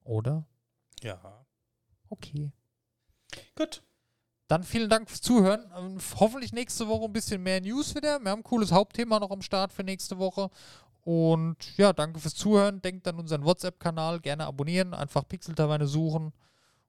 Oder? 0.05 0.45
Ja. 1.01 1.45
Okay. 2.09 2.51
Gut. 3.55 3.83
Dann 4.47 4.63
vielen 4.63 4.89
Dank 4.89 5.09
fürs 5.09 5.21
Zuhören. 5.21 5.69
Hoffentlich 6.15 6.53
nächste 6.53 6.87
Woche 6.87 7.05
ein 7.05 7.13
bisschen 7.13 7.43
mehr 7.43 7.61
News 7.61 7.93
wieder. 7.93 8.19
Wir 8.19 8.31
haben 8.31 8.39
ein 8.39 8.43
cooles 8.43 8.71
Hauptthema 8.71 9.19
noch 9.19 9.29
am 9.29 9.43
Start 9.43 9.71
für 9.71 9.83
nächste 9.83 10.17
Woche. 10.17 10.49
Und 11.09 11.75
ja, 11.75 11.91
danke 11.91 12.19
fürs 12.19 12.35
Zuhören. 12.35 12.83
Denkt 12.83 13.07
an 13.07 13.17
unseren 13.17 13.43
WhatsApp-Kanal. 13.43 14.19
Gerne 14.19 14.45
abonnieren. 14.45 14.93
Einfach 14.93 15.27
Pixel-Taverne 15.27 15.87
suchen. 15.87 16.33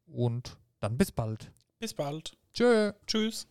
Und 0.04 0.58
dann 0.80 0.98
bis 0.98 1.10
bald. 1.10 1.50
Bis 1.78 1.94
bald. 1.94 2.36
Tschö. 2.52 2.92
Tschüss. 3.06 3.48